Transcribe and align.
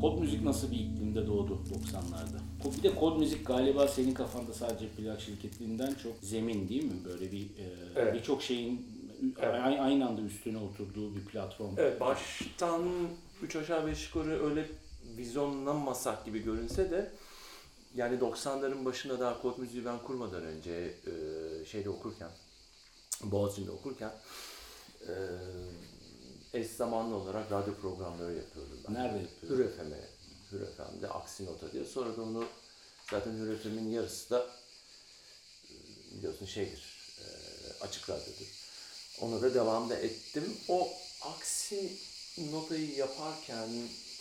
Kod 0.00 0.18
müzik 0.20 0.42
nasıl 0.44 0.70
bir 0.70 0.76
iklimde 0.78 1.26
doğdu 1.26 1.58
90'larda? 1.74 2.38
Bir 2.78 2.82
de 2.82 2.94
kod 2.94 3.18
müzik 3.18 3.46
galiba 3.46 3.88
senin 3.88 4.14
kafanda 4.14 4.52
sadece 4.52 4.88
plak 4.88 5.20
şirketinden 5.20 5.94
çok 6.02 6.12
zemin 6.22 6.68
değil 6.68 6.84
mi? 6.84 7.04
Böyle 7.04 7.32
bir 7.32 7.42
e, 7.44 7.70
Evet. 7.96 8.14
birçok 8.14 8.42
şeyin 8.42 8.86
Evet. 9.38 9.80
aynı 9.80 10.08
anda 10.08 10.22
üstüne 10.22 10.58
oturduğu 10.58 11.16
bir 11.16 11.24
platform. 11.24 11.74
Evet 11.76 12.00
baştan 12.00 12.82
3 13.42 13.56
aşağı 13.56 13.86
5 13.86 14.06
yukarı 14.06 14.44
öyle 14.50 14.68
vizyonlamasak 15.16 16.24
gibi 16.24 16.42
görünse 16.42 16.90
de 16.90 17.12
yani 17.94 18.18
90'ların 18.18 18.84
başında 18.84 19.20
daha 19.20 19.42
kod 19.42 19.58
müziği 19.58 19.84
ben 19.84 19.98
kurmadan 19.98 20.42
önce 20.42 20.72
e, 20.72 21.64
şeyde 21.64 21.90
okurken 21.90 22.30
Boğaziçi'nde 23.22 23.70
okurken 23.70 24.12
e, 25.08 25.12
eş 26.54 26.66
zamanlı 26.66 27.16
olarak 27.16 27.52
radyo 27.52 27.74
programları 27.74 28.34
yapıyordum 28.34 28.78
ben. 28.88 28.94
Nerede 28.94 29.18
yapıyordun? 29.18 29.58
Hür 29.58 29.68
FM'e, 29.68 30.08
Hür 30.52 30.66
FM'de 30.66 31.08
Aksi 31.08 31.46
Nota 31.46 31.72
diye. 31.72 31.84
Sonra 31.84 32.16
da 32.16 32.22
onu 32.22 32.44
zaten 33.10 33.32
Hür 33.32 33.56
FM'in 33.56 33.90
yarısı 33.90 34.30
da 34.30 34.46
e, 35.70 35.74
biliyorsun 36.16 36.46
şeydir, 36.46 37.16
e, 37.18 37.24
açık 37.84 38.10
radyodur. 38.10 38.63
Ona 39.20 39.42
da 39.42 39.54
devam 39.54 39.90
da 39.90 39.96
ettim. 39.96 40.56
O 40.68 40.92
Aksi 41.20 41.92
Nota'yı 42.38 42.96
yaparken 42.96 43.68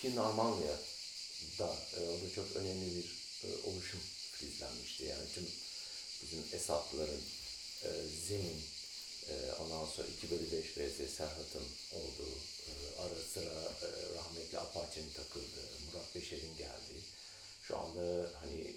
ki 0.01 0.15
Narmanya 0.15 0.77
da 1.59 1.75
e, 1.97 1.99
o 2.09 2.21
da 2.21 2.33
çok 2.35 2.55
önemli 2.55 2.95
bir 2.95 3.05
e, 3.43 3.47
oluşum 3.69 3.99
filizlenmişti. 4.31 5.03
Yani 5.03 5.27
tüm 5.35 5.47
bizim 6.21 6.43
Esatlıların 6.53 7.21
e, 7.83 7.89
Zemin, 8.27 8.61
e, 9.29 9.33
ondan 9.61 9.85
sonra 9.85 10.07
2 10.07 10.31
bölü 10.31 10.51
5 10.51 10.77
VZ 10.77 11.15
Serhat'ın 11.15 11.67
olduğu, 11.93 12.35
e, 12.67 12.71
ara 13.01 13.19
sıra 13.33 13.55
rahmetli 14.15 14.59
Apache'nin 14.59 15.09
takıldığı, 15.09 15.69
Murat 15.85 16.15
Beşer'in 16.15 16.57
geldiği, 16.57 17.03
şu 17.67 17.77
anda 17.77 18.29
hani 18.41 18.75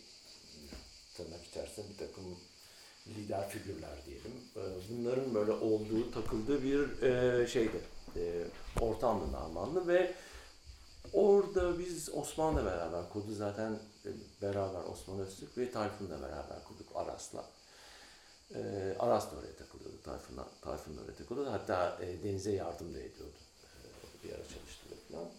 tırnak 1.17 1.47
içerisinde 1.51 1.86
bir 1.89 2.06
takım 2.06 2.39
lider 3.37 3.48
figürler 3.48 4.05
diyelim. 4.06 4.33
E, 4.56 4.62
bunların 4.91 5.34
böyle 5.34 5.53
olduğu, 5.53 6.11
takıldığı 6.11 6.62
bir 6.62 7.03
e, 7.03 7.47
şeydi, 7.47 7.81
e, 8.17 8.45
ortamdı 8.81 9.33
Narmanlı 9.33 9.89
ve 9.89 10.15
orada 11.12 11.79
biz 11.79 12.14
Osman'la 12.14 12.64
beraber 12.64 13.09
kurdu 13.12 13.34
zaten 13.34 13.79
e, 14.05 14.11
beraber 14.42 14.84
Osman 14.84 15.20
Öztürk 15.20 15.59
ve 15.59 15.70
Tayfun'la 15.70 16.23
beraber 16.23 16.64
kurduk 16.64 16.89
Aras'la. 16.95 17.45
E, 18.55 18.61
Aras 18.98 19.33
da 19.33 19.37
oraya 19.37 19.57
takılıyordu, 19.57 20.03
Tayfun, 20.03 20.37
Tayfun 20.61 20.97
da 20.97 21.01
oraya 21.01 21.14
takılıyordu. 21.14 21.53
Hatta 21.53 21.98
e, 22.03 22.25
Deniz'e 22.25 22.53
yardım 22.53 22.95
da 22.95 22.98
ediyordu. 22.98 23.37
Bir 24.25 24.33
ara 24.33 24.42
çalıştırıyor 24.42 25.01
falan. 25.11 25.31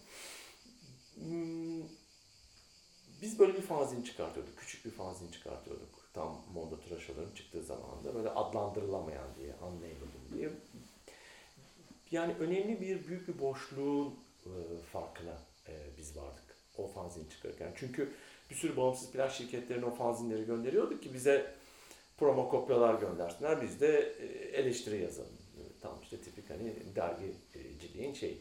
Hmm, 1.14 1.82
biz 3.22 3.38
böyle 3.38 3.54
bir 3.54 3.62
fanzin 3.62 4.02
çıkartıyorduk. 4.02 4.58
Küçük 4.58 4.84
bir 4.84 4.90
fanzin 4.90 5.30
çıkartıyorduk. 5.30 6.07
Tam 6.18 6.36
Mondo 6.54 6.80
Tıraşoların 6.80 7.34
çıktığı 7.34 7.62
zamanda. 7.62 8.14
Böyle 8.14 8.30
adlandırılamayan 8.30 9.26
diye, 9.40 9.54
unnameable 9.62 10.36
diye. 10.36 10.50
Yani 12.10 12.34
önemli 12.40 12.80
bir, 12.80 13.08
büyük 13.08 13.28
bir 13.28 13.38
boşluğun 13.38 14.14
e, 14.46 14.50
farkına 14.92 15.38
e, 15.68 15.72
biz 15.98 16.16
vardık. 16.16 16.56
O 16.78 16.86
fanzin 16.86 17.28
çıkarırken. 17.30 17.72
Çünkü 17.76 18.12
bir 18.50 18.54
sürü 18.54 18.76
bağımsız 18.76 19.10
plak 19.10 19.32
şirketlerine 19.32 19.84
o 19.84 19.90
fanzinleri 19.90 20.46
gönderiyorduk 20.46 21.02
ki 21.02 21.14
bize 21.14 21.54
promo 22.18 22.48
kopyalar 22.48 22.94
göndersinler. 22.94 23.62
Biz 23.62 23.80
de 23.80 24.14
e, 24.20 24.26
eleştiri 24.58 25.02
yazalım. 25.02 25.38
Tam 25.80 25.98
işte 26.02 26.16
tipik 26.16 26.50
hani 26.50 26.74
dergiciliğin 26.96 28.14
şey. 28.14 28.38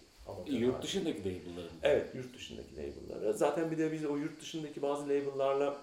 Yurt 0.48 0.84
dışındaki 0.84 1.20
label'ların. 1.20 1.72
Evet, 1.84 2.16
yurt 2.16 2.36
dışındaki 2.36 2.76
label'lara. 2.76 3.34
Zaten 3.34 3.72
bir 3.72 3.78
de 3.78 3.92
biz 3.92 4.06
o 4.06 4.18
yurt 4.18 4.42
dışındaki 4.42 4.82
bazı 4.82 5.04
label'larla 5.04 5.82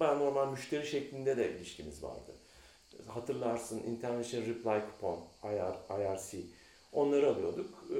normal 0.00 0.50
müşteri 0.50 0.86
şeklinde 0.86 1.36
de 1.36 1.52
ilişkimiz 1.52 2.02
vardı. 2.02 2.32
Hatırlarsın 3.06 3.82
International 3.82 4.46
Reply 4.46 4.80
Coupon, 4.90 5.18
IR, 5.44 6.00
IRC. 6.00 6.38
Onları 6.92 7.28
alıyorduk, 7.30 7.84
eee, 7.90 7.96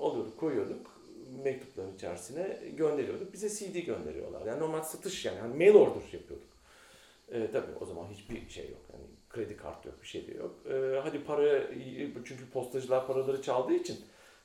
alıyorduk, 0.00 0.38
koyuyorduk 0.40 1.02
mektupların 1.44 1.94
içerisine 1.94 2.58
gönderiyorduk. 2.76 3.32
Bize 3.32 3.48
CD 3.48 3.78
gönderiyorlar. 3.78 4.46
Yani 4.46 4.60
normal 4.60 4.82
satış 4.82 5.24
yani, 5.24 5.38
yani 5.38 5.56
mail 5.56 5.74
order 5.74 6.02
yapıyorduk. 6.12 6.48
E, 7.32 7.50
tabii 7.50 7.72
o 7.80 7.84
zaman 7.86 8.06
hiçbir 8.12 8.50
şey 8.50 8.64
yok. 8.70 8.80
Yani 8.92 9.04
kredi 9.30 9.56
kartı 9.56 9.88
yok, 9.88 10.02
bir 10.02 10.06
şey 10.06 10.26
de 10.26 10.34
yok. 10.34 10.54
E, 10.70 11.00
hadi 11.02 11.24
para, 11.24 11.62
çünkü 12.24 12.50
postacılar 12.52 13.06
paraları 13.06 13.42
çaldığı 13.42 13.74
için 13.74 14.00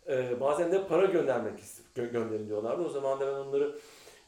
e, 0.08 0.40
bazen 0.40 0.72
de 0.72 0.88
para 0.88 1.06
göndermek 1.06 1.60
gö- 1.96 2.12
gönderin 2.12 2.48
diyorlardı. 2.48 2.84
O 2.84 2.90
zaman 2.90 3.20
da 3.20 3.28
ben 3.28 3.34
onları 3.34 3.80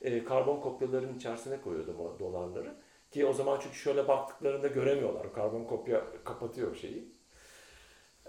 e, 0.02 0.24
karbon 0.24 0.62
kopyaların 0.62 1.18
içerisine 1.18 1.62
koyuyordum 1.62 2.00
o 2.00 2.20
dolarları. 2.20 2.76
Ki 3.12 3.26
o 3.26 3.34
zaman 3.34 3.60
çünkü 3.64 3.76
şöyle 3.76 4.08
baktıklarında 4.08 4.68
göremiyorlar. 4.68 5.34
Karbon 5.34 5.64
kopya 5.64 6.24
kapatıyor 6.24 6.76
şeyi. 6.76 7.12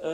E, 0.03 0.11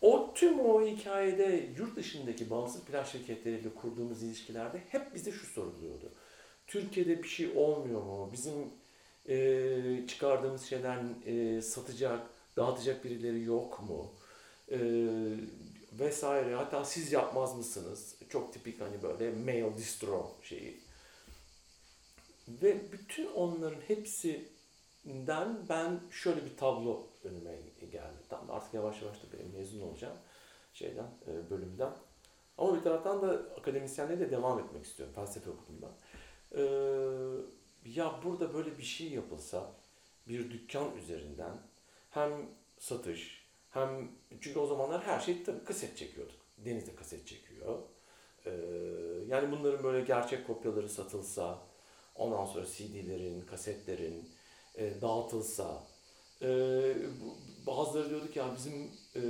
o 0.00 0.34
tüm 0.34 0.60
o 0.60 0.86
hikayede 0.86 1.70
yurt 1.78 1.96
dışındaki 1.96 2.50
bağımsız 2.50 2.84
plak 2.84 3.06
şirketleriyle 3.06 3.74
kurduğumuz 3.74 4.22
ilişkilerde 4.22 4.82
hep 4.88 5.14
bize 5.14 5.32
şu 5.32 5.46
soruluyordu. 5.46 6.12
Türkiye'de 6.66 7.22
bir 7.22 7.28
şey 7.28 7.52
olmuyor 7.56 8.02
mu? 8.02 8.30
Bizim 8.32 8.54
e, 9.28 10.06
çıkardığımız 10.06 10.62
şeyler 10.62 10.98
e, 11.26 11.62
satacak, 11.62 12.20
dağıtacak 12.56 13.04
birileri 13.04 13.42
yok 13.42 13.82
mu? 13.88 14.14
E, 14.70 14.78
vesaire. 15.92 16.54
Hatta 16.54 16.84
siz 16.84 17.12
yapmaz 17.12 17.56
mısınız? 17.56 18.16
Çok 18.32 18.52
tipik 18.52 18.80
hani 18.80 19.02
böyle 19.02 19.30
mail 19.30 19.76
distro 19.76 20.30
şeyi. 20.42 20.80
Ve 22.48 22.92
bütün 22.92 23.32
onların 23.32 23.80
hepsinden 23.80 25.68
ben 25.68 26.00
şöyle 26.10 26.44
bir 26.44 26.56
tablo 26.56 27.06
önüme 27.24 27.56
geldi. 27.92 28.22
Tamam 28.28 28.50
artık 28.50 28.74
yavaş 28.74 29.02
yavaş 29.02 29.16
da 29.16 29.26
mezun 29.58 29.80
olacağım 29.80 30.16
şeyden, 30.72 31.06
e, 31.26 31.50
bölümden. 31.50 31.92
Ama 32.58 32.76
bir 32.76 32.82
taraftan 32.82 33.22
da 33.22 33.28
akademisyenliğe 33.58 34.20
de 34.20 34.30
devam 34.30 34.58
etmek 34.58 34.84
istiyorum. 34.84 35.14
Felsefe 35.14 35.50
okudum. 35.50 35.88
Ee, 36.54 36.62
ya 37.84 38.20
burada 38.24 38.54
böyle 38.54 38.78
bir 38.78 38.82
şey 38.82 39.10
yapılsa 39.10 39.72
bir 40.28 40.50
dükkan 40.50 40.96
üzerinden 40.96 41.58
hem 42.10 42.32
satış 42.78 43.46
hem 43.70 44.10
çünkü 44.40 44.58
o 44.58 44.66
zamanlar 44.66 45.02
her 45.02 45.20
şey 45.20 45.42
tabii 45.42 45.64
kaset 45.64 45.96
çekiyorduk. 45.96 46.40
Deniz 46.58 46.86
de 46.86 46.94
kaset 46.94 47.26
çekiyor. 47.26 47.78
Ee, 48.46 48.50
yani 49.28 49.50
bunların 49.50 49.84
böyle 49.84 50.04
gerçek 50.04 50.46
kopyaları 50.46 50.88
satılsa 50.88 51.58
ondan 52.16 52.44
sonra 52.44 52.66
CD'lerin, 52.66 53.40
kasetlerin 53.40 54.30
e, 54.76 55.00
dağıtılsa 55.00 55.82
e, 56.42 56.48
bazıları 57.66 58.10
diyordu 58.10 58.30
ki 58.30 58.38
ya 58.38 58.54
bizim 58.56 58.90
e, 59.16 59.22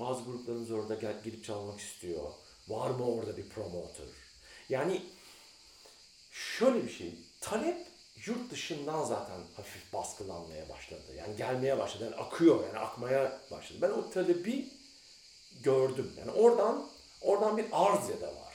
bazı 0.00 0.24
gruplarımız 0.24 0.70
orada 0.70 0.94
gel, 0.94 1.22
gelip 1.24 1.44
çalmak 1.44 1.80
istiyor. 1.80 2.32
Var 2.68 2.90
mı 2.90 3.06
orada 3.06 3.36
bir 3.36 3.48
promoter? 3.48 4.06
Yani 4.68 5.02
şöyle 6.30 6.84
bir 6.84 6.90
şey. 6.90 7.14
Talep 7.40 7.86
yurt 8.26 8.50
dışından 8.50 9.04
zaten 9.04 9.40
hafif 9.56 9.92
baskılanmaya 9.92 10.68
başladı. 10.68 11.14
Yani 11.16 11.36
gelmeye 11.36 11.78
başladı. 11.78 12.04
Yani 12.04 12.16
akıyor 12.16 12.64
yani 12.66 12.78
akmaya 12.78 13.40
başladı. 13.50 13.78
Ben 13.82 13.90
o 13.90 14.10
talebi 14.10 14.68
gördüm. 15.62 16.12
Yani 16.18 16.30
oradan 16.30 16.88
oradan 17.20 17.56
bir 17.56 17.66
arz 17.72 18.08
ya 18.08 18.20
da 18.20 18.26
var. 18.26 18.45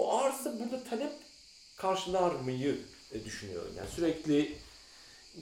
O 0.00 0.12
arzı 0.18 0.60
burada 0.60 0.84
talep 0.84 1.12
karşılar 1.76 2.34
mıyı 2.34 2.78
e, 3.12 3.24
düşünüyorum. 3.24 3.72
Yani 3.78 3.88
sürekli 3.90 4.54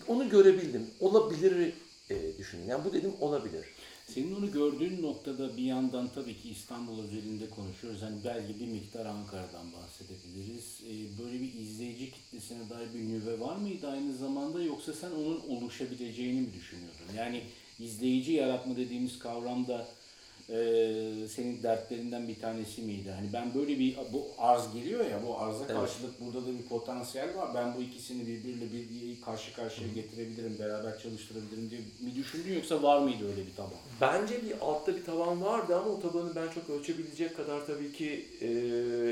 onu 0.07 0.29
görebildim. 0.29 0.91
Olabilir 1.01 1.73
e, 2.11 2.39
düşündüm. 2.39 2.69
Yani 2.69 2.85
bu 2.85 2.93
dedim 2.93 3.13
olabilir. 3.21 3.67
Senin 4.15 4.35
onu 4.35 4.53
gördüğün 4.53 5.03
noktada 5.03 5.57
bir 5.57 5.63
yandan 5.63 6.09
tabii 6.15 6.37
ki 6.37 6.51
İstanbul 6.51 7.03
özelinde 7.05 7.51
konuşuyoruz. 7.51 8.03
Hani 8.03 8.17
belki 8.25 8.61
bir 8.61 8.67
miktar 8.67 9.07
Ankara'dan 9.07 9.67
bahsedebiliriz. 9.73 10.81
Ee, 10.83 11.23
böyle 11.23 11.41
bir 11.41 11.55
izleyici 11.55 12.11
kitlesine 12.11 12.71
dair 12.71 12.95
bir 12.95 13.09
nüve 13.09 13.41
var 13.41 13.57
mıydı 13.57 13.89
aynı 13.89 14.17
zamanda 14.17 14.63
yoksa 14.63 14.93
sen 14.93 15.11
onun 15.11 15.41
oluşabileceğini 15.49 16.41
mi 16.41 16.49
düşünüyordun? 16.55 17.17
Yani 17.17 17.43
izleyici 17.81 18.33
yaratma 18.33 18.77
dediğimiz 18.77 19.19
kavramda 19.19 19.89
e, 20.51 20.57
senin 21.29 21.63
dertlerinden 21.63 22.29
bir 22.29 22.41
tanesi 22.41 22.83
miydi? 22.83 23.11
Hani 23.11 23.33
ben 23.33 23.55
böyle 23.55 23.79
bir 23.79 23.97
bu 24.13 24.27
arz 24.39 24.75
geliyor 24.75 25.11
ya 25.11 25.21
bu 25.27 25.39
arza 25.39 25.65
Evet. 25.65 25.77
karşılık 25.77 26.21
burada 26.21 26.47
da 26.47 26.59
bir 26.59 26.63
potansiyel 26.69 27.37
var. 27.37 27.49
Ben 27.55 27.75
bu 27.77 27.83
ikisini 27.83 28.27
birbiriyle 28.27 28.73
bir 28.73 29.21
karşı 29.25 29.55
karşıya 29.55 29.89
getirebilirim, 29.95 30.57
beraber 30.59 30.99
çalıştırabilirim 31.03 31.71
diye 31.71 31.81
mi 31.81 32.15
düşündün 32.17 32.55
yoksa 32.55 32.83
var 32.83 32.99
mıydı 32.99 33.31
öyle 33.31 33.47
bir 33.47 33.55
taban? 33.57 33.71
Bence 34.01 34.43
bir 34.45 34.53
altta 34.61 34.97
bir 34.97 35.05
taban 35.05 35.43
vardı 35.43 35.77
ama 35.77 35.91
o 35.91 36.01
tabanı 36.01 36.35
ben 36.37 36.49
çok 36.49 36.71
ölçebilecek 36.71 37.37
kadar 37.37 37.67
tabii 37.67 37.93
ki 37.93 38.27
e, 38.41 38.47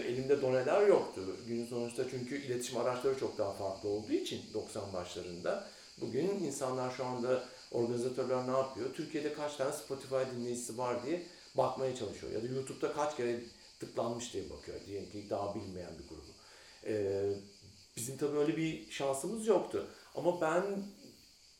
elimde 0.09 0.43
doneler 0.43 0.87
yoktu. 0.87 1.21
Günün 1.49 1.67
sonuçta 1.67 2.03
çünkü 2.11 2.43
iletişim 2.43 2.77
araçları 2.77 3.19
çok 3.19 3.39
daha 3.39 3.53
farklı 3.53 3.89
olduğu 3.89 4.13
için 4.13 4.41
90 4.55 4.93
başlarında. 4.93 5.65
Bugün 6.01 6.29
insanlar 6.29 6.91
şu 6.91 7.05
anda 7.05 7.43
organizatörler 7.73 8.47
ne 8.47 8.57
yapıyor? 8.57 8.95
Türkiye'de 8.95 9.33
kaç 9.33 9.57
tane 9.57 9.73
Spotify 9.73 10.37
dinleyicisi 10.37 10.79
var 10.79 11.07
diye 11.07 11.23
bakmaya 11.55 11.97
çalışıyor. 11.97 12.33
Ya 12.33 12.43
da 12.43 12.47
YouTube'da 12.47 12.93
kaç 12.93 13.17
kere 13.17 13.41
tıklanmış 13.81 14.33
diye 14.33 14.51
bakıyor. 14.51 14.81
Diyelim 14.87 15.11
ki 15.11 15.31
daha 15.31 15.55
bilmeyen 15.55 15.93
bir 15.99 16.09
grubu. 16.09 16.33
E, 16.87 17.25
bizim 17.97 18.17
tabii 18.17 18.39
öyle 18.39 18.57
bir 18.57 18.91
şansımız 18.91 19.47
yoktu. 19.47 19.89
Ama 20.15 20.41
ben 20.41 20.85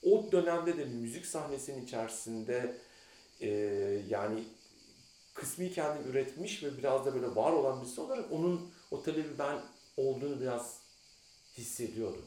o 0.03 0.33
dönemde 0.33 0.77
de 0.77 0.85
müzik 0.85 1.27
sahnesinin 1.27 1.85
içerisinde 1.85 2.77
e, 3.41 3.49
yani 4.09 4.45
kısmi 5.35 5.73
kendim 5.73 6.11
üretmiş 6.11 6.63
ve 6.63 6.79
biraz 6.79 7.07
da 7.07 7.15
böyle 7.15 7.37
var 7.37 7.53
olan 7.53 7.83
birisi 7.83 8.01
olarak 8.01 8.33
onun 8.33 8.71
o 8.91 9.03
talebi 9.03 9.39
ben 9.39 9.61
olduğunu 9.97 10.41
biraz 10.41 10.81
hissediyordum. 11.59 12.25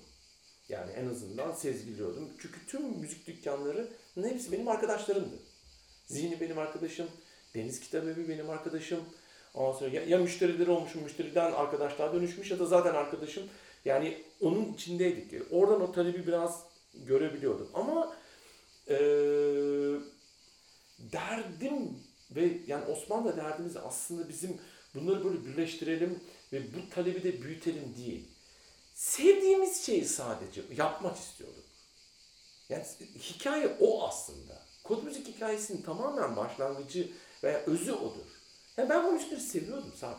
Yani 0.70 0.92
en 0.92 1.08
azından 1.08 1.52
sezgiliyordum. 1.52 2.30
Çünkü 2.42 2.66
tüm 2.68 3.00
müzik 3.00 3.28
dükkanlarının 3.28 4.30
hepsi 4.30 4.52
benim 4.52 4.68
arkadaşlarımdı. 4.68 5.36
Zihni 6.06 6.42
benim 6.42 6.58
arkadaşım, 6.58 7.08
Deniz 7.56 7.80
Kitabevi 7.80 8.30
benim 8.30 8.50
arkadaşım. 8.50 9.00
Ondan 9.54 9.80
sonra 9.80 9.90
ya, 9.90 10.04
ya 10.04 10.18
müşterileri 10.18 10.72
olmuş, 10.72 10.96
müşteriden 10.96 11.52
arkadaşlar 11.52 12.14
dönüşmüş 12.14 12.52
ya 12.52 12.60
da 12.60 12.66
zaten 12.66 12.94
arkadaşım. 12.94 13.44
Yani 13.86 14.24
onun 14.42 14.74
içindeydik. 14.74 15.42
Oradan 15.52 15.82
o 15.82 15.92
talebi 15.92 16.28
biraz 16.28 16.64
görebiliyordum. 16.94 17.70
Ama 17.74 18.16
eee 18.90 20.00
derdim 21.00 22.00
ve 22.32 22.58
yani 22.68 22.86
Osmanlı 22.86 23.38
derdimiz 23.38 23.78
aslında 23.78 24.30
bizim 24.30 24.58
bunları 24.96 25.26
böyle 25.26 25.46
birleştirelim 25.46 26.20
ve 26.54 26.62
bu 26.74 26.90
talebi 26.90 27.24
de 27.24 27.42
büyütelim 27.42 27.96
değil. 27.98 28.28
Sevdiğimiz 29.00 29.86
şeyi 29.86 30.06
sadece 30.06 30.62
yapmak 30.78 31.18
istiyorduk. 31.18 31.64
Yani 32.70 32.84
hikaye 33.20 33.78
o 33.80 34.08
aslında. 34.08 34.62
Kod 34.84 35.04
müzik 35.04 35.28
hikayesinin 35.28 35.82
tamamen 35.82 36.36
başlangıcı 36.36 37.12
veya 37.44 37.60
özü 37.60 37.92
odur. 37.92 38.26
Yani 38.78 38.90
ben 38.90 39.06
bu 39.06 39.12
müzikleri 39.12 39.40
seviyordum 39.40 39.94
Sarp. 39.96 40.18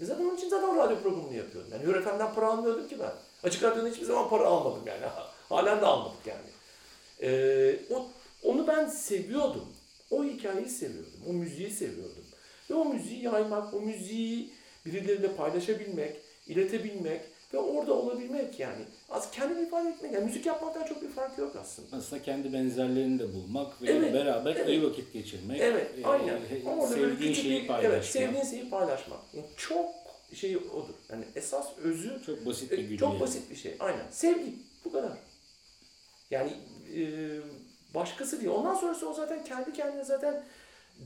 Ve 0.00 0.04
zaten 0.04 0.24
onun 0.24 0.36
için 0.36 0.48
zaten 0.48 0.76
radyo 0.76 1.02
programını 1.02 1.34
yapıyordum. 1.34 1.72
Yani 1.72 1.86
Hür 1.86 2.02
FM'den 2.02 2.34
para 2.34 2.46
almıyordum 2.46 2.88
ki 2.88 2.98
ben. 2.98 3.12
Açık 3.42 3.62
Radyo'dan 3.62 3.90
hiçbir 3.90 4.06
zaman 4.06 4.28
para 4.28 4.44
almadım 4.44 4.86
yani. 4.86 5.06
Halen 5.48 5.80
de 5.80 5.86
almadık 5.86 6.26
yani. 6.26 6.50
Ee, 7.22 7.80
o, 7.90 8.06
onu 8.42 8.66
ben 8.66 8.88
seviyordum. 8.88 9.68
O 10.10 10.24
hikayeyi 10.24 10.68
seviyordum. 10.68 11.20
O 11.28 11.32
müziği 11.32 11.70
seviyordum. 11.70 12.24
Ve 12.70 12.74
o 12.74 12.84
müziği 12.84 13.22
yaymak, 13.22 13.74
o 13.74 13.80
müziği 13.80 14.52
birileriyle 14.86 15.36
paylaşabilmek, 15.36 16.16
iletebilmek 16.46 17.37
ve 17.54 17.58
orada 17.58 17.92
olabilmek 17.94 18.60
yani. 18.60 18.84
Az 19.10 19.30
kendini 19.30 19.66
ifade 19.66 19.88
etmek. 19.88 20.12
Yani 20.12 20.24
müzik 20.24 20.46
yapmaktan 20.46 20.84
çok 20.86 21.02
bir 21.02 21.08
farkı 21.08 21.40
yok 21.40 21.56
aslında. 21.60 21.96
Aslında 21.96 22.22
kendi 22.22 22.52
benzerlerini 22.52 23.18
de 23.18 23.34
bulmak 23.34 23.82
ve 23.82 23.90
Evet, 23.92 24.14
beraber 24.14 24.56
evet. 24.56 24.68
iyi 24.68 24.82
vakit 24.84 25.12
geçirmek. 25.12 25.60
Evet, 25.60 25.90
e, 26.02 26.06
aynen. 26.06 26.38
he- 26.40 26.62
Ama 26.70 26.82
orada 26.82 26.96
böyle 26.96 27.10
sevdiğin 27.12 27.30
küçük 27.32 27.44
şeyi 27.44 27.62
bir, 27.62 27.68
paylaşmak. 27.68 27.92
evet, 27.94 28.04
sevdiğin 28.04 28.44
şeyi 28.44 28.70
paylaşmak. 28.70 29.18
Yani 29.34 29.46
çok 29.56 29.90
şey 30.34 30.56
odur. 30.56 30.94
Yani 31.12 31.24
esas 31.34 31.66
özü 31.78 32.20
Çok 32.26 32.46
basit 32.46 32.72
bir 32.72 32.78
e, 32.78 32.82
güdü. 32.82 32.96
çok 32.98 33.10
yani. 33.12 33.20
basit 33.20 33.50
bir 33.50 33.56
şey. 33.56 33.76
Aynen. 33.80 34.04
Sevgi. 34.10 34.54
Bu 34.84 34.92
kadar. 34.92 35.12
Yani 36.30 36.50
e, 36.96 37.02
başkası 37.94 38.40
değil. 38.40 38.50
Ondan 38.52 38.74
sonrası 38.74 39.08
o 39.08 39.14
zaten 39.14 39.44
kendi 39.44 39.72
kendine 39.72 40.04
zaten 40.04 40.44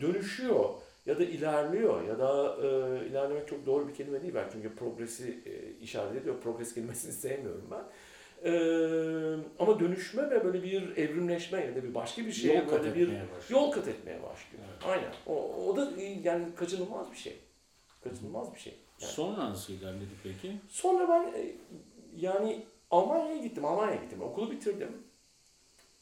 dönüşüyor 0.01 0.71
ya 1.07 1.19
da 1.19 1.25
ilerliyor 1.25 2.03
ya 2.09 2.19
da 2.19 2.57
e, 2.63 2.67
ilerlemek 3.07 3.49
çok 3.49 3.67
doğru 3.67 3.89
bir 3.89 3.95
kelime 3.95 4.23
değil 4.23 4.35
belki 4.35 4.53
çünkü 4.53 4.75
progresi 4.75 5.39
e, 5.47 5.83
işaret 5.85 6.17
ediyor. 6.17 6.41
Progres 6.41 6.75
kelimesini 6.75 7.13
sevmiyorum 7.23 7.69
ben. 7.71 7.85
E, 8.45 8.53
ama 9.59 9.81
dönüşme 9.81 10.31
ve 10.31 10.45
böyle 10.45 10.63
bir 10.63 10.97
evrimleşme 10.97 11.65
ya 11.65 11.77
da 11.77 11.83
bir 11.85 11.95
başka 11.95 12.27
bir 12.27 12.33
şeye 12.33 12.59
Yol 12.59 12.71
böyle 12.71 12.95
bir 12.95 13.07
başlıyor. 13.09 13.31
yol 13.49 13.71
kat 13.71 13.89
etmeye 13.89 14.23
başlıyor. 14.23 14.65
Aynen. 14.85 15.13
O, 15.27 15.55
o 15.69 15.77
da 15.77 15.91
e, 16.01 16.05
yani 16.05 16.55
kaçınılmaz 16.57 17.11
bir 17.13 17.17
şey. 17.17 17.39
Kaçınılmaz 18.05 18.55
bir 18.55 18.61
şey. 18.61 18.75
Yani. 19.01 19.13
Sonra 19.13 19.51
nasıl 19.51 19.73
ilerledi 19.73 20.11
peki? 20.23 20.53
Sonra 20.69 21.09
ben 21.09 21.41
e, 21.41 21.53
yani 22.17 22.67
Almanya'ya 22.91 23.43
gittim. 23.43 23.65
Almanya'ya 23.65 24.03
gittim. 24.03 24.23
Okulu 24.23 24.51
bitirdim. 24.51 24.89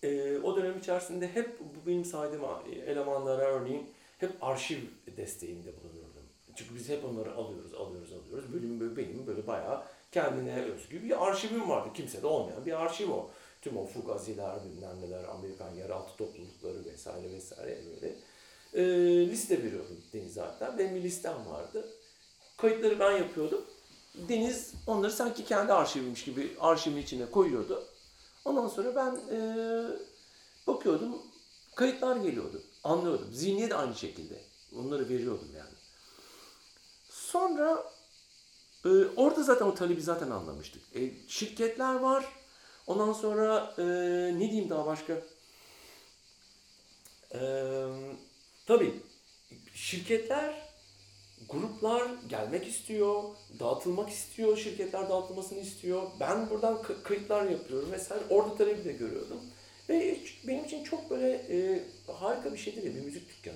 E, 0.02 0.38
o 0.38 0.56
dönem 0.56 0.78
içerisinde 0.78 1.28
hep 1.34 1.60
bu 1.60 1.86
benim 1.90 2.04
saydığım 2.04 2.40
elemanlara 2.86 3.42
örneğin 3.42 3.86
hep 4.20 4.44
arşiv 4.44 4.78
desteğinde 5.16 5.72
bulunurdum. 5.82 6.22
Çünkü 6.54 6.74
biz 6.74 6.88
hep 6.88 7.04
onları 7.04 7.34
alıyoruz, 7.34 7.74
alıyoruz, 7.74 8.12
alıyoruz. 8.12 8.52
Bölüm 8.52 8.80
böyle 8.80 8.96
benim 8.96 9.26
böyle 9.26 9.46
bayağı 9.46 9.82
kendine 10.12 10.62
özgü 10.62 11.02
bir 11.02 11.26
arşivim 11.26 11.68
vardı. 11.68 11.88
Kimsede 11.94 12.26
olmayan 12.26 12.66
bir 12.66 12.82
arşiv 12.82 13.10
o. 13.10 13.30
Tüm 13.62 13.76
o 13.76 13.86
fugaziler, 13.86 14.64
bilmem 14.64 15.00
neler, 15.02 15.24
Amerikan 15.24 15.74
yeraltı 15.74 16.16
toplulukları 16.16 16.84
vesaire 16.84 17.32
vesaire 17.32 17.78
böyle. 17.86 18.14
E, 18.74 18.82
liste 19.30 19.62
veriyordum 19.62 20.00
Deniz 20.12 20.34
zaten. 20.34 20.78
Benim 20.78 20.94
bir 20.94 21.02
listem 21.02 21.46
vardı. 21.46 21.88
Kayıtları 22.56 22.98
ben 22.98 23.16
yapıyordum. 23.16 23.64
Deniz 24.28 24.74
onları 24.86 25.12
sanki 25.12 25.44
kendi 25.44 25.72
arşiviymiş 25.72 26.24
gibi 26.24 26.56
arşivin 26.60 26.96
içine 26.96 27.30
koyuyordu. 27.30 27.84
Ondan 28.44 28.68
sonra 28.68 28.96
ben 28.96 29.36
e, 29.36 29.38
bakıyordum, 30.66 31.22
kayıtlar 31.74 32.16
geliyordu. 32.16 32.62
Anlıyordum. 32.84 33.32
Zihniye 33.32 33.70
de 33.70 33.74
aynı 33.74 33.94
şekilde. 33.94 34.40
Onları 34.76 35.08
veriyordum 35.08 35.48
yani. 35.56 35.74
Sonra 37.10 37.92
e, 38.84 38.88
orada 39.16 39.42
zaten 39.42 39.66
o 39.66 39.74
talebi 39.74 40.02
zaten 40.02 40.30
anlamıştık. 40.30 40.82
E, 40.96 41.28
şirketler 41.28 41.94
var. 41.94 42.24
Ondan 42.86 43.12
sonra 43.12 43.74
e, 43.78 43.82
ne 44.38 44.50
diyeyim 44.50 44.70
daha 44.70 44.86
başka? 44.86 45.22
E, 47.34 47.40
tabii 48.66 49.02
şirketler 49.74 50.70
gruplar 51.48 52.10
gelmek 52.28 52.66
istiyor, 52.66 53.22
dağıtılmak 53.60 54.10
istiyor, 54.10 54.56
şirketler 54.56 55.08
dağıtılmasını 55.08 55.58
istiyor. 55.58 56.02
Ben 56.20 56.50
buradan 56.50 56.82
kayıtlar 57.02 57.50
yapıyorum 57.50 57.92
vesaire. 57.92 58.22
Orada 58.30 58.56
talebi 58.56 58.84
de 58.84 58.92
görüyordum. 58.92 59.40
Ve 59.90 60.16
benim 60.46 60.64
için 60.64 60.84
çok 60.84 61.10
böyle 61.10 61.32
e, 61.32 61.82
harika 62.12 62.52
bir 62.52 62.58
şeydir 62.58 62.82
ya 62.82 62.94
bir 62.94 63.00
müzik 63.00 63.28
dükkanı. 63.28 63.54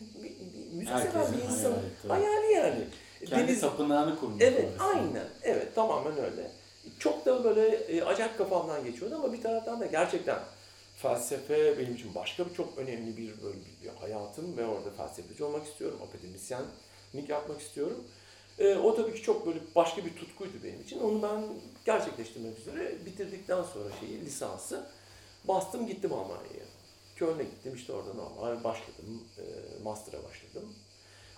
Bir, 0.00 0.22
bir, 0.22 0.72
müzik 0.72 0.88
seven 0.88 1.10
Herkesin 1.10 1.38
bir 1.38 1.44
insanın 1.44 1.82
hayali, 2.08 2.26
hayali 2.26 2.52
yani. 2.52 2.84
Kendi 3.26 3.52
Deniz- 3.52 3.60
tapınağını 3.60 4.20
kurmuş. 4.20 4.42
Evet, 4.42 4.68
orası. 4.80 4.84
aynen. 4.84 5.26
Evet, 5.42 5.74
tamamen 5.74 6.18
öyle. 6.18 6.50
Çok 6.98 7.26
da 7.26 7.44
böyle 7.44 7.68
e, 7.68 8.02
acayip 8.02 8.38
kafamdan 8.38 8.84
geçiyordu 8.84 9.14
ama 9.14 9.32
bir 9.32 9.42
taraftan 9.42 9.80
da 9.80 9.86
gerçekten 9.86 10.38
felsefe 10.96 11.78
benim 11.78 11.94
için 11.94 12.14
başka 12.14 12.48
bir 12.48 12.54
çok 12.54 12.78
önemli 12.78 13.16
bir 13.16 13.42
böyle 13.42 13.58
bir 13.82 13.88
hayatım 14.00 14.56
ve 14.56 14.66
orada 14.66 14.90
felsefeci 14.90 15.44
olmak 15.44 15.66
istiyorum, 15.66 15.98
akademisyenlik 16.08 17.28
yapmak 17.28 17.60
istiyorum. 17.60 18.04
E, 18.58 18.74
o 18.74 18.96
tabii 18.96 19.14
ki 19.14 19.22
çok 19.22 19.46
böyle 19.46 19.58
başka 19.76 20.04
bir 20.04 20.16
tutkuydu 20.16 20.52
benim 20.64 20.80
için. 20.80 21.00
Onu 21.00 21.22
ben 21.22 21.44
gerçekleştirmek 21.84 22.58
üzere 22.58 23.06
bitirdikten 23.06 23.62
sonra 23.62 23.88
şeyi, 24.00 24.20
lisansı 24.24 24.86
bastım 25.44 25.86
gittim 25.86 26.12
Almanya'ya. 26.12 26.64
Köln'e 27.16 27.42
gittim 27.44 27.72
işte 27.74 27.92
orada 27.92 28.14
normal 28.14 28.64
başladım, 28.64 29.22
e, 29.38 29.42
master'a 29.82 30.24
başladım. 30.24 30.74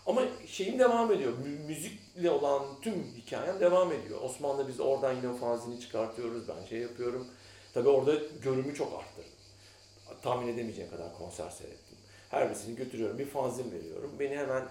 Ama 0.06 0.22
şeyim 0.46 0.78
devam 0.78 1.12
ediyor. 1.12 1.38
Mü- 1.38 1.58
müzikle 1.66 2.30
olan 2.30 2.62
tüm 2.82 2.94
hikayem 3.16 3.60
devam 3.60 3.92
ediyor. 3.92 4.20
Osmanlı 4.22 4.68
biz 4.68 4.80
oradan 4.80 5.12
yine 5.16 5.28
o 5.28 5.36
fanzini 5.36 5.80
çıkartıyoruz. 5.80 6.48
Ben 6.48 6.64
şey 6.66 6.78
yapıyorum. 6.78 7.26
Tabii 7.74 7.88
orada 7.88 8.14
görümü 8.42 8.74
çok 8.74 8.92
arttırdım. 8.92 9.30
Tahmin 10.22 10.48
edemeyeceğin 10.48 10.90
kadar 10.90 11.18
konser 11.18 11.50
seyrettim. 11.50 11.96
Her 12.30 12.48
birisini 12.50 12.76
götürüyorum. 12.76 13.18
Bir 13.18 13.26
fanzin 13.26 13.72
veriyorum. 13.72 14.10
Beni 14.20 14.36
hemen 14.36 14.68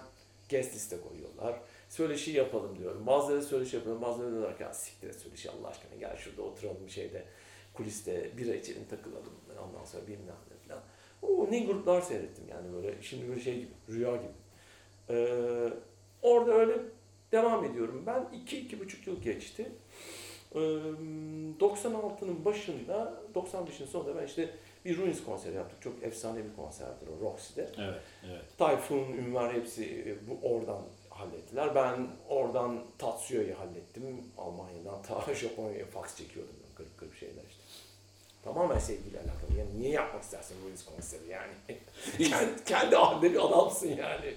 guest 0.50 0.74
liste 0.74 0.96
koyuyorlar. 1.08 1.60
Söyleşi 1.88 2.30
yapalım 2.30 2.78
diyorum. 2.78 3.06
Bazıları 3.06 3.42
söyleşi 3.44 3.76
yapıyorum. 3.76 4.02
Bazıları 4.02 4.30
diyorlar 4.30 4.56
ki 4.56 4.62
"Ya 4.62 4.74
siktir 4.74 5.08
et 5.08 5.16
söyleşi 5.16 5.50
Allah 5.50 5.68
aşkına 5.68 5.94
gel 6.00 6.16
şurada 6.16 6.42
oturalım 6.42 6.88
şeyde 6.90 7.24
kuliste 7.74 8.30
bira 8.38 8.54
içelim 8.54 8.84
takılalım. 8.90 9.32
Ondan 9.68 9.84
sonra 9.84 10.06
bilmem 10.06 10.36
ne 10.50 10.68
falan. 10.68 10.82
Oo, 11.22 11.50
ne 11.50 11.60
gruplar 11.60 12.00
seyrettim 12.00 12.44
yani 12.50 12.72
böyle 12.72 13.02
şimdi 13.02 13.28
böyle 13.28 13.40
şey 13.40 13.54
gibi 13.54 13.70
rüya 13.88 14.16
gibi. 14.16 14.32
Ee, 15.10 15.68
orada 16.22 16.52
öyle 16.52 16.78
devam 17.32 17.64
ediyorum. 17.64 18.02
Ben 18.06 18.26
iki, 18.32 18.58
iki 18.58 18.80
buçuk 18.80 19.06
yıl 19.06 19.22
geçti. 19.22 19.72
Ee, 20.54 20.58
96'nın 21.60 22.44
başında, 22.44 23.22
95'in 23.34 23.86
sonunda 23.86 24.20
ben 24.20 24.26
işte 24.26 24.50
bir 24.84 24.96
Ruins 24.96 25.24
konseri 25.24 25.56
yaptık. 25.56 25.82
Çok 25.82 26.02
efsane 26.02 26.44
bir 26.44 26.56
konserdir 26.56 27.08
o 27.08 27.24
Roxy'de. 27.24 27.70
Evet, 27.78 28.00
evet. 28.30 28.42
Tayfun, 28.58 29.12
Ünver 29.12 29.54
hepsi 29.54 29.84
e, 29.84 30.28
bu 30.28 30.48
oradan 30.48 30.82
hallettiler. 31.10 31.74
Ben 31.74 32.06
oradan 32.28 32.84
Tatsuyo'yu 32.98 33.58
hallettim. 33.58 34.24
Almanya'dan 34.38 35.02
ta 35.02 35.34
Japonya'ya 35.34 35.86
fax 35.86 36.16
çekiyordum. 36.16 36.54
Garip 36.76 36.98
garip 36.98 37.14
şeyler. 37.14 37.44
Tamamen 38.44 38.78
sevgiyle 38.78 39.18
alakalı. 39.18 39.58
Yani 39.58 39.80
niye 39.80 39.90
yapmak 39.90 40.22
istersin 40.22 40.56
Ruins 40.64 40.84
konseri 40.84 41.28
yani? 41.28 41.52
kendi, 42.28 42.64
kendi 42.64 42.96
halinde 42.96 43.32
bir 43.32 43.46
adamsın 43.46 43.88
yani. 43.88 44.34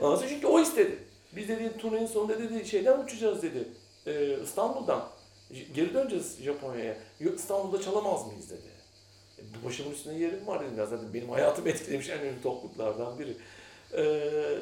Sonra 0.00 0.28
çünkü 0.28 0.46
o 0.46 0.60
istedi. 0.60 0.98
Biz 1.36 1.48
dedi 1.48 1.78
turnenin 1.78 2.06
sonunda 2.06 2.38
dedi 2.38 2.66
şeyden 2.68 2.98
uçacağız 2.98 3.42
dedi. 3.42 3.68
Ee, 4.06 4.42
İstanbul'dan. 4.42 5.08
Geri 5.74 5.94
döneceğiz 5.94 6.42
Japonya'ya. 6.42 6.96
İstanbul'da 7.20 7.82
çalamaz 7.82 8.26
mıyız 8.26 8.50
dedi. 8.50 8.68
E, 9.38 9.64
başımın 9.64 9.90
üstünde 9.90 10.14
yerim 10.14 10.46
var 10.46 10.64
dedim. 10.64 10.78
Ya 10.78 10.86
Zaten 10.86 11.14
benim 11.14 11.30
hayatımı 11.30 11.68
etkilemiş 11.68 12.08
en 12.08 12.20
önemli 12.20 12.42
topluluklardan 12.42 13.18
biri. 13.18 13.36
Ee, 13.96 14.58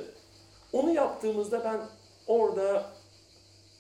onu 0.73 0.93
yaptığımızda 0.95 1.65
ben 1.65 1.81
orada 2.27 2.93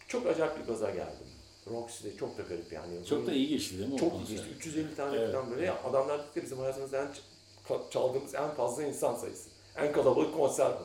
çok 0.09 0.27
acayip 0.27 0.61
bir 0.61 0.67
gaza 0.67 0.91
geldim. 0.91 1.27
Roxy'de 1.71 2.17
çok 2.17 2.39
da 2.39 2.43
garip 2.43 2.73
yani. 2.73 3.07
Çok 3.07 3.27
da 3.27 3.33
iyi 3.33 3.49
geçti 3.49 3.79
değil 3.79 3.89
mi 3.91 3.99
Çok 3.99 4.13
iyi 4.15 4.27
geçti. 4.27 4.47
350 4.57 4.95
tane 4.97 5.17
Evet, 5.17 5.33
falan 5.35 5.51
böyle. 5.51 5.67
evet. 5.67 5.85
Adamlar 5.85 6.21
dedi 6.35 6.45
bizim 6.45 6.59
hayatımızda 6.59 7.03
en 7.03 7.09
çaldığımız 7.91 8.35
en 8.35 8.55
fazla 8.55 8.83
insan 8.83 9.15
sayısı. 9.15 9.49
En 9.77 9.93
kalabalık 9.93 10.35
konser 10.37 10.73
bu. 10.73 10.85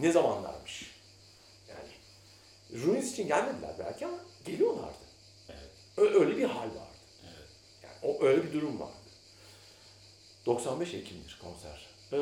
Ne 0.00 0.12
zamanlarmış. 0.12 0.96
Yani 1.68 1.88
Ruins 2.84 3.12
için 3.12 3.26
gelmediler 3.28 3.74
belki 3.78 4.06
ama 4.06 4.18
geliyorlardı. 4.44 4.96
Evet. 5.48 5.70
Öyle 5.96 6.36
bir 6.36 6.44
hal 6.44 6.62
vardı. 6.66 6.96
Evet. 7.24 7.48
Yani 7.82 7.94
o 8.02 8.24
öyle 8.24 8.44
bir 8.44 8.52
durum 8.52 8.80
vardı. 8.80 8.92
95 10.46 10.94
Ekim'dir 10.94 11.38
konser. 11.42 11.86
Ee, 12.12 12.16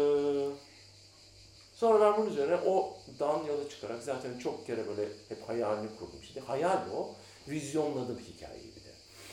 sonra 1.84 2.00
ben 2.12 2.20
bunun 2.20 2.30
üzerine 2.30 2.56
o 2.66 2.96
dan 3.20 3.38
yola 3.48 3.68
çıkarak 3.70 4.02
zaten 4.02 4.38
çok 4.38 4.66
kere 4.66 4.86
böyle 4.88 5.08
hep 5.28 5.48
hayalini 5.48 5.88
kurdum. 5.98 6.18
Şimdi 6.26 6.40
hayal 6.46 6.78
o. 6.96 7.10
Vizyonladım 7.48 8.18
hikayeyi 8.18 8.68
bir 8.76 8.80
de. 8.84 8.92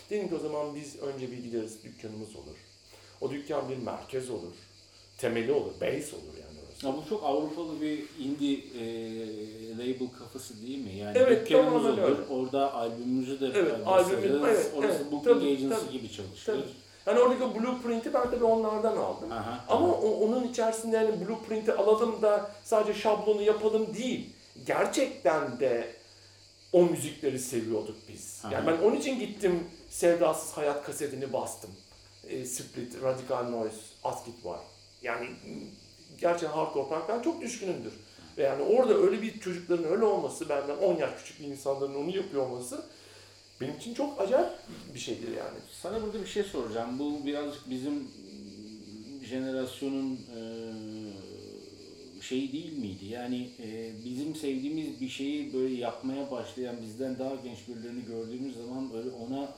Dedim 0.10 0.30
ki 0.30 0.36
o 0.36 0.40
zaman 0.40 0.76
biz 0.76 1.00
önce 1.00 1.32
bir 1.32 1.38
gideriz 1.38 1.84
dükkanımız 1.84 2.36
olur. 2.36 2.58
O 3.22 3.32
dükkan 3.32 3.70
bir 3.70 3.78
merkez 3.78 4.30
olur. 4.30 4.54
Temeli 5.18 5.52
olur, 5.52 5.72
base 5.82 6.16
olur 6.16 6.36
yani 6.42 6.58
orası. 6.68 6.88
Ya 6.88 6.94
bu 6.98 7.10
çok 7.10 7.24
Avrupalı 7.24 7.82
bir 7.82 8.04
indie 8.20 8.58
e, 8.80 8.84
label 9.78 10.08
kafası 10.20 10.62
değil 10.68 10.78
mi? 10.78 10.96
Yani 10.96 11.18
Evet, 11.18 11.50
dükkanımız 11.50 11.86
olur, 11.86 11.98
öyle. 11.98 12.22
orada 12.30 12.74
albümümüzü 12.74 13.40
de 13.40 13.46
Evet, 13.56 13.74
albümü- 13.86 14.46
evet, 14.50 14.72
orası 14.76 14.94
evet, 15.02 15.12
booking 15.12 15.36
tabii, 15.40 15.46
agency 15.52 15.76
tabii, 15.76 15.92
gibi 15.92 16.12
çalışır. 16.12 16.46
tabii. 16.46 16.64
Yani 17.06 17.20
oradaki 17.20 17.60
blueprint'i 17.60 18.14
ben 18.14 18.32
tabii 18.32 18.44
onlardan 18.44 18.98
aldım. 18.98 19.32
Aha, 19.32 19.66
Ama 19.70 19.86
aha. 19.88 19.94
o- 19.94 20.20
onun 20.28 20.48
içerisinde 20.48 20.98
yani 20.98 21.28
blueprint'i 21.28 21.74
alalım 21.74 22.22
da 22.22 22.52
sadece 22.64 23.00
şablonu 23.00 23.42
yapalım 23.42 23.94
değil. 23.96 24.30
Gerçekten 24.66 25.60
de 25.60 25.88
o 26.74 26.84
müzikleri 26.86 27.40
seviyorduk 27.40 27.96
biz. 28.10 28.42
Aha. 28.44 28.54
Yani 28.54 28.68
ben 28.68 28.78
onun 28.78 28.96
için 28.96 29.20
gittim 29.20 29.64
Sevdasız 29.90 30.58
Hayat 30.58 30.84
kasetini 30.84 31.34
bastım. 31.34 31.72
E, 32.28 32.46
Split, 32.46 33.04
Radical 33.04 33.44
Noise, 33.44 33.78
Askit 34.04 34.46
var. 34.46 34.60
Yani 35.02 35.28
gerçekten 36.18 36.58
hardcore 36.58 36.90
punk 36.90 37.10
ben 37.10 37.22
çok 37.22 37.42
düşkünümdür. 37.42 37.94
Ve 38.38 38.44
yani 38.44 38.64
orada 38.64 38.94
öyle 38.94 39.22
bir 39.22 39.40
çocukların 39.40 39.86
öyle 39.86 40.06
olması, 40.06 40.50
benden 40.50 40.78
10 40.78 40.96
yaş 40.96 41.12
küçük 41.18 41.40
bir 41.40 41.46
insanların 41.48 41.96
onu 41.96 42.16
yapıyor 42.16 42.46
olması 42.46 42.86
benim 43.62 43.78
için 43.78 43.94
çok 43.94 44.22
acayip 44.22 44.52
bir 44.94 45.00
şeydir 45.00 45.28
yani. 45.28 45.60
Sana 45.82 46.02
burada 46.02 46.22
bir 46.22 46.28
şey 46.28 46.44
soracağım. 46.44 47.00
Bu 47.00 47.26
birazcık 47.26 47.70
bizim 47.70 47.94
mm, 47.94 49.26
jenerasyonun 49.26 50.16
e, 50.16 50.42
şeyi 52.22 52.52
değil 52.52 52.78
miydi? 52.78 53.06
Yani 53.06 53.50
e, 53.60 53.92
bizim 54.06 54.36
sevdiğimiz 54.36 55.02
bir 55.02 55.10
şeyi 55.10 55.54
böyle 55.54 55.74
yapmaya 55.74 56.32
başlayan 56.32 56.76
bizden 56.82 57.20
daha 57.20 57.36
genç 57.36 57.68
birilerini 57.68 58.06
gördüğümüz 58.06 58.56
zaman 58.56 58.94
böyle 58.94 59.10
ona 59.10 59.50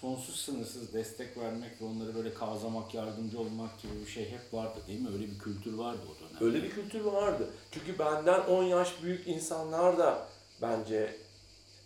sonsuz 0.00 0.36
sınırsız 0.36 0.92
destek 0.92 1.38
vermek 1.38 1.82
ve 1.82 1.84
onları 1.84 2.14
böyle 2.14 2.34
kazamak, 2.34 2.94
yardımcı 2.94 3.40
olmak 3.40 3.82
gibi 3.82 3.92
bir 4.06 4.10
şey 4.10 4.30
hep 4.30 4.54
vardı 4.54 4.80
değil 4.88 5.00
mi? 5.00 5.08
Öyle 5.12 5.30
bir 5.30 5.38
kültür 5.38 5.72
vardı 5.72 6.00
o 6.04 6.20
dönem. 6.20 6.54
Öyle 6.54 6.64
bir 6.64 6.70
kültür 6.70 7.00
vardı. 7.00 7.50
Çünkü 7.70 7.98
benden 7.98 8.40
10 8.40 8.64
yaş 8.64 9.02
büyük 9.02 9.28
insanlar 9.28 9.98
da 9.98 10.28
bence 10.62 11.16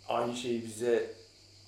aynı 0.09 0.37
şeyi 0.37 0.65
bize 0.65 1.15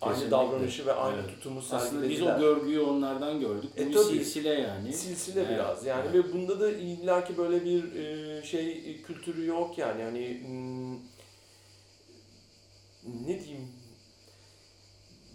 aynı 0.01 0.15
Kesinlikle. 0.15 0.37
davranışı 0.37 0.87
ve 0.87 0.93
aynı 0.93 1.21
Evet. 1.21 1.29
tutumu 1.31 1.59
Aslında 1.61 1.83
biz 2.09 2.19
sergilediler. 2.19 2.37
o 2.37 2.41
görgüyü 2.41 2.81
onlardan 2.81 3.41
gördük. 3.41 3.71
Bu 3.79 3.83
E, 3.83 3.89
bir 3.91 3.97
silsile 3.97 4.49
yani. 4.49 4.93
Silsile 4.93 5.41
Evet, 5.41 5.51
biraz 5.51 5.87
yani 5.87 6.09
evet. 6.13 6.25
ve 6.27 6.33
bunda 6.33 6.61
da 6.61 6.71
illaki 6.71 7.37
böyle 7.39 7.65
bir 7.65 7.95
e, 7.95 8.43
şey 8.43 8.71
e, 8.91 9.03
kültürü 9.03 9.47
yok 9.47 9.79
yani 9.79 10.03
hani 10.03 10.41
hmm, 10.47 10.95
ne 13.27 13.41
diyeyim 13.45 13.69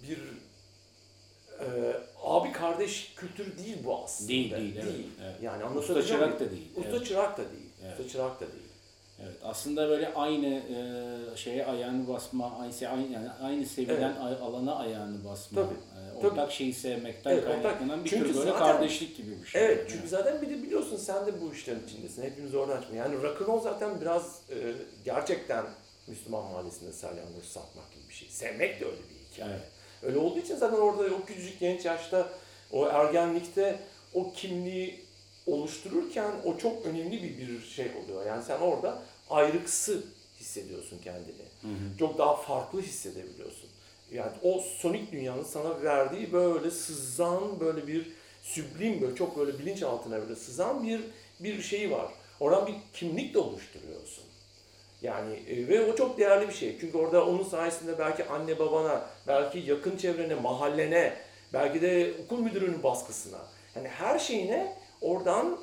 bir 0.09 0.17
e, 1.65 1.95
abi 2.23 2.51
kardeş 2.51 3.13
kültürü 3.15 3.57
değil 3.57 3.77
bu 3.85 4.03
aslında. 4.03 4.29
Değil, 4.29 4.51
değil, 4.51 4.75
evet, 4.75 4.95
evet. 5.21 5.35
Yani 5.41 5.55
Usta 5.63 5.67
anlatabiliyor 5.67 6.07
çırak 6.07 6.39
muyum? 6.39 6.39
da 6.39 6.51
değil. 6.51 6.71
Usta 6.75 6.89
evet. 6.89 7.07
çırak 7.07 7.37
da 7.37 7.41
değil. 7.51 7.69
Evet. 7.85 7.99
Usta 7.99 8.11
çırak 8.11 8.41
da 8.41 8.45
değil. 8.51 8.70
Evet, 9.23 9.35
aslında 9.43 9.89
böyle 9.89 10.13
aynı 10.13 10.47
e, 10.47 11.37
şeye 11.37 11.65
ayağını 11.65 12.07
basma, 12.07 12.57
aynı 12.59 13.11
yani 13.13 13.29
aynı 13.41 13.65
seviyeden 13.65 14.15
ay- 14.15 14.33
alana 14.33 14.75
ayağını 14.75 15.25
basma, 15.25 15.61
Tabii, 15.61 15.73
e, 15.73 16.13
tabii. 16.21 16.27
ortak 16.27 16.51
şeyi 16.51 16.73
sevmekten 16.73 17.31
Evet, 17.31 17.45
kaynaklanan 17.45 18.03
bir 18.05 18.09
Çünkü 18.09 18.27
tür 18.27 18.35
böyle 18.37 18.51
zaten- 18.51 18.65
kardeşlik 18.67 19.17
gibi 19.17 19.41
bir 19.41 19.47
şey. 19.47 19.65
Evet 19.65 19.89
çünkü 19.91 20.07
zaten 20.07 20.41
bir 20.41 20.49
de 20.49 20.63
biliyorsun 20.63 20.97
sen 20.97 21.25
de 21.25 21.41
bu 21.41 21.53
işlerin 21.53 21.83
içindesin. 21.87 22.23
Hepimiz 22.23 22.55
oradan 22.55 22.81
çıkıyor. 22.81 23.05
Yani 23.05 23.23
rock'n'roll 23.23 23.59
zaten 23.59 24.01
biraz 24.01 24.41
e, 24.49 24.55
gerçekten 25.05 25.65
Müslüman 26.07 26.43
mahallesinde 26.43 26.91
salyangoz 26.93 27.43
satmak 27.45 27.91
gibi 27.91 28.09
bir 28.09 28.13
şey. 28.13 28.29
Sevmek 28.29 28.81
de 28.81 28.85
öyle 28.85 28.97
bir 28.97 29.33
hikaye. 29.35 29.51
Evet. 29.51 29.67
Öyle 30.03 30.17
olduğu 30.17 30.39
için 30.39 30.55
zaten 30.55 30.77
orada 30.77 31.15
o 31.15 31.25
küçücük 31.25 31.59
genç 31.59 31.85
yaşta 31.85 32.29
o 32.71 32.87
ergenlikte 32.87 33.79
o 34.13 34.33
kimliği 34.33 34.99
oluştururken 35.47 36.31
o 36.45 36.57
çok 36.57 36.85
önemli 36.85 37.23
bir, 37.23 37.37
bir 37.37 37.61
şey 37.61 37.91
oluyor. 38.03 38.25
Yani 38.25 38.43
sen 38.43 38.59
orada 38.59 38.99
ayrıksı 39.31 40.03
hissediyorsun 40.39 40.99
kendini. 41.03 41.45
Hı 41.61 41.67
hı. 41.67 41.97
Çok 41.99 42.17
daha 42.17 42.35
farklı 42.35 42.81
hissedebiliyorsun. 42.81 43.69
Yani 44.11 44.31
o 44.43 44.63
sonik 44.77 45.11
dünyanın 45.11 45.43
sana 45.43 45.81
verdiği 45.81 46.33
böyle 46.33 46.71
sızan 46.71 47.59
böyle 47.59 47.87
bir 47.87 48.11
süblim 48.43 49.01
böyle 49.01 49.15
çok 49.15 49.37
böyle 49.37 49.59
bilinçaltına 49.59 50.21
böyle 50.21 50.35
sızan 50.35 50.83
bir 50.83 51.01
bir 51.39 51.61
şey 51.61 51.91
var. 51.91 52.07
Oradan 52.39 52.67
bir 52.67 52.75
kimlik 52.93 53.33
de 53.33 53.39
oluşturuyorsun. 53.39 54.23
Yani 55.01 55.33
e, 55.33 55.67
ve 55.67 55.91
o 55.91 55.95
çok 55.95 56.17
değerli 56.17 56.47
bir 56.47 56.53
şey. 56.53 56.77
Çünkü 56.79 56.97
orada 56.97 57.25
onun 57.25 57.43
sayesinde 57.43 57.99
belki 57.99 58.25
anne 58.25 58.59
babana, 58.59 59.05
belki 59.27 59.59
yakın 59.59 59.97
çevrene, 59.97 60.35
mahallene, 60.35 61.13
belki 61.53 61.81
de 61.81 62.13
okul 62.25 62.39
müdürünün 62.39 62.83
baskısına. 62.83 63.39
Yani 63.75 63.87
her 63.87 64.19
şeyine 64.19 64.77
oradan 65.01 65.59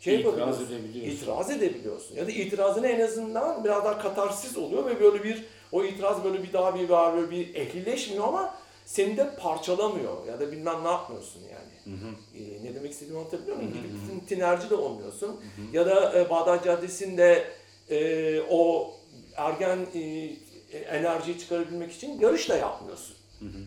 şey 0.00 0.20
İtiraz 0.20 0.60
edebiliyorsun. 0.60 1.16
İtiraz 1.16 1.50
edebiliyorsun. 1.50 2.16
Ya 2.16 2.26
da 2.26 2.30
itirazını 2.30 2.86
en 2.86 3.00
azından 3.00 3.64
biraz 3.64 3.84
daha 3.84 3.98
katarsiz 3.98 4.56
oluyor 4.56 4.86
ve 4.86 5.00
böyle 5.00 5.24
bir 5.24 5.44
o 5.72 5.84
itiraz 5.84 6.24
böyle 6.24 6.42
bir 6.42 6.52
daha 6.52 6.74
bir 6.74 6.88
var 6.88 7.16
böyle 7.16 7.30
bir 7.30 7.54
ehlileşmiyor 7.54 8.28
ama 8.28 8.54
seni 8.84 9.16
de 9.16 9.36
parçalamıyor 9.36 10.26
ya 10.26 10.40
da 10.40 10.52
bilmem 10.52 10.84
ne 10.84 10.88
yapmıyorsun 10.88 11.40
yani. 11.40 11.96
Hı 11.96 12.06
hı. 12.06 12.10
Ee, 12.38 12.64
ne 12.64 12.74
demek 12.74 12.92
istediğimi 12.92 13.18
anlatabiliyor 13.18 13.56
muyum? 13.56 13.72
Gidip 13.72 14.28
tinerci 14.28 14.70
de 14.70 14.74
olmuyorsun. 14.74 15.28
Hı 15.28 15.32
hı. 15.32 15.76
Ya 15.76 15.86
da 15.86 16.18
e, 16.18 16.30
Bağdat 16.30 16.64
Caddesi'nde 16.64 17.44
e, 17.90 18.40
o 18.50 18.90
ergen 19.36 19.86
e, 19.94 20.30
enerjiyi 20.78 21.38
çıkarabilmek 21.38 21.92
için 21.92 22.20
yarış 22.20 22.48
da 22.48 22.56
yapmıyorsun. 22.56 23.16
Hı 23.38 23.44
hı. 23.44 23.58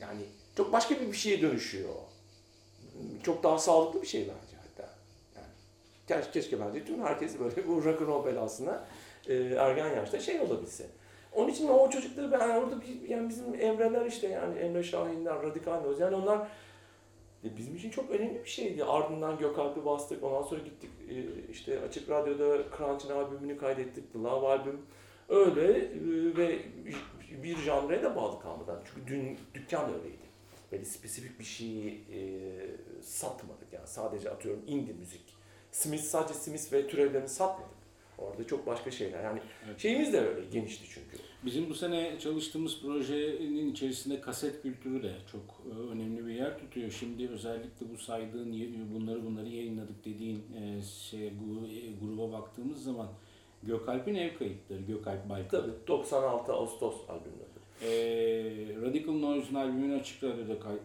Yani 0.00 0.20
çok 0.56 0.72
başka 0.72 1.00
bir 1.00 1.12
bir 1.12 1.16
şeye 1.16 1.42
dönüşüyor. 1.42 1.94
Çok 3.22 3.42
daha 3.42 3.58
sağlıklı 3.58 4.02
bir 4.02 4.06
şey 4.06 4.20
bence 4.20 4.43
keşke, 6.08 6.30
keşke 6.30 6.60
bence 6.60 6.84
tüm 6.84 7.02
herkes 7.02 7.40
böyle 7.40 7.68
bu 7.68 7.84
rock'n'roll 7.84 8.26
belasına 8.26 8.84
e, 9.28 9.34
ergen 9.34 9.96
yaşta 9.96 10.20
şey 10.20 10.40
olabilse. 10.40 10.86
Onun 11.32 11.48
için 11.48 11.68
o 11.68 11.90
çocukları 11.90 12.32
ben 12.32 12.48
orada 12.48 12.80
bir, 12.80 13.08
yani 13.08 13.28
bizim 13.28 13.54
Emre'ler 13.60 14.06
işte 14.06 14.28
yani 14.28 14.58
Emre 14.58 14.82
Şahinler, 14.82 15.42
Radikal 15.42 15.80
Noz 15.80 16.00
yani 16.00 16.16
onlar 16.16 16.48
e, 17.44 17.56
bizim 17.56 17.76
için 17.76 17.90
çok 17.90 18.10
önemli 18.10 18.44
bir 18.44 18.50
şeydi. 18.50 18.84
Ardından 18.84 19.38
Gökalp'i 19.38 19.84
bastık. 19.84 20.24
Ondan 20.24 20.42
sonra 20.42 20.60
gittik 20.60 20.90
e, 21.10 21.50
işte 21.50 21.80
Açık 21.80 22.10
Radyo'da 22.10 22.76
Crunch'ın 22.76 23.10
albümünü 23.10 23.58
kaydettik. 23.58 24.12
The 24.12 24.18
Love 24.18 24.46
albüm. 24.46 24.80
Öyle 25.28 25.78
e, 25.78 25.90
ve 26.36 26.58
bir 27.42 27.56
janraya 27.56 28.02
da 28.02 28.16
bağlı 28.16 28.40
kalmadan. 28.40 28.82
Çünkü 28.84 29.06
dün 29.06 29.38
dükkan 29.54 29.94
öyleydi. 29.94 30.24
Böyle 30.72 30.84
spesifik 30.84 31.38
bir 31.38 31.44
şeyi 31.44 32.04
e, 32.12 32.20
satmadık 33.02 33.72
yani. 33.72 33.86
Sadece 33.86 34.30
atıyorum 34.30 34.62
indie 34.66 34.94
müzik. 34.94 35.33
Smith 35.74 36.02
sadece 36.02 36.34
Smith 36.34 36.72
ve 36.72 36.86
türevlerini 36.86 37.28
satmadık. 37.28 37.74
Orada 38.18 38.46
çok 38.46 38.66
başka 38.66 38.90
şeyler. 38.90 39.24
Yani 39.24 39.40
Evet. 39.66 39.80
şeyimiz 39.80 40.12
de 40.12 40.20
öyle 40.20 40.46
genişti 40.52 40.84
çünkü. 40.88 41.24
Bizim 41.44 41.70
bu 41.70 41.74
sene 41.74 42.18
çalıştığımız 42.18 42.82
projenin 42.82 43.72
içerisinde 43.72 44.20
kaset 44.20 44.62
kültürü 44.62 45.02
de 45.02 45.12
çok 45.32 45.40
e, 45.40 45.92
önemli 45.92 46.26
bir 46.26 46.34
yer 46.34 46.58
tutuyor. 46.58 46.90
Şimdi 46.90 47.28
özellikle 47.28 47.86
bu 47.94 47.98
saydığın 47.98 48.52
bunları 48.94 49.24
bunları 49.26 49.48
yayınladık 49.48 50.04
dediğin 50.04 50.42
şey 51.10 51.32
gruba 52.00 52.32
baktığımız 52.32 52.84
zaman 52.84 53.08
Gökalp'in 53.62 54.14
ev 54.14 54.38
kayıtları, 54.38 54.80
Gökalp 54.80 55.28
Baykal. 55.28 55.60
Tabii 55.60 55.72
96 55.88 56.52
Ağustos 56.52 56.96
albümleri. 57.08 57.54
E, 57.82 57.92
Radical 58.82 59.14
Noise'un 59.14 59.54
albümünü 59.54 60.00
açık 60.00 60.22
radyoda 60.22 60.60
kay 60.60 60.76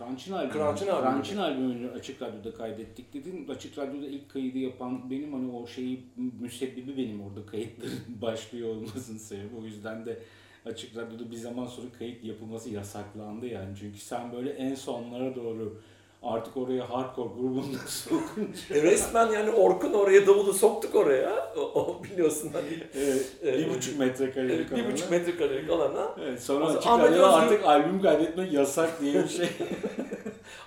Crunch'ın 0.00 0.32
albümünü, 0.32 0.52
Crunch'ın 0.52 0.86
albümü. 0.86 1.12
Crunch'ın 1.22 1.36
albümünü 1.38 1.90
açık 1.90 2.22
radyoda 2.22 2.54
kaydettik 2.56 3.14
dedin. 3.14 3.48
Açık 3.48 3.78
radyoda 3.78 4.06
ilk 4.06 4.30
kaydı 4.30 4.58
yapan 4.58 5.10
benim 5.10 5.32
hani 5.32 5.52
o 5.56 5.66
şeyi 5.66 6.00
müsebbibi 6.40 6.96
benim 6.96 7.22
orada 7.22 7.46
kayıtların 7.46 7.92
başlıyor 8.22 8.68
olmasının 8.68 9.18
sebebi. 9.18 9.56
O 9.62 9.64
yüzden 9.64 10.06
de 10.06 10.18
açık 10.66 10.96
radyoda 10.96 11.30
bir 11.30 11.36
zaman 11.36 11.66
sonra 11.66 11.86
kayıt 11.98 12.24
yapılması 12.24 12.70
yasaklandı 12.70 13.46
yani. 13.46 13.76
Çünkü 13.80 13.98
sen 13.98 14.32
böyle 14.32 14.50
en 14.50 14.74
sonlara 14.74 15.34
doğru 15.36 15.80
artık 16.22 16.56
oraya 16.56 16.90
hardcore 16.90 17.28
grubunda 17.34 17.78
sokunca 17.86 18.74
E 18.74 18.82
resmen 18.82 19.32
yani 19.32 19.50
Orkun 19.50 19.92
oraya 19.92 20.26
davulu 20.26 20.52
soktuk 20.52 20.94
oraya. 20.94 21.52
O, 21.56 21.60
o 21.60 22.02
biliyorsun 22.04 22.50
hani. 22.52 22.66
evet, 22.94 23.32
bir 23.42 23.48
Evet. 23.48 23.74
buçuk 23.76 23.98
metrekarelik 23.98 24.52
Evet, 24.54 24.70
bir 24.70 24.76
alana. 24.82 24.92
buçuk 24.92 25.10
metrekarelik 25.10 25.70
alana. 25.70 26.14
Evet, 26.22 26.42
sonra 26.42 26.66
açık 26.66 26.86
Ahmet 26.90 27.10
Özgür- 27.10 27.22
artık 27.22 27.64
albüm 27.64 28.02
kaydetmek 28.02 28.52
yasak 28.52 29.00
diye 29.00 29.14
bir 29.22 29.28
şey. 29.28 29.46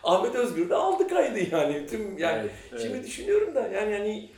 Ahmet 0.03 0.36
Özgür 0.36 0.69
de 0.69 0.75
aldı 0.75 1.07
kaydı 1.07 1.39
yani. 1.55 1.88
Tüm 1.88 2.17
yani 2.17 2.39
Evet, 2.41 2.51
evet. 2.72 2.81
şimdi 2.81 3.03
düşünüyorum 3.03 3.55
da 3.55 3.67
yani 3.67 3.93
hani 3.98 4.29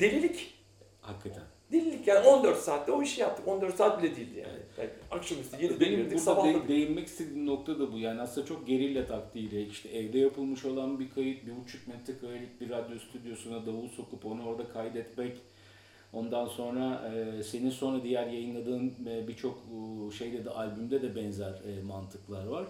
delilik. 0.00 0.54
Hakikaten. 1.00 1.42
Delilik 1.72 2.06
yani 2.06 2.26
14 2.26 2.58
saatte 2.58 2.92
o 2.92 3.02
işi 3.02 3.20
yaptık. 3.20 3.48
14 3.48 3.76
saat 3.76 4.02
bile 4.02 4.16
değildi 4.16 4.38
yani. 4.38 4.58
yani 4.78 4.90
akşamüstü 5.10 5.56
7'de 5.56 5.80
Benim 5.80 5.96
girdik 5.96 6.26
burada 6.26 6.44
de- 6.44 6.68
değinmek 6.68 7.06
istediğim 7.06 7.46
nokta 7.46 7.78
da 7.78 7.92
bu. 7.92 7.98
Yani 7.98 8.20
aslında 8.20 8.46
çok 8.46 8.66
gerilla 8.66 9.06
taktiğiyle 9.06 9.62
işte 9.66 9.88
evde 9.88 10.18
yapılmış 10.18 10.64
olan 10.64 11.00
bir 11.00 11.10
kayıt, 11.10 11.46
bir 11.46 11.56
buçuk 11.56 11.88
metrekarelik 11.88 12.60
bir 12.60 12.70
radyo 12.70 12.98
stüdyosuna 12.98 13.66
davul 13.66 13.88
sokup 13.88 14.26
onu 14.26 14.46
orada 14.46 14.68
kaydetmek. 14.68 15.36
Ondan 16.12 16.46
sonra 16.46 17.12
e, 17.14 17.42
senin 17.42 17.70
sonra 17.70 18.02
diğer 18.02 18.26
yayınladığın 18.26 18.94
e, 19.06 19.28
birçok 19.28 19.58
e, 19.58 20.16
şeyde 20.16 20.44
de 20.44 20.50
albümde 20.50 21.02
de 21.02 21.16
benzer 21.16 21.52
e, 21.52 21.82
mantıklar 21.82 22.46
var. 22.46 22.66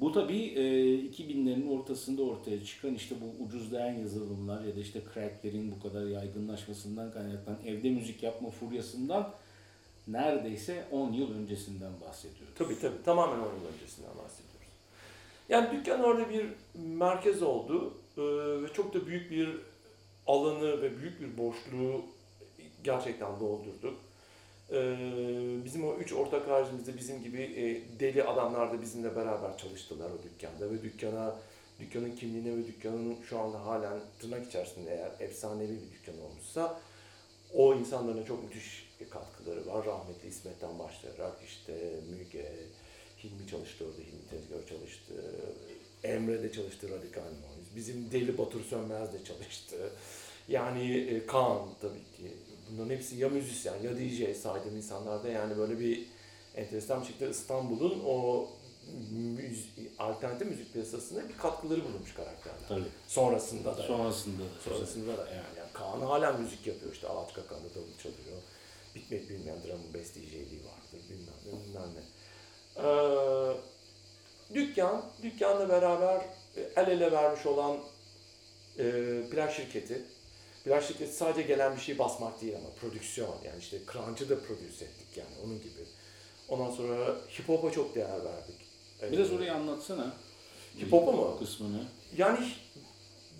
Bu 0.00 0.12
tabii 0.12 0.44
e, 0.44 0.62
2000'lerin 1.10 1.68
ortasında 1.68 2.22
ortaya 2.22 2.64
çıkan 2.64 2.94
işte 2.94 3.14
bu 3.20 3.44
ucuzlayan 3.44 3.94
yazılımlar 3.98 4.64
ya 4.64 4.76
da 4.76 4.80
işte 4.80 5.00
cracklerin 5.14 5.72
bu 5.72 5.88
kadar 5.88 6.06
yaygınlaşmasından 6.06 7.12
kaynaklanan 7.12 7.58
evde 7.66 7.90
müzik 7.90 8.22
yapma 8.22 8.50
furyasından 8.50 9.34
neredeyse 10.08 10.84
10 10.90 11.12
yıl 11.12 11.34
öncesinden 11.34 11.92
bahsediyoruz. 12.06 12.54
Tabii 12.58 12.80
tabii 12.80 13.02
tamamen 13.04 13.38
10 13.38 13.44
yıl 13.44 13.66
öncesinden 13.74 14.10
bahsediyoruz. 14.10 14.48
Yani 15.48 15.68
dükkan 15.72 16.00
orada 16.00 16.30
bir 16.30 16.46
merkez 16.74 17.42
oldu 17.42 17.94
Ee, 18.18 18.62
ve 18.62 18.72
çok 18.72 18.94
da 18.94 19.06
büyük 19.06 19.30
bir 19.30 19.48
alanı 20.26 20.82
ve 20.82 20.98
büyük 20.98 21.20
bir 21.20 21.38
boşluğu 21.38 22.04
gerçekten 22.84 23.40
doldurduk. 23.40 23.98
Ee, 24.72 24.96
bizim 25.64 25.88
o 25.88 25.94
üç 25.94 26.12
ortak 26.12 26.48
haricimizde 26.48 26.96
bizim 26.96 27.22
gibi 27.22 27.42
e, 27.42 27.98
deli 28.00 28.24
adamlar 28.24 28.72
da 28.72 28.82
bizimle 28.82 29.16
beraber 29.16 29.58
çalıştılar 29.58 30.10
o 30.10 30.22
dükkanda 30.22 30.70
ve 30.70 30.82
dükkana 30.82 31.36
dükkanın 31.80 32.16
kimliğine 32.16 32.56
ve 32.56 32.66
dükkanın 32.66 33.16
şu 33.28 33.38
anda 33.38 33.66
halen 33.66 34.00
tırnak 34.20 34.46
içerisinde 34.46 34.90
eğer 34.90 35.28
efsanevi 35.28 35.70
bir 35.70 35.90
dükkan 35.92 36.20
olmuşsa 36.20 36.80
o 37.54 37.74
insanların 37.74 38.24
çok 38.24 38.44
müthiş 38.44 38.88
katkıları 39.10 39.66
var. 39.66 39.86
Rahmetli 39.86 40.28
İsmet'ten 40.28 40.78
başlayarak 40.78 41.36
işte 41.46 41.72
Müge, 42.10 42.52
Hilmi 43.24 43.46
çalıştı 43.50 43.84
orada, 43.84 43.98
Hilmi 43.98 44.26
Tezgah 44.30 44.68
çalıştı. 44.68 45.14
Emre 46.04 46.42
de 46.42 46.52
çalıştı 46.52 46.88
Radikal 46.90 47.22
Noise. 47.22 47.76
Bizim 47.76 48.10
Deli 48.12 48.38
Batur 48.38 48.64
Sönmez 48.64 49.12
de 49.12 49.24
çalıştı. 49.24 49.76
Yani 50.48 50.98
e, 50.98 51.26
Kaan 51.26 51.68
tabii 51.80 52.04
ki. 52.16 52.32
Bunların 52.70 52.90
hepsi 52.94 53.16
ya 53.16 53.28
müzisyen 53.28 53.74
ya 53.82 53.96
DJ 53.96 54.36
saydığım 54.36 54.76
insanlarda 54.76 55.28
yani 55.28 55.58
böyle 55.58 55.80
bir 55.80 56.06
enteresan 56.54 57.00
bir 57.00 57.06
şekilde 57.06 57.30
İstanbul'un 57.30 58.02
o 58.06 58.48
müz- 59.12 59.88
alternatif 59.98 60.48
müzik 60.48 60.72
piyasasına 60.72 61.28
bir 61.28 61.36
katkıları 61.38 61.84
bulunmuş 61.84 62.14
karakterler. 62.14 62.68
Tabii. 62.68 62.84
Sonrasında 63.08 63.76
da. 63.76 63.82
Sonrasında. 63.82 64.42
Sonrasında 64.64 65.18
da 65.18 65.26
yani, 65.26 65.58
yani 65.58 65.72
Kaan 65.72 66.00
hala 66.00 66.32
müzik 66.32 66.66
yapıyor 66.66 66.92
işte 66.92 67.08
Ağaç 67.08 67.32
Kakan'da 67.34 67.74
davul 67.74 67.96
çalıyor. 68.02 68.42
Bitmek 68.94 69.28
bilmeyen 69.30 69.62
drum'ın 69.62 69.94
best 69.94 70.14
DJ'liği 70.16 70.60
vardır 70.64 71.08
bilmem 71.10 71.34
ne 71.46 71.64
bilmem 71.64 71.90
ne. 71.94 72.02
Ee, 72.82 73.56
dükkan, 74.54 75.04
dükkanla 75.22 75.68
beraber 75.68 76.22
el 76.76 76.88
ele 76.88 77.12
vermiş 77.12 77.46
olan 77.46 77.76
e, 78.78 78.84
plak 79.30 79.52
şirketi. 79.52 80.04
Plak 80.64 80.82
şirketi 80.82 81.12
sadece 81.12 81.42
gelen 81.42 81.76
bir 81.76 81.80
şey 81.80 81.98
basmak 81.98 82.40
değil 82.42 82.56
ama 82.56 82.68
prodüksiyon 82.80 83.34
yani 83.44 83.58
işte 83.58 83.78
Crunch'ı 83.92 84.28
da 84.28 84.40
prodüse 84.40 84.84
ettik 84.84 85.16
yani 85.16 85.30
onun 85.44 85.58
gibi. 85.58 85.80
Ondan 86.48 86.70
sonra 86.70 87.16
hip 87.38 87.48
hop'a 87.48 87.70
çok 87.70 87.94
değer 87.94 88.24
verdik. 88.24 88.56
Biraz 89.12 89.30
Ee, 89.30 89.34
orayı 89.34 89.54
anlatsana. 89.54 90.12
Hip 90.80 90.92
hop'u 90.92 91.12
mu? 91.12 91.32
Bu 91.34 91.38
kısmını. 91.38 91.84
Yani 92.16 92.38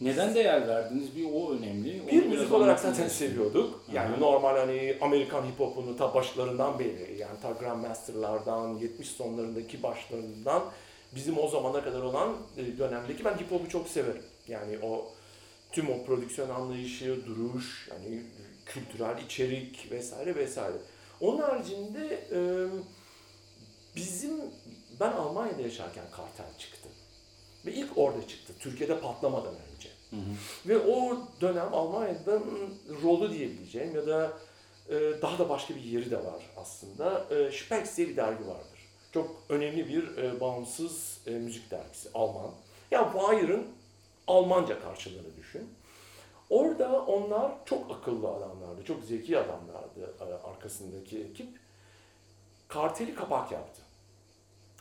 Neden 0.00 0.35
değer 0.35 0.68
verdiniz? 0.68 1.16
Bir 1.16 1.26
o 1.35 1.52
önemli. 1.52 2.07
Bir 2.07 2.26
müzik 2.26 2.52
olarak 2.52 2.81
zaten 2.81 3.09
seviyorduk. 3.09 3.85
Yani 3.92 4.14
Aha. 4.14 4.20
normal 4.20 4.57
hani 4.57 4.98
Amerikan 5.00 5.42
hip 5.46 5.61
hop'unu 5.61 5.96
ta 5.96 6.14
başlarından 6.14 6.78
beri 6.78 7.16
yani 7.18 7.40
ta 7.42 7.50
Grandmaster'lardan 7.50 8.74
70 8.74 9.09
sonlarındaki 9.09 9.83
başlarından 9.83 10.62
bizim 11.14 11.38
o 11.38 11.48
zamana 11.48 11.85
kadar 11.85 12.00
olan 12.00 12.37
e, 12.57 12.78
dönemdeki 12.78 13.24
ben 13.24 13.38
hip 13.38 13.50
hop'u 13.50 13.68
çok 13.68 13.88
severim. 13.88 14.22
Yani 14.48 14.78
o 14.83 15.09
tüm 15.72 15.90
o 15.90 16.04
prodüksiyon 16.04 16.48
anlayışı, 16.48 17.26
duruş, 17.26 17.88
yani 17.90 18.22
kültürel 18.66 19.18
içerik 19.24 19.88
vesaire 19.90 20.35
vesaire. 20.35 20.76
Onun 21.20 21.38
haricinde 21.38 22.26
e, 22.33 22.40
bizim 23.96 24.40
ben 25.00 25.12
Almanya'da 25.12 25.62
yaşarken 25.62 26.04
kartel 26.11 26.59
çıktı. 26.59 26.88
Ve 27.66 27.72
ilk 27.72 27.98
orada 27.98 28.28
çıktı. 28.28 28.52
Türkiye'de 28.59 29.00
patlamadan 29.00 29.54
önce. 29.54 29.88
Hı 30.11 30.16
hı. 30.16 30.68
Ve 30.68 30.78
o 30.78 31.18
dönem 31.40 31.74
Almanya'da 31.74 32.40
rolü 33.02 33.33
diyebileceğim 33.33 33.94
ya 33.94 34.07
da 34.07 34.33
e, 34.88 34.94
daha 35.22 35.38
da 35.38 35.48
başka 35.48 35.74
bir 35.74 35.81
yeri 35.83 36.11
de 36.11 36.24
var 36.24 36.50
aslında. 36.57 37.26
E, 37.31 37.52
Spex 37.52 37.96
diye 37.96 38.09
bir 38.09 38.16
dergi 38.16 38.46
vardır. 38.46 38.78
Çok 39.14 39.42
önemli 39.48 39.88
bir 39.88 40.16
e, 40.16 40.40
bağımsız 40.40 41.18
e, 41.26 41.31
müzik 41.31 41.70
dergisi. 41.70 42.09
Alman. 42.14 42.50
Yani 42.90 43.09
Wire'ın 43.12 43.66
Almanca 44.29 44.81
karşılığını 44.81 45.37
düşün. 45.37 45.75
Orada 46.51 47.05
onlar 47.05 47.53
çok 47.64 47.91
akıllı 47.91 48.29
adamlardı, 48.29 48.85
çok 48.85 49.05
zeki 49.05 49.38
adamlardı 49.38 50.14
e, 50.21 50.49
arkasındaki 50.49 51.25
ekip. 51.25 51.49
Karteli 52.69 53.14
kapak 53.14 53.53
yaptı. 53.53 53.83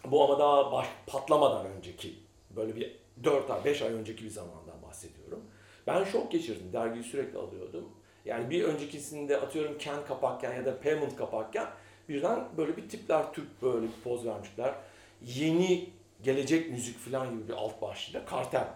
Bu 0.05 0.23
ama 0.23 0.39
daha 0.39 0.71
baş, 0.71 0.87
patlamadan 1.07 1.65
önceki, 1.65 2.13
böyle 2.55 2.75
bir 2.75 2.95
4 3.23 3.51
ay, 3.51 3.65
5 3.65 3.81
ay 3.81 3.93
önceki 3.93 4.23
bir 4.25 4.29
zamandan 4.29 4.81
bahsediyorum. 4.87 5.41
Ben 5.87 6.03
şok 6.03 6.31
geçirdim, 6.31 6.73
dergiyi 6.73 7.03
sürekli 7.03 7.37
alıyordum. 7.37 7.89
Yani 8.25 8.49
bir 8.49 8.63
öncekisinde 8.63 9.37
atıyorum 9.37 9.77
Ken 9.77 10.05
kapakken 10.07 10.55
ya 10.55 10.65
da 10.65 10.81
Payment 10.81 11.15
kapakken 11.15 11.67
birden 12.09 12.47
böyle 12.57 12.77
bir 12.77 12.89
tipler 12.89 13.33
Türk 13.33 13.61
böyle 13.61 13.87
bir 13.87 14.01
poz 14.03 14.25
vermişler. 14.25 14.73
Yeni 15.21 15.89
gelecek 16.23 16.71
müzik 16.71 16.99
falan 16.99 17.31
gibi 17.31 17.47
bir 17.47 17.53
alt 17.53 17.81
başlığıyla 17.81 18.25
kartel. 18.25 18.67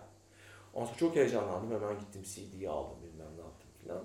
Ondan 0.74 0.86
sonra 0.88 0.98
çok 0.98 1.16
heyecanlandım. 1.16 1.82
Hemen 1.82 2.00
gittim 2.00 2.24
CD'yi 2.24 2.70
aldım 2.70 2.98
bilmem 3.04 3.28
ne 3.38 3.42
yaptım 3.42 3.70
falan. 3.88 4.04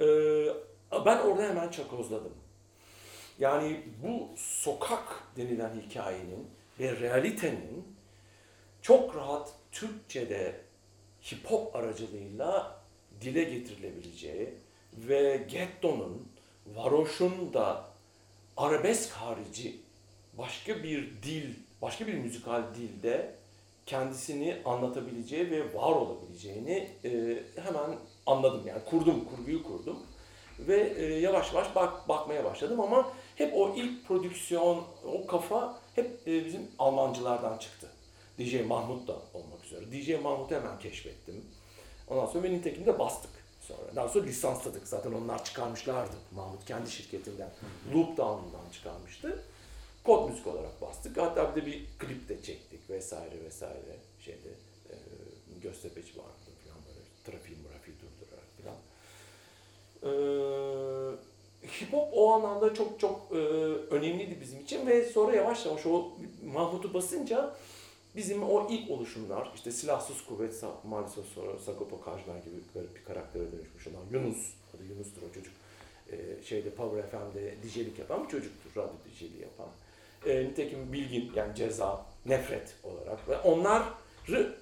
Ee, 0.00 1.04
ben 1.06 1.18
orada 1.18 1.42
hemen 1.42 1.68
çakozladım. 1.68 2.34
Yani 3.38 3.82
bu 4.02 4.28
sokak 4.36 5.22
denilen 5.36 5.80
hikayenin 5.80 6.50
ve 6.80 7.00
realitenin 7.00 7.96
çok 8.82 9.16
rahat 9.16 9.52
Türkçe'de 9.72 10.60
hip 11.32 11.50
hop 11.50 11.76
aracılığıyla 11.76 12.80
dile 13.20 13.44
getirilebileceği 13.44 14.54
ve 14.96 15.46
getto'nun, 15.48 16.28
varoşun 16.66 17.54
da 17.54 17.84
arabesk 18.56 19.10
harici 19.10 19.80
başka 20.38 20.82
bir 20.82 21.22
dil, 21.22 21.54
başka 21.82 22.06
bir 22.06 22.14
müzikal 22.14 22.74
dilde 22.74 23.34
kendisini 23.92 24.56
anlatabileceği 24.64 25.50
ve 25.50 25.74
var 25.74 25.92
olabileceğini 25.92 26.90
e, 27.04 27.10
hemen 27.64 27.98
anladım 28.26 28.62
yani 28.66 28.84
kurdum, 28.84 29.24
kurguyu 29.24 29.62
kurdum 29.62 29.98
ve 30.58 30.94
e, 30.96 31.04
yavaş 31.20 31.52
yavaş 31.52 31.74
bak 31.74 32.08
bakmaya 32.08 32.44
başladım 32.44 32.80
ama 32.80 33.12
hep 33.36 33.52
o 33.56 33.74
ilk 33.76 34.08
prodüksiyon, 34.08 34.84
o 35.04 35.26
kafa 35.26 35.78
hep 35.94 36.28
e, 36.28 36.44
bizim 36.44 36.70
Almancılardan 36.78 37.58
çıktı. 37.58 37.88
DJ 38.38 38.66
Mahmut 38.66 39.08
da 39.08 39.16
olmak 39.34 39.64
üzere. 39.64 39.92
DJ 39.92 40.22
Mahmut'u 40.22 40.54
hemen 40.54 40.78
keşfettim. 40.78 41.44
Ondan 42.08 42.26
sonra 42.26 42.42
ve 42.42 42.50
nitekim 42.50 42.98
bastık. 42.98 43.30
sonra. 43.60 43.96
Daha 43.96 44.08
sonra 44.08 44.24
lisansladık. 44.24 44.88
Zaten 44.88 45.12
onlar 45.12 45.44
çıkarmışlardı. 45.44 46.16
Mahmut 46.34 46.64
kendi 46.64 46.90
şirketinden. 46.90 47.50
Loop 47.94 48.16
Down'dan 48.16 48.70
çıkarmıştı. 48.72 49.44
Kod 50.04 50.30
müzik 50.30 50.46
olarak 50.46 50.80
bastık. 50.80 51.16
Hatta 51.16 51.56
bir 51.56 51.62
de 51.62 51.66
bir 51.66 51.86
klip 51.98 52.28
de 52.28 52.42
çektik 52.42 52.90
vesaire 52.90 53.44
vesaire. 53.44 53.96
Şeyde 54.20 54.48
e, 54.90 54.94
Göztepe'ci 55.62 56.18
vardı 56.18 56.50
falan 56.64 56.78
böyle 56.86 57.00
trafiği 57.24 57.58
mırafiği 57.58 57.96
durdurarak 57.96 58.48
falan. 58.62 58.76
Ee, 60.04 61.16
hip 61.66 61.92
hop 61.92 62.08
o 62.12 62.32
anlamda 62.32 62.74
çok 62.74 63.00
çok 63.00 63.20
e, 63.32 63.36
önemliydi 63.94 64.38
bizim 64.40 64.60
için 64.60 64.86
ve 64.86 65.04
sonra 65.04 65.36
yavaş 65.36 65.66
yavaş 65.66 65.86
o 65.86 66.08
Mahmut'u 66.54 66.94
basınca 66.94 67.54
bizim 68.16 68.42
o 68.42 68.68
ilk 68.70 68.90
oluşumlar 68.90 69.52
işte 69.54 69.72
silahsız 69.72 70.24
kuvvet 70.24 70.64
maalesef 70.84 71.24
sonra 71.24 71.58
Sagopa 71.58 72.00
Kajmer 72.00 72.36
gibi 72.36 72.56
bir 72.96 73.04
karaktere 73.04 73.52
dönüşmüş 73.52 73.86
olan 73.86 74.04
Yunus 74.12 74.54
adı 74.74 74.84
Yunus'tur 74.84 75.22
o 75.30 75.34
çocuk 75.34 75.52
Ee, 76.12 76.42
şeyde 76.44 76.70
Power 76.70 77.02
FM'de 77.10 77.54
DJ'lik 77.62 77.98
yapan 77.98 78.24
bir 78.24 78.28
çocuktur 78.28 78.70
radyo 78.76 78.94
DJ'liği 79.06 79.42
yapan 79.42 79.68
ee, 80.26 80.44
nitekim 80.44 80.92
bilgin 80.92 81.32
yani 81.36 81.54
ceza 81.54 82.06
nefret 82.26 82.74
olarak 82.84 83.28
ve 83.28 83.38
onlar 83.38 83.82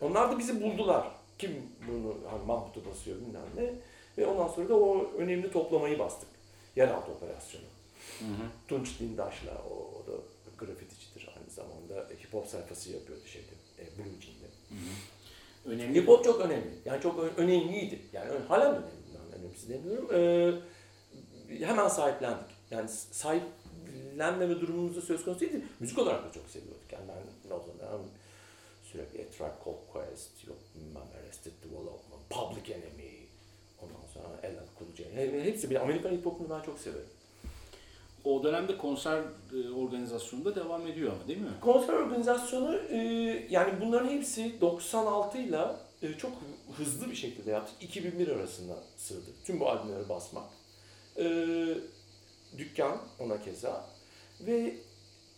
onlar 0.01 0.33
da 0.33 0.39
bizi 0.39 0.63
buldular 0.63 1.09
kim 1.39 1.63
bunu 1.89 2.17
hani 2.31 2.45
Mahmut'u 2.45 2.85
basıyor 2.91 3.17
bilmem 3.21 3.43
ne 3.57 3.73
ve 4.19 4.27
ondan 4.27 4.49
sonra 4.49 4.69
da 4.69 4.75
o 4.75 5.11
önemli 5.19 5.53
toplamayı 5.53 5.99
bastık 5.99 6.29
yeraltı 6.77 7.13
operasyonu 7.13 7.65
Hı 8.19 8.25
hı. 8.25 8.49
Tunç 8.69 9.01
Dindaş'la 9.01 9.63
o, 9.71 9.75
o 9.75 10.07
da 10.07 10.17
grafiticidir 10.59 11.29
aynı 11.37 11.51
zamanda 11.51 12.09
hip 12.23 12.35
hop 12.35 12.47
sayfası 12.47 12.93
yapıyordu 12.93 13.23
şeyde 13.27 13.47
e, 13.79 13.85
Blue 13.99 14.21
Jean'de. 14.21 14.47
Önemli 15.65 16.01
Hip 16.01 16.09
hop 16.09 16.25
çok 16.25 16.41
önemli. 16.41 16.71
Yani 16.85 17.03
çok 17.03 17.19
önemliydi. 17.37 17.99
Yani 18.13 18.31
hala 18.49 18.65
da 18.65 18.69
önemli. 18.71 18.85
Ben 19.33 19.39
önemsiz 19.41 19.69
demiyorum. 19.69 20.09
Ee, 20.15 20.53
hemen 21.67 21.89
sahiplendik. 21.89 22.51
Yani 22.71 22.89
s- 22.89 23.15
sahiplenmeme 24.11 24.61
durumumuzda 24.61 25.01
söz 25.01 25.25
konusu 25.25 25.41
değildi. 25.41 25.63
Müzik 25.81 25.99
olarak 25.99 26.25
da 26.25 26.33
çok 26.33 26.49
seviyorduk. 26.49 26.93
Yani 26.93 27.05
ben 27.09 27.55
o 27.55 27.61
zaman 27.61 28.01
sürekli 28.83 29.23
A 29.23 29.31
Tribe 29.31 29.65
Called 29.65 29.93
Quest, 29.93 30.49
yok 30.49 30.57
Arrested 31.21 31.53
Development, 31.65 32.31
Public 32.31 32.75
Enemy, 32.75 33.27
ondan 33.83 34.07
sonra 34.15 34.29
LL 34.29 34.79
Cool 34.79 34.95
J. 34.97 35.45
Hepsi 35.45 35.71
bir 35.71 35.83
Amerikan 35.83 36.11
hip 36.11 36.27
hopunu 36.27 36.51
ben 36.51 36.63
çok 36.63 36.79
severim. 36.79 37.07
O 38.25 38.43
dönemde 38.43 38.77
konser 38.77 39.23
e, 39.53 39.71
organizasyonu 39.71 40.45
da 40.45 40.55
devam 40.55 40.87
ediyor 40.87 41.13
ama 41.13 41.29
değil 41.29 41.39
mi? 41.39 41.51
Konser 41.61 41.93
organizasyonu 41.93 42.77
e, 42.77 42.97
yani 43.51 43.73
bunların 43.81 44.09
hepsi 44.09 44.61
96 44.61 45.39
ile 45.39 45.59
çok 46.19 46.33
hızlı 46.77 47.11
bir 47.11 47.17
şekilde 47.17 47.51
yaptık. 47.51 47.75
2001 47.81 48.29
arasında 48.29 48.75
sığdı. 48.97 49.31
Tüm 49.45 49.61
bu 49.61 49.69
albümleri 49.69 50.09
basmak. 50.09 50.45
E, 51.19 51.25
dükkan 52.59 52.99
ona 53.19 53.43
keza. 53.43 53.87
Ve 54.47 54.75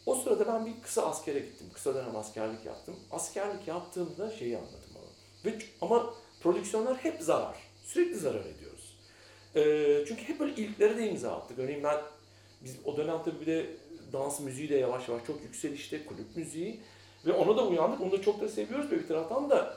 o 0.07 0.15
sırada 0.15 0.47
ben 0.47 0.67
bir 0.67 0.83
kısa 0.83 1.07
askere 1.07 1.39
gittim. 1.39 1.67
Kısa 1.75 1.95
dönem 1.95 2.17
askerlik 2.17 2.67
yaptım. 2.67 2.97
Askerlik 3.11 3.69
yaptığımda 3.69 4.31
şeyi 4.31 4.57
anladım 4.57 4.91
ama. 4.97 5.07
Ve, 5.45 5.59
ama 5.81 6.15
prodüksiyonlar 6.41 6.97
hep 6.97 7.23
zarar. 7.23 7.57
Sürekli 7.85 8.19
zarar 8.19 8.45
ediyoruz. 8.45 8.99
E, 9.55 10.05
çünkü 10.09 10.23
hep 10.23 10.41
böyle 10.41 10.55
ilklere 10.55 10.97
de 10.97 11.11
imza 11.11 11.37
attık. 11.37 11.59
Örneğin 11.59 11.83
ben 11.83 12.01
biz 12.65 12.77
o 12.85 12.97
dönem 12.97 13.23
tabii 13.25 13.41
bir 13.41 13.47
de 13.47 13.67
dans 14.13 14.41
müziği 14.41 14.69
de 14.69 14.77
yavaş 14.77 15.09
yavaş 15.09 15.27
çok 15.27 15.43
yükselişte, 15.43 16.07
kulüp 16.07 16.37
müziği. 16.37 16.81
Ve 17.27 17.33
ona 17.33 17.57
da 17.57 17.67
uyandık, 17.67 18.01
onu 18.01 18.13
da 18.13 18.23
çok 18.23 18.41
da 18.41 18.49
seviyoruz 18.49 18.91
ve 18.91 18.99
bir 18.99 19.09
taraftan 19.09 19.51
da 19.51 19.77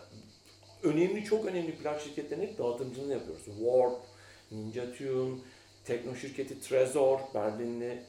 önemli, 0.83 1.23
çok 1.23 1.45
önemli 1.45 1.75
plak 1.75 2.01
şirketlerinin 2.01 2.47
hep 2.47 2.57
dağıtımcılığını 2.57 3.13
yapıyoruz. 3.13 3.45
Warp, 3.45 4.01
Ninja 4.51 4.93
Tune, 4.93 5.35
tekno 5.85 6.15
şirketi 6.15 6.61
Trezor, 6.61 7.19
Berlinli. 7.33 8.03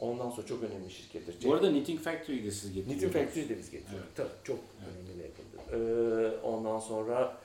Ondan 0.00 0.30
sonra 0.30 0.46
çok 0.46 0.62
önemli 0.62 0.90
şirketler. 0.90 1.34
Bu 1.44 1.54
arada 1.54 1.68
Knitting 1.70 2.00
Factory'yi 2.00 2.44
de 2.44 2.50
siz 2.50 2.72
getirdiniz. 2.72 3.00
Knitting 3.00 3.24
Factory'i 3.24 3.48
de 3.48 3.58
biz 3.58 3.70
getirdik. 3.70 3.92
Evet. 3.94 4.04
Tabii 4.16 4.28
çok 4.44 4.58
Evet. 4.58 4.94
önemli 4.96 5.18
label'dı. 5.22 6.36
Ee, 6.36 6.40
ondan 6.46 6.78
sonra 6.78 7.36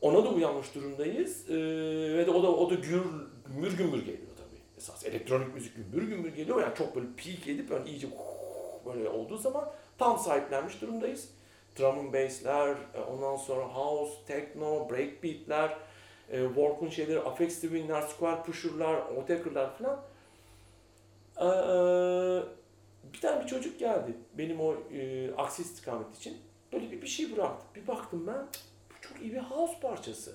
ona 0.00 0.24
da 0.24 0.28
uyanmış 0.28 0.74
durumdayız. 0.74 1.50
Ee, 1.50 1.54
ve 2.18 2.26
de 2.26 2.30
o 2.30 2.42
da 2.42 2.50
o 2.52 2.70
da 2.70 2.74
gür, 2.74 3.02
gümbür 3.52 3.78
gümbür 3.78 3.98
geliyor 3.98 4.32
tabii. 4.36 4.60
Esas 4.78 5.04
elektronik 5.06 5.54
müzik 5.54 5.76
gümbür 5.76 6.08
gümbür 6.08 6.34
geliyor. 6.34 6.60
Yani 6.62 6.74
çok 6.74 6.96
böyle 6.96 7.06
peak 7.16 7.48
edip 7.48 7.70
yani 7.70 7.88
iyice 7.90 8.08
böyle 8.86 9.08
olduğu 9.08 9.38
zaman 9.38 9.70
tam 9.98 10.18
sahiplenmiş 10.18 10.80
durumdayız. 10.82 11.28
Drum 11.78 11.98
and 11.98 12.14
bass'ler, 12.14 12.76
e, 12.94 13.00
ondan 13.12 13.36
sonra 13.36 13.64
house, 13.64 14.12
techno, 14.26 14.90
breakbeat'ler, 14.90 15.76
e, 16.32 16.46
Warp'un 16.46 16.88
şeyleri, 16.88 17.20
Afex 17.20 17.54
Twin'ler, 17.60 18.02
Square 18.02 18.42
Pusher'lar, 18.42 18.94
Otaker'lar 19.16 19.78
falan. 19.78 20.02
Ee, 21.40 22.42
bir 23.12 23.20
tane 23.20 23.42
bir 23.42 23.46
çocuk 23.46 23.78
geldi 23.78 24.16
benim 24.38 24.60
o 24.60 24.74
e, 24.92 25.30
aksi 25.34 25.62
istikamet 25.62 26.16
için. 26.16 26.36
Böyle 26.72 26.90
bir, 26.90 27.02
bir 27.02 27.06
şey 27.06 27.36
bıraktı. 27.36 27.66
Bir 27.74 27.86
baktım 27.86 28.26
ben, 28.26 28.46
bu 28.90 29.00
çok 29.00 29.22
iyi 29.22 29.32
bir 29.32 29.38
house 29.38 29.80
parçası. 29.80 30.34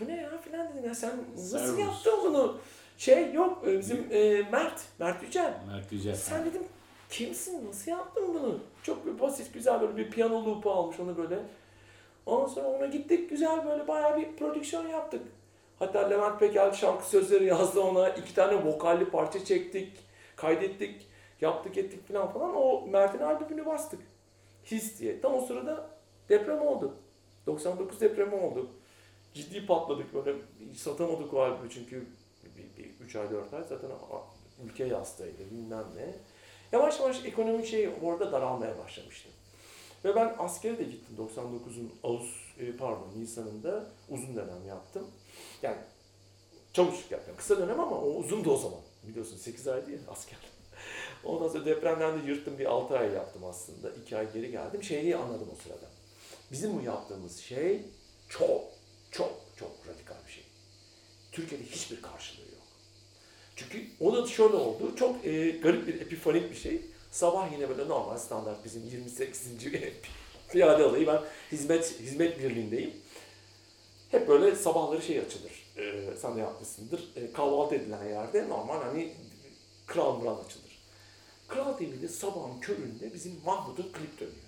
Bu 0.00 0.08
ne 0.08 0.16
ya 0.16 0.38
filan 0.38 0.72
dedim 0.72 0.84
ya 0.84 0.94
sen 0.94 1.12
nasıl 1.34 1.58
Servus. 1.58 1.78
yaptın 1.78 2.12
bunu? 2.24 2.58
Şey 2.98 3.32
yok 3.32 3.64
e, 3.66 3.78
bizim 3.78 4.06
e, 4.10 4.42
Mert, 4.52 4.82
Mert 4.98 5.22
Yücel. 5.22 5.54
Mert 5.66 5.92
Yücel. 5.92 6.14
Sen 6.14 6.44
dedim 6.44 6.62
kimsin 7.10 7.68
nasıl 7.68 7.90
yaptın 7.90 8.24
bunu? 8.28 8.60
Çok 8.82 9.06
bir 9.06 9.20
basit 9.20 9.54
güzel 9.54 9.80
böyle 9.80 9.96
bir 9.96 10.10
piyano 10.10 10.46
loop'u 10.46 10.70
almış 10.70 11.00
onu 11.00 11.16
böyle. 11.16 11.38
Ondan 12.26 12.46
sonra 12.46 12.68
ona 12.68 12.86
gittik 12.86 13.30
güzel 13.30 13.66
böyle 13.66 13.88
bayağı 13.88 14.16
bir 14.16 14.36
prodüksiyon 14.36 14.88
yaptık. 14.88 15.22
Hatta 15.78 16.08
Levent 16.08 16.40
Pekel 16.40 16.72
şarkı 16.72 17.08
sözleri 17.08 17.44
yazdı 17.44 17.80
ona. 17.80 18.08
iki 18.08 18.34
tane 18.34 18.64
vokalli 18.64 19.10
parça 19.10 19.44
çektik, 19.44 19.92
kaydettik, 20.36 21.06
yaptık 21.40 21.76
ettik 21.76 22.08
falan 22.08 22.32
falan. 22.32 22.56
O 22.56 22.86
Mert'in 22.86 23.18
albümünü 23.18 23.66
bastık. 23.66 24.00
His 24.64 25.00
diye. 25.00 25.20
Tam 25.20 25.34
o 25.34 25.40
sırada 25.40 25.90
deprem 26.28 26.62
oldu. 26.62 26.94
99 27.46 28.00
depremi 28.00 28.34
oldu. 28.34 28.70
Ciddi 29.34 29.66
patladık 29.66 30.14
böyle. 30.14 30.34
Satamadık 30.76 31.34
o 31.34 31.42
albümü 31.42 31.70
çünkü 31.70 32.06
bir, 32.56 32.82
bir 32.82 32.90
3 33.04 33.16
ay 33.16 33.30
4 33.30 33.54
ay 33.54 33.62
zaten 33.68 33.90
ülke 34.64 34.84
yastaydı 34.84 35.50
bilmem 35.50 35.84
ne. 35.96 36.14
Yavaş 36.72 37.00
yavaş 37.00 37.24
ekonomik 37.24 37.66
şey 37.66 37.88
orada 38.02 38.32
daralmaya 38.32 38.78
başlamıştı. 38.78 39.28
Ve 40.04 40.14
ben 40.14 40.34
askere 40.38 40.78
de 40.78 40.84
gittim 40.84 41.16
99'un 41.18 41.92
Ağustos, 42.02 42.58
e, 42.58 42.76
pardon 42.76 43.08
Nisan'ında 43.16 43.86
uzun 44.08 44.36
dönem 44.36 44.66
yaptım. 44.68 45.06
Yani 45.62 45.78
çavuşluk 46.72 47.10
yaptım. 47.10 47.34
Kısa 47.38 47.58
dönem 47.58 47.80
ama 47.80 48.00
o 48.00 48.08
uzundu 48.08 48.52
o 48.52 48.56
zaman. 48.56 48.80
Biliyorsun 49.02 49.36
8 49.36 49.68
ay 49.68 49.86
değil 49.86 50.00
asker. 50.08 50.38
Ondan 51.24 51.48
sonra 51.48 51.66
depremden 51.66 52.22
de 52.22 52.26
yırttım 52.26 52.58
bir 52.58 52.66
6 52.66 52.98
ay 52.98 53.12
yaptım 53.12 53.44
aslında. 53.44 53.90
2 53.90 54.16
ay 54.16 54.32
geri 54.32 54.50
geldim. 54.50 54.82
Şeyi 54.82 55.16
anladım 55.16 55.48
o 55.52 55.62
sırada. 55.62 55.86
Bizim 56.52 56.78
bu 56.78 56.82
yaptığımız 56.82 57.38
şey 57.38 57.82
çok 58.28 58.64
çok 59.10 59.32
çok 59.56 59.72
radikal 59.88 60.26
bir 60.26 60.32
şey. 60.32 60.44
Türkiye'de 61.32 61.64
hiçbir 61.64 62.02
karşılığı 62.02 62.44
yok. 62.44 62.66
Çünkü 63.56 63.86
o 64.00 64.16
da 64.16 64.26
şöyle 64.26 64.56
oldu. 64.56 64.96
Çok 64.96 65.26
e, 65.26 65.50
garip 65.50 65.86
bir 65.86 66.00
epifanik 66.00 66.50
bir 66.50 66.56
şey. 66.56 66.80
Sabah 67.10 67.52
yine 67.52 67.68
böyle 67.68 67.88
normal 67.88 68.18
standart 68.18 68.64
bizim 68.64 68.84
28. 68.84 69.48
piyade 70.52 70.84
alayı 70.84 71.06
ben 71.06 71.20
hizmet 71.52 72.00
hizmet 72.00 72.38
birliğindeyim. 72.38 72.94
Hep 74.10 74.28
böyle 74.28 74.56
sabahları 74.56 75.02
şey 75.02 75.18
açılır. 75.18 75.52
E, 75.76 76.16
sen 76.16 76.36
de 76.36 76.40
yapmışsındır. 76.40 77.12
E, 77.16 77.32
kahvaltı 77.32 77.74
edilen 77.74 78.04
yerde 78.04 78.48
normal 78.48 78.82
hani 78.82 79.14
Kral 79.86 80.16
Murat 80.16 80.46
açılır. 80.46 80.78
Kral 81.48 81.72
TV'de 81.72 82.08
sabahın 82.08 82.60
köründe 82.60 83.14
bizim 83.14 83.40
Mahmut'un 83.44 83.92
klip 83.92 84.20
dönüyor. 84.20 84.38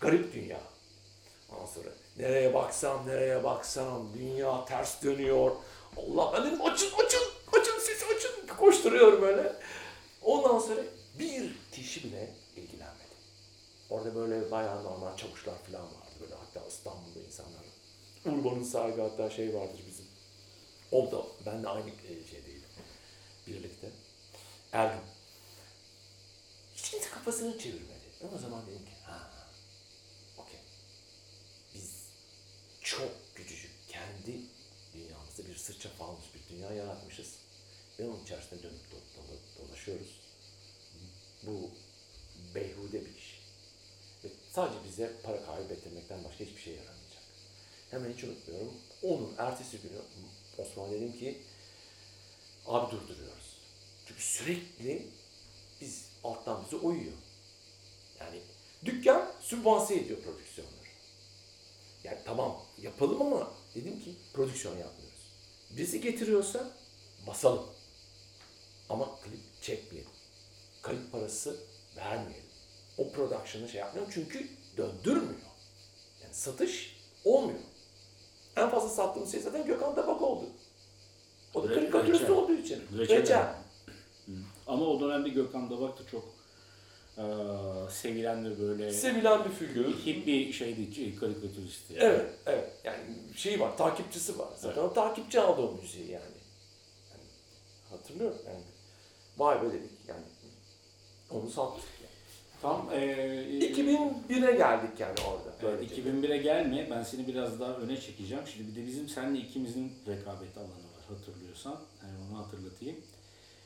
Garip 0.00 0.34
dünya. 0.34 0.60
Ondan 1.52 1.66
sonra 1.66 1.88
nereye 2.18 2.54
baksam 2.54 3.06
nereye 3.06 3.44
baksam 3.44 4.08
dünya 4.18 4.64
ters 4.64 5.02
dönüyor. 5.02 5.50
Allah 5.96 6.32
ben 6.32 6.46
dedim 6.46 6.62
açın 6.62 6.90
açın 7.06 7.22
açın 7.52 7.78
sesi 7.78 8.04
açın 8.16 8.56
koşturuyorum 8.58 9.22
öyle. 9.22 9.52
Ondan 10.22 10.58
sonra 10.58 10.80
bir 11.18 11.52
kişi 11.72 12.04
bile 12.04 12.34
ilgilenmedi. 12.56 13.10
Orada 13.90 14.14
böyle 14.14 14.50
bayağı 14.50 14.84
normal 14.84 15.16
çavuşlar 15.16 15.58
falan 15.58 15.82
vardı 15.84 16.10
böyle 16.20 16.34
hatta 16.34 16.66
İstanbul'da 16.68 17.20
insanlar. 17.26 17.64
Urban'ın 18.26 18.64
sahibi 18.64 19.00
hatta 19.00 19.30
şey 19.30 19.54
vardır 19.54 19.80
bizim. 19.88 20.06
O 20.92 21.12
da 21.12 21.26
ben 21.46 21.62
de 21.62 21.68
aynı 21.68 21.90
e, 21.90 22.08
şeydeydim. 22.30 22.70
Birlikte. 23.46 23.90
Ergün. 24.72 25.00
Hiç 26.76 26.90
kimse 26.90 27.10
kafasını 27.10 27.58
çevirmedi. 27.58 28.00
Ben 28.22 28.36
o 28.36 28.38
zaman 28.38 28.66
dedim 28.66 28.84
ki 28.84 28.92
ha 29.04 29.30
okey. 30.38 30.60
Biz 31.74 31.90
çok 32.82 33.10
küçücük 33.34 33.70
kendi 33.88 34.40
dünyamızda 34.94 35.46
bir 35.48 35.56
sırça 35.56 35.88
falmış 35.88 36.24
bir 36.34 36.54
dünya 36.54 36.72
yaratmışız. 36.72 37.34
Ve 37.98 38.08
onun 38.08 38.24
içerisinde 38.24 38.62
dönüp 38.62 38.80
do- 38.92 39.16
dolu- 39.16 39.68
dolaşıyoruz. 39.68 40.20
Bu 41.42 41.70
beyhude 42.54 43.00
bir 43.00 43.16
iş. 43.16 43.40
Ve 44.24 44.28
sadece 44.52 44.84
bize 44.84 45.12
para 45.22 45.46
kaybettirmekten 45.46 46.24
başka 46.24 46.44
hiçbir 46.44 46.62
şey 46.62 46.74
yaramayacak. 46.74 47.22
Hemen 47.90 48.12
hiç 48.12 48.24
unutmuyorum. 48.24 48.72
Onun 49.02 49.34
ertesi 49.38 49.78
günü 49.78 50.00
Osman 50.58 50.90
dedim 50.90 51.12
ki 51.18 51.42
abi 52.66 52.90
durduruyoruz. 52.90 53.56
Çünkü 54.08 54.22
sürekli 54.22 55.06
biz 55.80 56.04
alttan 56.24 56.64
bize 56.64 56.76
uyuyor. 56.76 57.16
Yani 58.20 58.40
dükkan 58.84 59.32
sübvanse 59.40 59.94
ediyor 59.94 60.22
prodüksiyonları. 60.22 60.80
Yani 62.04 62.18
tamam 62.24 62.62
yapalım 62.82 63.22
ama 63.22 63.52
dedim 63.74 64.04
ki 64.04 64.14
prodüksiyon 64.34 64.78
yapmıyoruz. 64.78 65.20
Bizi 65.70 66.00
getiriyorsa 66.00 66.70
basalım. 67.26 67.66
Ama 68.88 69.20
klip 69.20 69.62
çekmeyelim. 69.62 70.10
Kayıt 70.82 71.12
parası 71.12 71.56
vermeyelim. 71.96 72.50
O 72.98 73.10
production'ı 73.12 73.68
şey 73.68 73.80
yapmıyorum 73.80 74.12
çünkü 74.14 74.48
döndürmüyor. 74.76 75.40
Yani 76.22 76.34
satış 76.34 76.96
olmuyor. 77.24 77.58
En 78.56 78.70
fazla 78.70 78.88
sattığımız 78.88 79.32
şey 79.32 79.40
zaten 79.40 79.66
Gökhan 79.66 79.94
Tabak 79.94 80.22
oldu. 80.22 80.44
O 81.54 81.62
da 81.64 81.68
Re- 81.68 81.74
karikatürist 81.74 82.22
reçel. 82.22 82.36
olduğu 82.36 82.52
için. 82.54 82.82
Reçel. 82.98 83.18
Reçel. 83.22 83.54
Ama 84.66 84.84
o 84.86 85.00
dönemde 85.00 85.28
Gökhan 85.28 85.70
Dabak 85.70 85.98
da 85.98 86.06
çok 86.10 86.24
eee 87.18 87.24
sevilen 87.90 88.44
ve 88.50 88.58
böyle 88.60 88.92
Sevilen 88.92 89.44
bir 89.44 89.50
figür. 89.50 89.94
hip 90.06 90.26
bir 90.26 90.52
şeydi, 90.52 90.94
şey, 90.94 91.16
karikatüristi. 91.16 91.94
Evet, 91.98 92.30
evet. 92.46 92.70
Yani 92.84 92.98
şey 93.36 93.60
var, 93.60 93.76
takipçisi 93.76 94.38
var. 94.38 94.48
Zaten 94.58 94.82
o 94.82 94.92
takipçi 94.92 95.40
aldı 95.40 95.60
o 95.62 95.72
müziği 95.82 96.10
yani. 96.10 96.24
yani 97.10 97.24
hatırlıyorum 97.90 98.38
yani. 98.46 98.62
Vay 99.38 99.62
be 99.62 99.66
dedik 99.72 99.90
yani. 99.90 99.99
Onu 101.30 101.50
sattık 101.50 101.84
yani. 102.02 102.10
Tam 102.62 102.88
eee 102.92 103.70
2001'e 103.72 104.52
geldik 104.56 104.90
yani 104.98 105.14
orada. 105.28 105.54
Evet, 105.62 105.78
Böylece. 105.80 106.02
2001'e 106.02 106.36
gelme. 106.36 106.88
Ben 106.90 107.02
seni 107.02 107.26
biraz 107.26 107.60
daha 107.60 107.72
öne 107.76 108.00
çekeceğim. 108.00 108.44
Şimdi 108.54 108.70
bir 108.76 108.82
de 108.82 108.86
bizim 108.86 109.08
seninle 109.08 109.38
ikimizin 109.38 109.92
rekabet 110.06 110.56
alanı 110.56 110.68
var 110.68 111.18
hatırlıyorsan. 111.18 111.76
Yani 112.02 112.14
onu 112.30 112.38
hatırlatayım. 112.38 112.96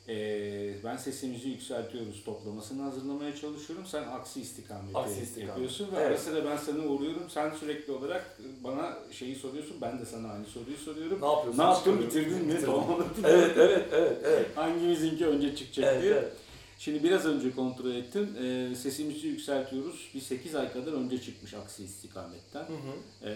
Ee, 0.08 0.74
ben 0.84 0.96
sesimizi 0.96 1.48
yükseltiyoruz 1.48 2.24
toplamasını 2.24 2.82
hazırlamaya 2.82 3.36
çalışıyorum. 3.36 3.86
Sen 3.86 4.02
aksi 4.02 4.40
istikameti 4.40 4.98
Aksi 4.98 5.20
istikamet. 5.20 5.48
yapıyorsun 5.48 5.84
ve 5.92 5.96
Evet. 5.96 6.06
ara 6.06 6.18
sıra 6.18 6.44
ben 6.50 6.56
sana 6.56 6.78
uğruyorum. 6.86 7.30
Sen 7.30 7.50
sürekli 7.50 7.92
olarak 7.92 8.38
bana 8.64 8.98
şeyi 9.12 9.36
soruyorsun. 9.36 9.76
Ben 9.80 9.98
de 9.98 10.06
sana 10.06 10.28
aynı 10.32 10.46
soruyu 10.46 10.76
soruyorum. 10.76 11.20
Ne 11.22 11.26
yapıyorsun? 11.26 11.58
Ne 11.60 11.64
yaptın 11.64 12.00
bitirdin 12.00 12.46
mi? 12.46 12.60
Tamamladın 12.64 13.06
mı? 13.06 13.12
Evet, 13.24 13.52
evet, 13.56 13.84
evet, 13.92 14.16
evet. 14.24 14.46
Hangimizinki 14.56 15.26
önce 15.26 15.56
çıkacak 15.56 15.92
evet, 15.92 16.02
diye. 16.02 16.12
evet. 16.12 16.32
Şimdi 16.78 17.04
biraz 17.04 17.24
önce 17.24 17.54
kontrol 17.54 17.90
ettim. 17.90 18.36
Ee, 18.42 18.74
sesimizi 18.74 19.26
yükseltiyoruz. 19.26 20.10
Bir 20.14 20.20
8 20.20 20.54
ay 20.54 20.72
kadar 20.72 20.92
önce 20.92 21.22
çıkmış 21.22 21.54
aksi 21.54 21.84
istikametten. 21.84 22.60
Hı 22.60 22.72
hı. 22.72 23.28
Ee, 23.28 23.32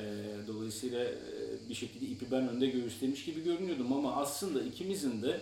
dolayısıyla 0.46 1.05
e, 1.05 1.14
bir 1.68 1.74
şekilde 1.74 2.07
ipi 2.07 2.31
ben 2.31 2.48
önde 2.48 2.66
göğüslemiş 2.66 3.24
gibi 3.24 3.44
görünüyordum 3.44 3.92
ama 3.92 4.16
aslında 4.16 4.62
ikimizin 4.62 5.22
de 5.22 5.40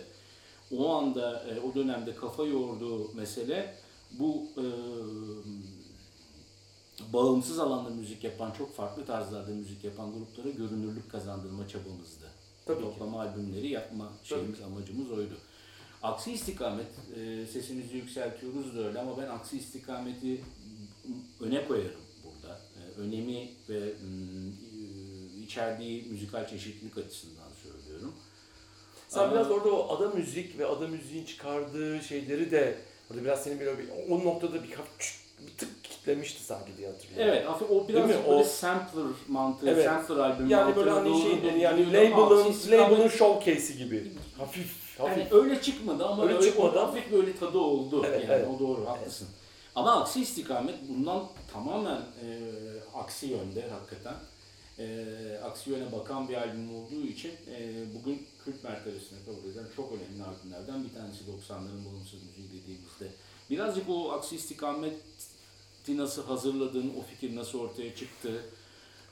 o 0.77 0.89
anda, 0.89 1.43
e, 1.43 1.59
o 1.59 1.75
dönemde 1.75 2.15
kafa 2.15 2.43
yorduğu 2.43 3.13
mesele 3.13 3.75
bu 4.11 4.47
e, 4.57 4.65
bağımsız 7.13 7.59
alanda 7.59 7.89
müzik 7.89 8.23
yapan, 8.23 8.51
çok 8.51 8.75
farklı 8.75 9.05
tarzlarda 9.05 9.51
müzik 9.51 9.83
yapan 9.83 10.13
gruplara 10.13 10.49
görünürlük 10.49 11.11
kazandırma 11.11 11.67
çabamızdı. 11.67 12.25
Tabii 12.65 12.77
ki. 12.77 12.83
Toplama 12.83 13.21
albümleri 13.21 13.67
yapma 13.67 14.11
şeyimiz, 14.23 14.61
amacımız 14.61 15.11
oydu. 15.11 15.37
Aksi 16.03 16.31
istikamet, 16.31 16.87
e, 17.15 17.45
sesimizi 17.45 17.97
yükseltiyoruz 17.97 18.77
da 18.77 18.87
öyle 18.87 18.99
ama 18.99 19.17
ben 19.17 19.27
aksi 19.27 19.57
istikameti 19.57 20.41
öne 21.41 21.67
koyarım 21.67 22.01
burada. 22.23 22.59
E, 22.77 23.01
önemi 23.01 23.49
ve 23.69 23.77
e, 23.77 24.07
içerdiği 25.43 26.03
müzikal 26.03 26.47
çeşitlilik 26.47 26.97
açısından 26.97 27.47
söylüyorum. 27.63 28.13
Sen 29.09 29.19
Ama- 29.21 29.31
biraz 29.33 29.51
orada 29.51 29.69
o 29.71 29.95
ada 29.97 30.09
müzik 30.09 30.59
ve 30.59 30.65
ada 30.65 30.87
müziğin 30.87 31.25
çıkardığı 31.25 32.01
şeyleri 32.03 32.51
de 32.51 32.77
orada 33.11 33.23
biraz 33.23 33.43
seni 33.43 33.59
bir, 33.59 33.67
o 34.09 34.25
noktada 34.25 34.63
bir, 34.63 34.69
bir 34.69 35.57
tık 35.57 35.83
kitlemişti 35.83 36.43
sanki 36.43 36.77
diye 36.77 36.87
hatırlıyorum. 36.87 37.33
Evet, 37.33 37.47
hafif 37.47 37.71
o 37.71 37.87
biraz 37.87 38.09
böyle 38.09 38.19
O- 38.27 38.43
sampler 38.43 39.03
mantığı, 39.27 39.69
Evet. 39.69 39.85
sampler 39.85 40.15
albüm 40.17 40.49
Yani 40.49 40.75
böyle 40.75 40.91
mantığına 40.91 41.13
hani 41.13 41.23
doğru 41.39 41.41
şey 41.51 41.61
yani 41.61 41.93
label'ın 41.93 42.71
label'ın 42.71 43.07
showcase'i 43.07 43.77
gibi. 43.77 44.11
Hafif 44.37 44.86
hafif. 44.99 45.17
Yani 45.17 45.27
öyle 45.31 45.61
çıkmadı 45.61 46.05
ama 46.05 46.23
Öyle 46.23 46.35
öyle, 46.35 46.45
çıkmadı 46.45 46.79
hafif 46.79 47.11
böyle 47.11 47.37
tadı 47.37 47.57
oldu. 47.57 48.03
Evet, 48.07 48.23
yani 48.23 48.33
evet. 48.33 48.47
o 48.55 48.59
doğru, 48.59 48.85
haklısın. 48.85 49.27
Ama 49.75 50.01
aksi 50.01 50.21
istikamet 50.21 50.75
bundan 50.89 51.23
tamamen 51.53 51.97
e, 51.97 52.39
aksi 52.95 53.25
yönde 53.25 53.69
hakikaten. 53.69 54.15
E, 54.79 55.05
aksi 55.43 55.69
yöne 55.69 55.91
bakan 55.91 56.29
bir 56.29 56.33
albüm 56.33 56.75
olduğu 56.75 57.07
için 57.07 57.31
e, 57.31 57.73
bugün 57.99 58.27
kült 58.45 58.63
mertebesine 58.63 59.19
kabul 59.25 59.49
eden 59.51 59.65
çok 59.75 59.91
önemli 59.91 60.23
albümlerden 60.23 60.83
bir 60.83 60.93
tanesi 60.93 61.23
90'ların 61.23 61.85
bağımsız 61.85 62.19
müziği 62.23 62.61
dediğimizde. 62.61 63.07
Birazcık 63.49 63.89
o 63.89 64.11
aksi 64.11 64.35
istikameti 64.35 64.97
nasıl 65.89 66.25
hazırladın, 66.25 66.93
o 66.99 67.01
fikir 67.01 67.35
nasıl 67.35 67.59
ortaya 67.59 67.95
çıktı? 67.95 68.43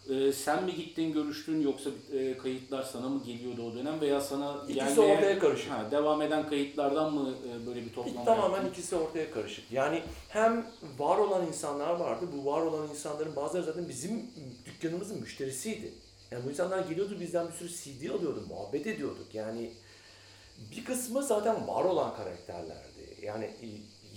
E, 0.10 0.32
sen 0.34 0.64
mi 0.64 0.76
gittin, 0.76 1.14
görüştün 1.14 1.62
yoksa 1.62 1.90
e, 2.14 2.38
kayıtlar 2.38 2.84
sana 2.84 3.10
mı 3.10 3.24
geliyordu 3.24 3.64
o 3.72 3.76
dönem 3.76 4.02
veya 4.02 4.22
sana 4.22 4.58
İkisi 4.68 4.76
gelmeye- 4.96 5.16
ortaya 5.18 5.40
karışık. 5.40 5.72
Ha, 5.72 5.88
devam 5.92 6.22
eden 6.22 6.50
kayıtlardan 6.50 7.14
mı 7.14 7.34
e, 7.50 7.68
böyle 7.68 7.86
bir 7.86 7.94
toplama 7.94 8.26
Tamamen 8.26 8.56
yaptın? 8.56 8.70
ikisi 8.72 8.96
ortaya 8.96 9.32
karışık. 9.32 9.72
Yani 9.72 10.02
hem 10.30 10.68
var 10.98 11.18
olan 11.18 11.48
insanlar 11.48 11.90
vardı. 11.90 12.26
Bu 12.38 12.52
var 12.52 12.62
olan 12.62 12.90
insanların 12.90 13.36
bazıları 13.36 13.66
zaten 13.66 13.90
bizim 13.90 14.24
dükkanımızın 14.66 15.20
müşterisiydi. 15.22 15.94
Yani 16.32 16.46
bu 16.46 16.50
insanlar 16.50 16.80
geliyordu 16.80 17.18
bizden 17.20 17.48
bir 17.48 17.54
sürü 17.54 17.70
CD 17.70 18.10
alıyordu, 18.10 18.44
muhabbet 18.50 18.88
ediyorduk. 18.88 19.28
Yani 19.36 19.70
bir 20.72 20.86
kısmı 20.86 21.24
zaten 21.24 21.68
var 21.68 21.86
olan 21.86 22.16
karakterlerdi. 22.16 23.16
Yani 23.22 23.50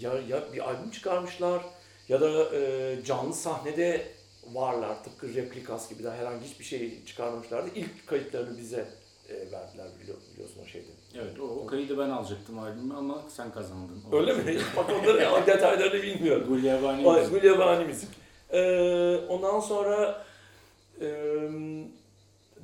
ya, 0.00 0.12
ya 0.28 0.52
bir 0.52 0.68
albüm 0.70 0.90
çıkarmışlar 0.90 1.64
ya 2.08 2.20
da 2.20 2.56
e, 2.56 2.96
canlı 3.04 3.34
sahnede 3.34 4.06
varlar. 4.52 5.04
Tıpkı 5.04 5.34
replikas 5.34 5.88
gibi 5.90 6.04
daha 6.04 6.16
herhangi 6.16 6.44
hiçbir 6.44 6.64
şey 6.64 7.04
çıkarmamışlardı. 7.04 7.70
İlk 7.74 8.06
kayıtlarını 8.06 8.58
bize 8.58 8.88
e, 9.28 9.34
verdiler 9.34 9.86
bili- 9.86 10.32
biliyorsun 10.34 10.60
o 10.62 10.66
şeyde. 10.66 10.86
Evet, 11.14 11.40
o, 11.40 11.44
o 11.44 11.66
kaydı 11.66 11.98
ben 11.98 12.10
alacaktım 12.10 12.58
albümü 12.58 12.94
ama 12.94 13.22
sen 13.28 13.52
kazandın. 13.52 14.02
Öyle 14.12 14.34
mi? 14.34 14.60
Bak 14.76 14.90
onları 14.90 15.46
detaylarını 15.46 16.02
bilmiyorum. 16.02 16.48
Gulyabani 16.48 17.06
O 17.06 17.12
müzik. 17.14 17.30
Gulyabani 17.30 17.84
müzik. 17.84 18.08
Ee, 18.50 19.16
ondan 19.28 19.60
sonra 19.60 20.24
e, 21.00 21.06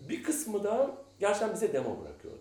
bir 0.09 0.23
kısmı 0.23 0.65
da 0.65 0.91
gerçekten 1.21 1.55
bize 1.55 1.73
demo 1.73 2.01
bırakıyordu. 2.05 2.39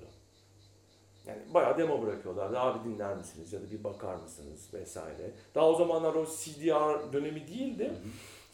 Yani 1.28 1.40
bayağı 1.54 1.78
demo 1.78 2.02
bırakıyorlardı. 2.02 2.60
Abi 2.60 2.90
dinler 2.90 3.18
misiniz 3.18 3.54
ya 3.54 3.62
da 3.62 3.72
bir 3.72 3.84
bakar 3.84 4.16
mısınız 4.16 4.68
vesaire. 4.74 5.32
Daha 5.56 5.70
o 5.70 5.76
zamanlar 5.76 6.14
o 6.16 6.26
CDR 6.26 7.14
dönemi 7.14 7.48
değildi. 7.48 7.94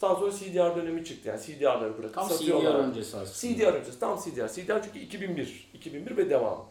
Daha 0.00 0.14
sonra 0.14 0.32
CDR 0.32 0.76
dönemi 0.76 1.04
çıktı. 1.04 1.28
Yani 1.28 1.40
CDR'ları 1.42 1.98
bırakıp 1.98 2.14
Tam 2.14 2.28
CDR 2.28 2.32
satıyorlar. 2.34 2.74
öncesi 2.74 3.16
aslında. 3.16 3.54
CDR 3.54 3.72
öncesi, 3.72 4.00
tam 4.00 4.20
CDR. 4.20 4.48
CDR 4.48 4.82
çünkü 4.82 4.98
2001, 4.98 5.70
2001 5.74 6.16
ve 6.16 6.30
devam. 6.30 6.68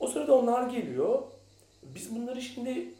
O 0.00 0.06
sırada 0.06 0.34
onlar 0.34 0.70
geliyor. 0.70 1.22
Biz 1.82 2.16
bunları 2.16 2.42
şimdi 2.42 2.94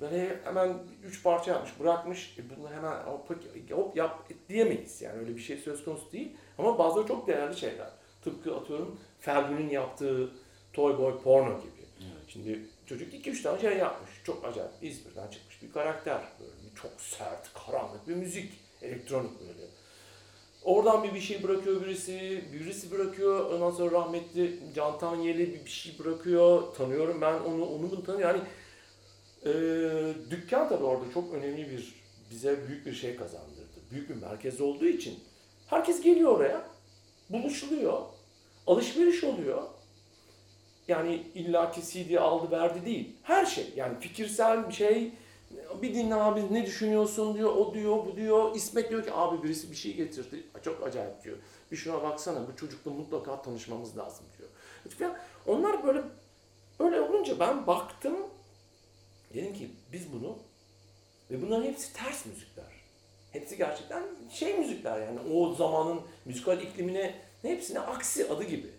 böyle 0.00 0.40
hemen 0.44 0.78
üç 1.04 1.22
parça 1.22 1.50
yapmış, 1.50 1.80
bırakmış. 1.80 2.38
E 2.38 2.56
bunları 2.56 2.74
hemen 2.74 3.02
hop, 3.02 3.30
hop 3.70 3.96
yap 3.96 4.28
diyemeyiz. 4.48 5.02
Yani 5.02 5.18
öyle 5.18 5.36
bir 5.36 5.40
şey 5.40 5.56
söz 5.56 5.84
konusu 5.84 6.12
değil. 6.12 6.36
Ama 6.58 6.78
bazıları 6.78 7.08
çok 7.08 7.26
değerli 7.26 7.56
şeyler. 7.56 7.90
Tıpkı 8.24 8.56
atıyorum 8.56 9.00
Ferdi'nin 9.20 9.70
yaptığı 9.70 10.30
Toy 10.72 10.98
Boy 10.98 11.22
Porno 11.22 11.60
gibi. 11.60 11.70
Evet. 12.00 12.24
Şimdi 12.28 12.60
çocuk 12.86 13.14
iki 13.14 13.30
üç 13.30 13.42
tane 13.42 13.60
şey 13.60 13.76
yapmış. 13.76 14.10
Çok 14.24 14.44
acayip. 14.44 14.70
İzmir'den 14.82 15.30
çıkmış 15.30 15.62
bir 15.62 15.72
karakter. 15.72 16.20
Böyle 16.40 16.52
çok 16.82 17.00
sert, 17.00 17.54
karanlık 17.54 18.08
bir 18.08 18.14
müzik. 18.14 18.52
Elektronik 18.82 19.40
böyle. 19.40 19.68
Oradan 20.64 21.02
bir 21.02 21.14
bir 21.14 21.20
şey 21.20 21.42
bırakıyor 21.42 21.80
birisi, 21.80 22.44
birisi 22.52 22.90
bırakıyor. 22.90 23.52
Ondan 23.52 23.70
sonra 23.70 23.90
rahmetli 23.90 24.58
Can 24.74 24.98
Tanyeli 24.98 25.54
bir 25.54 25.64
bir 25.64 25.70
şey 25.70 25.98
bırakıyor. 25.98 26.74
Tanıyorum 26.74 27.20
ben 27.20 27.40
onu, 27.40 27.64
onu 27.64 27.90
bunu 27.90 28.04
tanıyorum. 28.04 28.36
Yani 28.36 28.42
e, 29.44 30.30
dükkan 30.30 30.68
tabii 30.68 30.84
orada 30.84 31.04
çok 31.14 31.34
önemli 31.34 31.70
bir, 31.70 31.94
bize 32.30 32.68
büyük 32.68 32.86
bir 32.86 32.92
şey 32.92 33.16
kazandırdı. 33.16 33.80
Büyük 33.90 34.10
bir 34.10 34.14
merkez 34.14 34.60
olduğu 34.60 34.86
için 34.86 35.18
herkes 35.66 36.02
geliyor 36.02 36.32
oraya, 36.32 36.66
buluşuluyor, 37.30 38.02
alışveriş 38.66 39.24
oluyor. 39.24 39.62
Yani 40.88 41.22
illaki 41.34 41.82
CD 41.82 42.14
aldı 42.14 42.50
verdi 42.50 42.86
değil. 42.86 43.16
Her 43.22 43.46
şey 43.46 43.72
yani 43.76 44.00
fikirsel 44.00 44.68
bir 44.68 44.74
şey. 44.74 45.12
Bir 45.82 45.94
dinle 45.94 46.14
abi 46.14 46.54
ne 46.54 46.66
düşünüyorsun 46.66 47.34
diyor, 47.34 47.56
o 47.56 47.74
diyor, 47.74 48.06
bu 48.06 48.16
diyor. 48.16 48.54
İsmet 48.54 48.90
diyor 48.90 49.04
ki 49.04 49.12
abi 49.12 49.42
birisi 49.42 49.70
bir 49.70 49.76
şey 49.76 49.94
getirdi. 49.94 50.44
Çok 50.62 50.86
acayip 50.86 51.24
diyor. 51.24 51.36
Bir 51.72 51.76
şuna 51.76 52.02
baksana 52.02 52.48
bu 52.48 52.56
çocukla 52.56 52.90
mutlaka 52.90 53.42
tanışmamız 53.42 53.96
lazım 53.96 54.26
diyor. 54.38 54.48
Falan. 54.98 55.16
Onlar 55.46 55.86
böyle 55.86 56.02
öyle 56.78 57.00
olunca 57.00 57.40
ben 57.40 57.66
baktım. 57.66 58.16
Dedim 59.34 59.54
ki 59.54 59.70
biz 59.92 60.12
bunu 60.12 60.38
ve 61.30 61.42
bunların 61.42 61.64
hepsi 61.64 61.92
ters 61.92 62.26
müzikler. 62.26 62.78
Hepsi 63.32 63.56
gerçekten 63.56 64.02
şey 64.30 64.58
müzikler 64.58 65.00
yani 65.00 65.20
o 65.34 65.54
zamanın 65.54 66.00
müzikal 66.24 66.60
iklimine 66.62 67.14
hepsine 67.42 67.80
aksi 67.80 68.28
adı 68.28 68.44
gibi. 68.44 68.70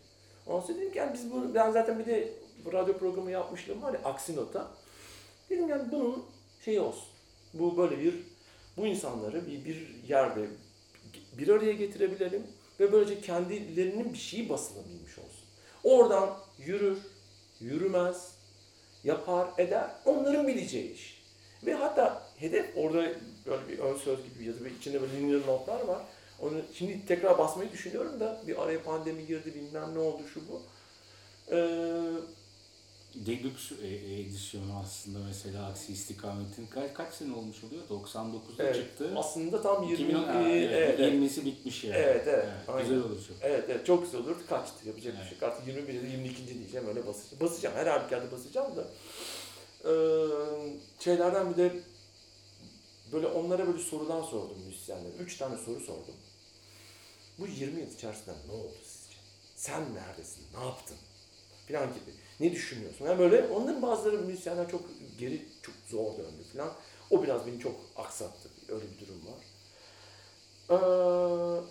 Ondan 0.47 0.59
sonra 0.59 0.77
dedim 0.77 0.91
ki 0.91 0.97
yani 0.97 1.13
biz 1.13 1.31
bunu, 1.31 1.53
ben 1.53 1.71
zaten 1.71 1.99
bir 1.99 2.05
de 2.05 2.33
radyo 2.73 2.97
programı 2.97 3.31
yapmışlığım 3.31 3.81
var 3.81 3.93
ya 3.93 3.99
Aksi 4.03 4.35
Nota. 4.35 4.67
Dedim 5.49 5.69
yani 5.69 5.91
bunun 5.91 6.25
şeyi 6.65 6.79
olsun. 6.79 7.07
Bu 7.53 7.77
böyle 7.77 7.99
bir, 7.99 8.13
bu 8.77 8.87
insanları 8.87 9.47
bir, 9.47 9.65
bir 9.65 9.87
yerde 10.07 10.47
bir 11.37 11.47
araya 11.47 11.73
getirebilelim 11.73 12.43
ve 12.79 12.91
böylece 12.91 13.21
kendilerinin 13.21 14.13
bir 14.13 14.17
şeyi 14.17 14.49
basılabilmiş 14.49 15.17
olsun. 15.19 15.45
Oradan 15.83 16.37
yürür, 16.59 16.97
yürümez, 17.59 18.35
yapar, 19.03 19.47
eder, 19.57 19.89
onların 20.05 20.47
bileceği 20.47 20.93
iş. 20.93 21.19
Ve 21.65 21.73
hatta 21.73 22.29
hedef 22.37 22.77
orada 22.77 23.11
böyle 23.45 23.67
bir 23.67 23.79
ön 23.79 23.97
söz 23.97 24.19
gibi 24.23 24.45
ya 24.45 24.53
da 24.53 24.69
içinde 24.79 25.01
böyle 25.01 25.17
linear 25.17 25.47
notlar 25.47 25.83
var. 25.83 26.01
Onu 26.39 26.61
şimdi 26.73 27.05
tekrar 27.05 27.37
basmayı 27.37 27.71
düşünüyorum 27.71 28.19
da 28.19 28.41
bir 28.47 28.63
araya 28.63 28.83
pandemi 28.83 29.25
girdi 29.25 29.53
bilmem 29.55 29.95
ne 29.95 29.99
oldu 29.99 30.21
şu 30.33 30.41
bu. 30.49 30.61
Ee, 31.51 32.01
Deluxe 33.15 33.75
e- 33.87 34.19
edisyonu 34.21 34.79
aslında 34.83 35.19
mesela 35.19 35.65
Aksi 35.65 35.93
İstikamet'in 35.93 36.67
kaç, 36.67 36.93
kaç 36.93 37.13
sene 37.13 37.33
olmuş 37.33 37.63
oluyor? 37.63 37.81
99'da 37.89 38.63
evet, 38.63 38.75
çıktı. 38.75 39.13
aslında 39.15 39.61
tam 39.61 39.83
20 39.83 39.93
2010, 40.03 40.23
Aa, 40.23 40.49
e, 40.49 40.51
evet, 40.51 40.71
evet, 40.73 40.99
evet. 40.99 41.13
20'si 41.13 41.45
bitmiş 41.45 41.83
yani. 41.83 41.95
Evet, 41.97 42.27
evet, 42.27 42.47
aynen. 42.67 42.81
Güzel 42.89 42.97
olur 43.03 43.27
çok. 43.27 43.37
Evet, 43.41 43.65
evet 43.69 43.85
çok 43.85 44.03
güzel 44.03 44.21
olurdu. 44.21 44.39
Kaçtı 44.49 44.87
yapacak 44.87 45.13
bir 45.13 45.19
Evet. 45.19 45.29
şey. 45.29 45.37
yok. 45.37 45.43
Artık 45.43 45.67
21 45.67 45.93
ya 45.93 46.01
da 46.01 46.05
22. 46.07 46.47
diyeceğim 46.47 46.87
öyle 46.87 47.07
basacağım. 47.07 47.41
Basacağım 47.41 47.75
her 47.75 47.87
halükarda 47.87 48.31
basacağım 48.31 48.75
da. 48.75 48.87
Ee, 49.85 49.91
şeylerden 50.99 51.51
bir 51.51 51.57
de 51.57 51.79
böyle 53.11 53.27
onlara 53.27 53.67
böyle 53.67 53.79
sorudan 53.79 54.21
sordum 54.23 54.57
müzisyenlere. 54.67 55.13
Üç 55.19 55.37
tane 55.37 55.57
soru 55.57 55.79
sordum. 55.79 56.15
Bu 57.39 57.47
20 57.47 57.79
yıl 57.79 57.91
içerisinde 57.91 58.31
ne 58.47 58.51
oldu 58.51 58.73
sizce? 58.83 59.15
Sen 59.55 59.83
neredesin? 59.95 60.43
Ne 60.59 60.65
yaptın? 60.65 60.97
Filan 61.67 61.87
gibi. 61.87 62.11
Ne 62.39 62.51
düşünüyorsun? 62.51 63.05
Yani 63.05 63.19
böyle 63.19 63.47
onların 63.47 63.81
bazıları 63.81 64.17
müzisyenler 64.17 64.69
çok 64.69 64.81
geri 65.19 65.45
çok 65.61 65.75
zor 65.89 66.17
döndü 66.17 66.43
filan. 66.51 66.71
O 67.09 67.23
biraz 67.23 67.47
beni 67.47 67.59
çok 67.59 67.75
aksattı. 67.95 68.49
Öyle 68.69 68.83
bir 68.91 69.07
durum 69.07 69.21
var. 69.25 69.43
Ee, 70.69 71.61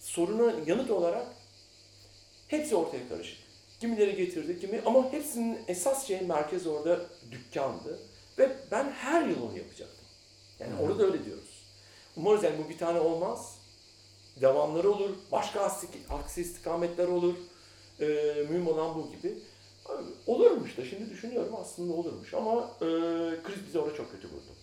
soruna 0.00 0.54
yanıt 0.66 0.90
olarak 0.90 1.26
hepsi 2.48 2.76
ortaya 2.76 3.08
karışık. 3.08 3.38
Kimileri 3.80 4.16
getirdi, 4.16 4.60
kimi 4.60 4.82
ama 4.86 5.12
hepsinin 5.12 5.58
esas 5.68 6.06
şey 6.06 6.20
merkez 6.20 6.66
orada 6.66 7.00
dükkandı. 7.30 7.98
Ve 8.38 8.56
ben 8.70 8.90
her 8.90 9.26
yıl 9.26 9.42
onu 9.42 9.58
yapacaktım. 9.58 10.04
Yani 10.60 10.72
hı. 10.72 10.82
orada 10.82 10.98
da 10.98 11.04
öyle 11.04 11.24
diyoruz. 11.24 11.64
Umarız 12.16 12.44
yani 12.44 12.64
bu 12.64 12.68
bir 12.68 12.78
tane 12.78 13.00
olmaz. 13.00 13.58
Devamları 14.40 14.90
olur, 14.90 15.10
başka 15.32 15.60
aksi, 15.60 15.86
aksi 16.10 16.40
istikametler 16.40 17.08
olur. 17.08 17.34
Ee, 18.00 18.06
mühim 18.50 18.68
olan 18.68 18.94
bu 18.94 19.10
gibi. 19.10 19.38
Olurmuş 20.26 20.78
da 20.78 20.84
şimdi 20.84 21.10
düşünüyorum 21.10 21.54
aslında 21.56 21.92
olurmuş 21.92 22.34
ama 22.34 22.70
e, 22.80 22.86
kriz 23.42 23.66
bizi 23.66 23.78
orada 23.78 23.96
çok 23.96 24.12
kötü 24.12 24.28
vurdu. 24.28 24.56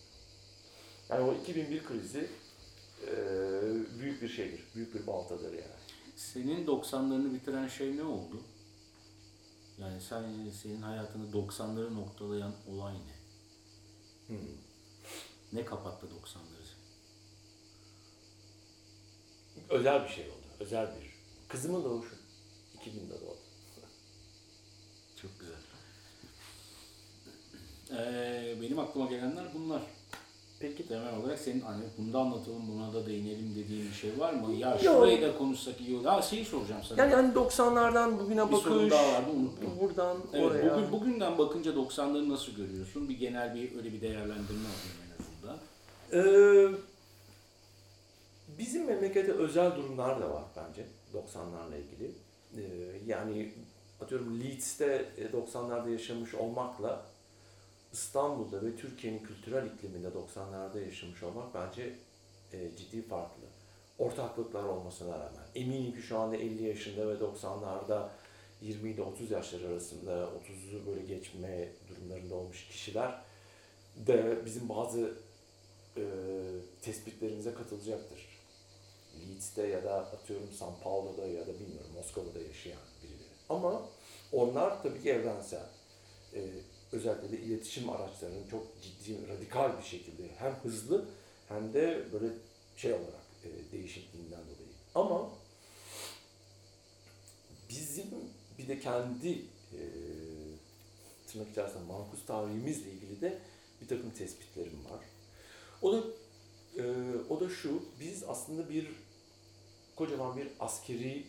Yani 1.10 1.30
o 1.30 1.34
2001 1.34 1.84
krizi 1.86 2.30
e, 3.08 3.14
büyük 4.00 4.22
bir 4.22 4.30
şeydir, 4.30 4.64
büyük 4.76 4.96
bir 4.96 5.08
baltadır 5.08 5.54
yani. 5.54 5.82
Senin 6.16 6.68
90'larını 6.68 7.34
bitiren 7.34 7.68
şey 7.68 7.98
ne 7.98 8.04
oldu? 8.04 8.42
Yani 9.78 10.02
sen 10.02 10.24
senin 10.62 10.82
hayatını 10.82 11.32
90'ları 11.32 11.96
noktalayan 11.96 12.54
olay 12.70 12.94
ne? 12.94 13.22
Hmm. 14.28 14.58
Ne 15.54 15.66
kapattı 15.66 16.06
90'ları? 16.06 16.62
Özel 19.70 20.04
bir 20.04 20.10
şey 20.10 20.26
oldu, 20.26 20.48
özel 20.60 20.88
bir. 20.88 21.12
Kızımın 21.48 21.84
doğuşu 21.84 22.16
2000'de 22.80 23.22
doğdu. 23.22 23.41
Çok 25.22 25.32
güzel. 25.40 25.56
Ee, 27.98 28.62
benim 28.62 28.80
aklıma 28.80 29.06
gelenler 29.10 29.46
bunlar. 29.54 29.82
Peki 30.60 30.88
Temel 30.88 31.16
olarak 31.18 31.40
senin 31.40 31.60
hani 31.62 31.84
bunda 31.98 32.20
anlatalım 32.20 32.62
buna 32.68 32.94
da 32.94 33.06
değinelim 33.08 33.56
dediğin 33.56 33.90
bir 33.90 33.94
şey 33.94 34.20
var 34.20 34.34
mı? 34.34 34.54
Ya 34.54 34.70
Yok. 34.72 34.80
şurayı 34.82 35.22
da 35.22 35.38
konuşsak 35.38 35.82
iyi 35.82 35.98
olur. 35.98 36.06
Ha 36.06 36.22
şeyi 36.22 36.46
soracağım 36.46 36.82
sana. 36.90 37.02
yani 37.02 37.14
hani 37.14 37.34
90'lardan 37.34 38.20
bugüne 38.20 38.52
Bir 38.52 38.56
sorun 38.56 38.78
bakış, 38.78 38.92
daha 38.92 39.14
vardı, 39.14 39.30
unuttum. 39.36 39.80
buradan 39.80 40.18
evet, 40.34 40.46
oraya. 40.46 40.76
bugün, 40.78 40.92
bugünden 40.92 41.38
bakınca 41.38 41.72
90'ları 41.72 42.30
nasıl 42.30 42.52
görüyorsun? 42.52 43.10
Bir 43.10 43.18
genel 43.18 43.56
bir 43.56 43.76
öyle 43.78 43.94
bir 43.94 44.02
değerlendirme 44.02 44.68
alayım 44.70 44.98
en 45.08 45.24
azından. 45.24 45.58
Ee, 46.14 46.76
bizim 48.60 48.86
memlekette 48.86 49.32
özel 49.32 49.76
durumlar 49.76 50.22
da 50.22 50.30
var 50.30 50.44
bence 50.56 50.86
90'larla 51.14 51.78
ilgili. 51.78 52.12
Ee, 52.58 52.62
yani 53.08 53.52
atıyorum 54.02 54.42
Leeds'te 54.42 55.06
e, 55.18 55.26
90'larda 55.26 55.92
yaşamış 55.92 56.36
olmakla 56.36 57.06
İstanbul'da 57.94 58.62
ve 58.66 58.76
Türkiye'nin 58.76 59.20
kültürel 59.20 59.66
ikliminde 59.66 60.08
90'larda 60.08 60.86
yaşamış 60.86 61.24
olmak 61.24 61.54
bence 61.54 61.96
e, 62.54 62.76
ciddi 62.78 63.02
farklı. 63.02 63.44
Ortaklıklar 64.00 64.64
olmasına 64.64 65.14
rağmen. 65.14 65.46
Eminim 65.56 65.96
ki 65.96 66.02
şu 66.02 66.20
anda 66.20 66.36
50 66.36 66.64
yaşında 66.64 67.08
ve 67.08 67.14
90'larda 67.14 68.08
20 68.62 68.90
ile 68.90 69.02
30 69.02 69.32
yaşları 69.32 69.68
arasında 69.68 70.12
30'u 70.12 70.88
böyle 70.88 71.02
geçme 71.02 71.70
durumlarında 71.90 72.36
olmuş 72.36 72.68
kişiler 72.68 73.22
de 73.96 74.46
bizim 74.46 74.70
bazı 74.70 75.14
e, 75.98 76.04
tespitlerimize 76.82 77.54
katılacaktır. 77.54 78.32
Leeds'te 79.28 79.68
ya 79.68 79.84
da 79.84 79.94
atıyorum 79.94 80.52
San 80.52 80.74
Paulo'da 80.84 81.28
ya 81.28 81.48
da 81.48 81.54
bilmiyorum 81.60 81.92
Moskova'da 81.96 82.40
yaşayan 82.40 82.80
birileri. 83.04 83.21
Ama 83.52 83.90
onlar 84.32 84.84
tabii 84.84 85.02
ki 85.02 85.10
evrensel. 85.10 85.66
E, 86.36 86.40
özellikle 86.92 87.32
de 87.32 87.42
iletişim 87.42 87.90
araçlarının 87.90 88.48
çok 88.52 88.64
ciddi, 88.82 89.28
radikal 89.28 89.78
bir 89.78 89.84
şekilde 89.84 90.24
hem 90.38 90.56
hızlı 90.64 91.06
hem 91.48 91.74
de 91.74 92.06
böyle 92.14 92.34
şey 92.78 92.94
olarak 92.94 93.26
e, 93.44 93.72
değişikliğinden 93.72 94.40
dolayı. 94.40 94.72
Ama 94.96 95.30
bizim 97.70 98.06
bir 98.58 98.68
de 98.68 98.80
kendi 98.80 99.32
e, 99.74 99.82
tırnak 101.28 101.50
içerisinde 101.52 101.84
mankus 101.84 102.26
tarihimizle 102.26 102.92
ilgili 102.92 103.22
de 103.22 103.40
bir 103.82 103.88
takım 103.88 104.12
tespitlerim 104.12 104.86
var. 104.86 105.06
O 105.82 105.94
da 105.94 106.04
e, 106.78 106.84
o 107.30 107.40
da 107.40 107.50
şu, 107.50 107.84
biz 108.00 108.24
aslında 108.24 108.70
bir 108.70 108.88
kocaman 109.96 110.38
bir 110.38 110.48
askeri 110.60 111.26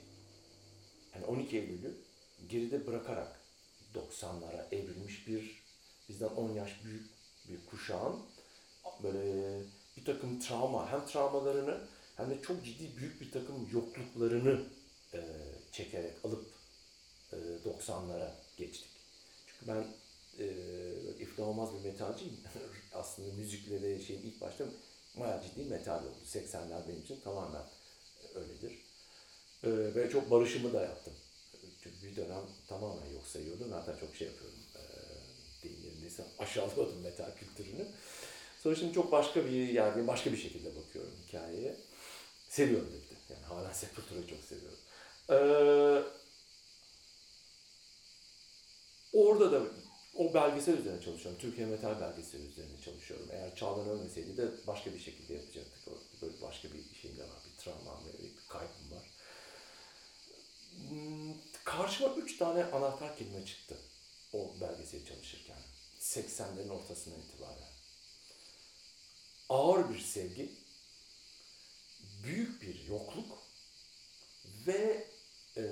yani 1.14 1.26
12 1.26 1.58
Eylül'ü 1.58 1.94
geride 2.48 2.86
bırakarak 2.86 3.40
90'lara 3.94 4.74
evrilmiş 4.74 5.28
bir 5.28 5.62
bizden 6.08 6.28
10 6.28 6.54
yaş 6.54 6.84
büyük 6.84 7.10
bir 7.48 7.66
kuşağın 7.66 8.22
böyle 9.02 9.60
bir 9.96 10.04
takım 10.04 10.40
travma 10.40 10.92
hem 10.92 11.06
travmalarını 11.06 11.80
hem 12.16 12.30
de 12.30 12.42
çok 12.42 12.64
ciddi 12.64 12.96
büyük 12.96 13.20
bir 13.20 13.30
takım 13.30 13.68
yokluklarını 13.72 14.64
e, 15.14 15.20
çekerek 15.72 16.24
alıp 16.24 16.46
e, 17.32 17.36
90'lara 17.36 18.30
geçtik. 18.56 18.90
Çünkü 19.46 19.72
ben 19.72 19.86
e, 20.38 20.46
iflah 21.18 21.48
olmaz 21.48 21.68
bir 21.74 21.90
metalciyim. 21.90 22.36
Aslında 22.92 23.32
müzikle 23.32 23.82
ve 23.82 24.02
şeyin 24.02 24.22
ilk 24.22 24.40
başta 24.40 24.64
bayağı 25.16 25.42
ciddi 25.42 25.64
metal 25.64 26.04
oldu. 26.04 26.16
80'ler 26.26 26.88
benim 26.88 27.00
için 27.00 27.20
tamamen 27.20 27.62
öyledir. 28.34 28.72
E, 29.64 29.94
ve 29.94 30.10
çok 30.10 30.30
barışımı 30.30 30.72
da 30.72 30.80
yaptım. 30.82 31.14
Çünkü 31.82 32.06
bir 32.06 32.16
dönem 32.16 32.42
tamamen 32.68 33.06
yok 33.06 33.26
sayıyordum. 33.26 33.70
Zaten 33.70 33.96
çok 33.96 34.16
şey 34.16 34.28
yapıyordum. 34.28 34.60
E, 34.76 34.82
deyim 35.62 35.84
yerindeyse 35.84 36.24
aşağılıyordum 36.38 37.00
metal 37.02 37.34
kültürünü. 37.36 37.86
Sonra 38.62 38.74
şimdi 38.74 38.92
çok 38.92 39.12
başka 39.12 39.44
bir 39.44 39.50
yerde, 39.50 40.06
başka 40.06 40.32
bir 40.32 40.36
şekilde 40.36 40.76
bakıyorum 40.76 41.12
hikayeye. 41.28 41.76
Seviyorum 42.48 42.88
bir 42.88 43.16
de. 43.16 43.34
Yani 43.34 43.44
hala 43.44 43.74
Sepultura'yı 43.74 44.26
çok 44.26 44.38
seviyorum. 44.40 44.78
Ee, 45.30 46.02
orada 49.12 49.52
da 49.52 49.62
o 50.14 50.34
belgesel 50.34 50.78
üzerine 50.78 51.02
çalışıyorum. 51.02 51.40
Türkiye 51.40 51.66
Metal 51.66 52.00
belgeseli 52.00 52.46
üzerine 52.46 52.80
çalışıyorum. 52.84 53.28
Eğer 53.32 53.56
Çağlan 53.56 53.88
ölmeseydi 53.88 54.36
de 54.36 54.48
başka 54.66 54.94
bir 54.94 54.98
şekilde 54.98 55.34
yapacaktık. 55.34 55.88
Böyle 56.22 56.40
başka 56.42 56.68
bir 56.68 56.94
şeyim 57.02 57.16
de 57.18 57.22
var. 57.22 57.38
Bir 57.46 57.62
travmam 57.62 58.04
ve 58.06 58.24
bir 58.24 58.32
kaybım 58.48 58.90
var. 58.92 59.10
Hmm, 60.88 61.34
Karşıma 61.64 62.14
üç 62.14 62.36
tane 62.38 62.64
anahtar 62.64 63.16
kelime 63.18 63.46
çıktı. 63.46 63.76
O 64.32 64.54
belgeseli 64.60 65.06
çalışırken. 65.08 65.58
80'lerin 66.00 66.68
ortasından 66.70 67.20
itibaren. 67.20 67.72
Ağır 69.48 69.90
bir 69.94 70.00
sevgi, 70.00 70.52
büyük 72.22 72.62
bir 72.62 72.84
yokluk 72.84 73.38
ve 74.66 75.08
eee, 75.56 75.62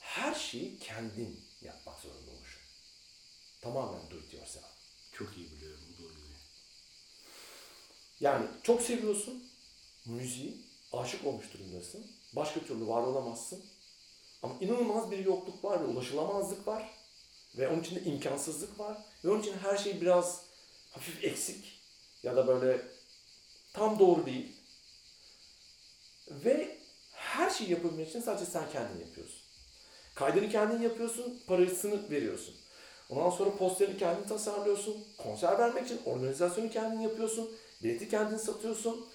her 0.00 0.34
şeyi 0.34 0.78
kendin 0.78 1.40
yapmak 1.62 2.00
zorunda 2.00 2.30
oluşun. 2.30 2.62
Tamamen 3.60 4.10
do 4.10 4.16
it 4.18 4.34
yourself. 4.34 4.64
Çok 5.12 5.36
iyi 5.36 5.50
biliyorum 5.52 5.80
bu 5.92 6.02
doğruyu. 6.02 6.26
Yani 8.20 8.46
çok 8.62 8.82
seviyorsun 8.82 9.50
müziği, 10.06 10.56
aşık 10.92 11.26
olmuş 11.26 11.46
durumdasın. 11.54 12.06
Başka 12.36 12.60
türlü 12.60 12.86
var 12.86 13.02
olamazsın. 13.02 13.64
Ama 14.42 14.54
inanılmaz 14.60 15.10
bir 15.10 15.18
yokluk 15.18 15.64
var 15.64 15.80
ve 15.80 15.84
ulaşılamazlık 15.84 16.66
var. 16.66 16.90
Ve 17.58 17.68
onun 17.68 17.80
içinde 17.80 18.00
imkansızlık 18.00 18.78
var. 18.78 18.98
Ve 19.24 19.30
onun 19.30 19.40
için 19.40 19.58
her 19.58 19.76
şey 19.76 20.00
biraz 20.00 20.42
hafif 20.90 21.24
eksik. 21.24 21.80
Ya 22.22 22.36
da 22.36 22.46
böyle 22.46 22.82
tam 23.72 23.98
doğru 23.98 24.26
değil. 24.26 24.56
Ve 26.30 26.78
her 27.12 27.50
şeyi 27.50 27.70
yapabilmek 27.70 28.08
için 28.08 28.20
sadece 28.20 28.46
sen 28.46 28.70
kendin 28.72 29.00
yapıyorsun. 29.00 29.40
Kaydını 30.14 30.48
kendin 30.50 30.82
yapıyorsun, 30.82 31.42
parasını 31.46 32.10
veriyorsun. 32.10 32.54
Ondan 33.10 33.30
sonra 33.30 33.56
posterini 33.56 33.98
kendin 33.98 34.28
tasarlıyorsun. 34.28 35.04
Konser 35.18 35.58
vermek 35.58 35.84
için 35.84 36.00
organizasyonu 36.04 36.70
kendin 36.70 37.00
yapıyorsun. 37.00 37.50
Bileti 37.82 38.08
kendin 38.08 38.36
satıyorsun. 38.36 39.06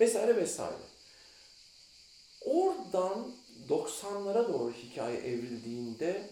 Vesaire 0.00 0.36
vesaire. 0.36 0.76
Oradan 2.50 3.32
90'lara 3.68 4.52
doğru 4.52 4.72
hikaye 4.72 5.18
evrildiğinde 5.18 6.30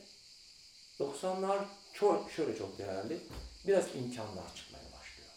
90'lar 1.01 1.65
çok, 1.93 2.31
şöyle 2.31 2.59
çok 2.59 2.79
değerli. 2.79 3.21
Biraz 3.67 3.85
imkanlar 3.95 4.55
çıkmaya 4.55 4.85
başlıyor. 4.85 5.31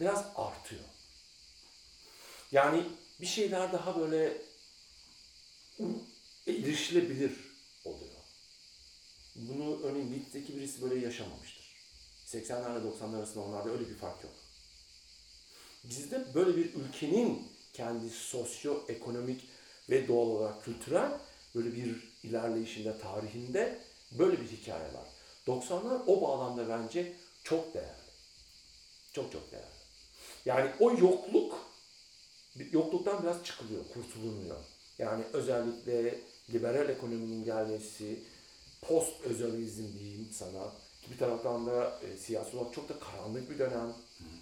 Biraz 0.00 0.24
artıyor. 0.36 0.84
Yani 2.52 2.84
bir 3.20 3.26
şeyler 3.26 3.72
daha 3.72 4.00
böyle 4.00 4.38
erişilebilir 6.46 7.32
oluyor. 7.84 8.10
Bunu 9.36 9.82
örneğin 9.82 10.12
Leeds'teki 10.12 10.56
birisi 10.56 10.82
böyle 10.82 11.04
yaşamamıştır. 11.06 11.76
80'lerle 12.26 12.98
90'lar 13.00 13.16
arasında 13.16 13.44
onlarda 13.44 13.70
öyle 13.70 13.88
bir 13.88 13.96
fark 13.96 14.24
yok. 14.24 14.34
Bizde 15.84 16.34
böyle 16.34 16.56
bir 16.56 16.74
ülkenin 16.74 17.55
kendi 17.76 18.10
sosyo-ekonomik 18.10 19.40
ve 19.90 20.08
doğal 20.08 20.26
olarak 20.26 20.64
kültürel 20.64 21.10
böyle 21.54 21.74
bir 21.74 22.12
ilerleyişinde, 22.22 22.98
tarihinde 22.98 23.78
böyle 24.18 24.40
bir 24.40 24.46
hikaye 24.46 24.84
var. 24.84 25.08
90'lar 25.46 26.02
o 26.06 26.22
bağlamda 26.22 26.68
bence 26.68 27.12
çok 27.44 27.74
değerli. 27.74 28.06
Çok 29.12 29.32
çok 29.32 29.52
değerli. 29.52 29.66
Yani 30.44 30.70
o 30.80 30.90
yokluk, 30.90 31.54
yokluktan 32.72 33.22
biraz 33.22 33.44
çıkılıyor, 33.44 33.84
kurtulunuyor. 33.94 34.56
Yani 34.98 35.24
özellikle 35.32 36.20
liberal 36.52 36.88
ekonominin 36.88 37.44
gelmesi, 37.44 38.22
post 38.82 39.20
özelizm 39.24 39.98
diyeyim 39.98 40.28
sana. 40.32 40.72
Bir 41.10 41.18
taraftan 41.18 41.66
da 41.66 42.00
e, 42.02 42.16
siyasi 42.16 42.56
olarak 42.56 42.74
çok 42.74 42.88
da 42.88 42.98
karanlık 42.98 43.50
bir 43.50 43.58
dönem. 43.58 43.94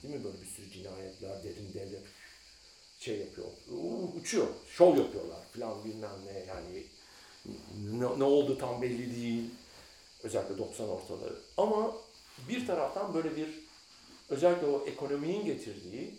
Değil 0.03 0.15
mi? 0.15 0.25
Böyle 0.25 0.41
bir 0.41 0.47
sürü 0.47 0.71
cinayetler, 0.71 1.45
derin 1.45 1.75
devlet 1.75 2.03
şey 3.05 3.19
yapıyor. 3.19 3.47
Uçuyor. 4.21 4.47
Şov 4.77 4.99
yapıyorlar 4.99 5.39
falan 5.57 5.85
bilmem 5.85 6.11
ne 6.27 6.39
yani. 6.39 6.85
Ne, 7.93 8.19
ne 8.19 8.25
oldu 8.25 8.59
tam 8.59 8.83
belli 8.83 9.17
değil. 9.17 9.51
Özellikle 10.23 10.59
90 10.59 10.89
ortaları. 10.89 11.35
Ama 11.57 11.97
bir 12.49 12.67
taraftan 12.67 13.15
böyle 13.15 13.37
bir 13.37 13.49
özellikle 14.29 14.67
o 14.67 14.87
ekonominin 14.87 15.45
getirdiği 15.45 16.15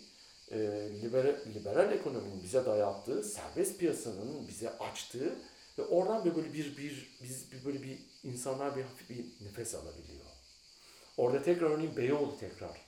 e, 0.50 0.58
liberal, 1.02 1.36
liberal 1.54 1.92
ekonominin 1.92 2.42
bize 2.42 2.64
dayattığı, 2.64 3.24
serbest 3.24 3.78
piyasanın 3.78 4.48
bize 4.48 4.78
açtığı 4.78 5.34
ve 5.78 5.84
oradan 5.84 6.36
böyle 6.36 6.52
bir 6.52 6.76
bir 6.76 7.16
biz 7.22 7.52
bir 7.52 7.64
böyle 7.64 7.82
bir 7.82 7.98
insanlar 8.24 8.76
bir 8.76 8.82
hafif 8.82 9.10
bir 9.10 9.46
nefes 9.46 9.74
alabiliyor. 9.74 10.24
Orada 11.16 11.42
tekrar 11.42 11.70
örneğin 11.70 11.96
Beyoğlu 11.96 12.38
tekrar 12.40 12.80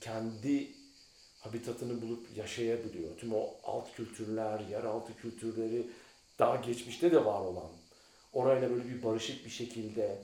kendi 0.00 0.83
habitatını 1.44 2.02
bulup 2.02 2.36
yaşayabiliyor. 2.36 3.16
Tüm 3.16 3.34
o 3.34 3.50
alt 3.64 3.92
kültürler, 3.96 4.60
yeraltı 4.70 5.16
kültürleri 5.16 5.86
daha 6.38 6.56
geçmişte 6.56 7.12
de 7.12 7.24
var 7.24 7.40
olan. 7.40 7.70
Orayla 8.32 8.70
böyle 8.70 8.88
bir 8.88 9.02
barışık 9.02 9.44
bir 9.44 9.50
şekilde 9.50 10.18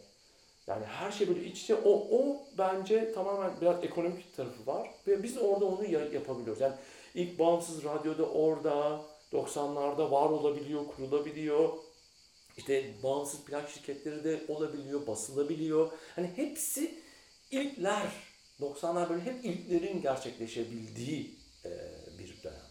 yani 0.67 0.85
her 0.85 1.11
şey 1.11 1.29
böyle 1.29 1.45
iç 1.45 1.63
içe 1.63 1.75
o, 1.75 1.91
o 1.91 2.37
bence 2.59 3.13
tamamen 3.13 3.51
biraz 3.61 3.85
ekonomik 3.85 4.37
tarafı 4.37 4.67
var 4.67 4.91
ve 5.07 5.23
biz 5.23 5.39
orada 5.39 5.65
onu 5.65 5.85
yapabiliyoruz. 5.91 6.61
Yani 6.61 6.75
ilk 7.15 7.39
bağımsız 7.39 7.85
radyoda 7.85 8.27
orada 8.27 9.03
90'larda 9.33 10.11
var 10.11 10.31
olabiliyor, 10.31 10.87
kurulabiliyor. 10.87 11.69
İşte 12.57 12.85
bağımsız 13.03 13.45
plak 13.45 13.71
şirketleri 13.71 14.25
de 14.25 14.41
olabiliyor, 14.49 15.07
basılabiliyor. 15.07 15.93
Hani 16.17 16.31
hepsi 16.37 16.95
ilkler 17.51 18.30
90'lar 18.61 19.11
böyle 19.11 19.25
hep 19.25 19.45
ilklerin 19.45 20.03
gerçekleşebildiği 20.03 21.35
e, 21.65 21.71
bir 22.19 22.43
dönem. 22.43 22.71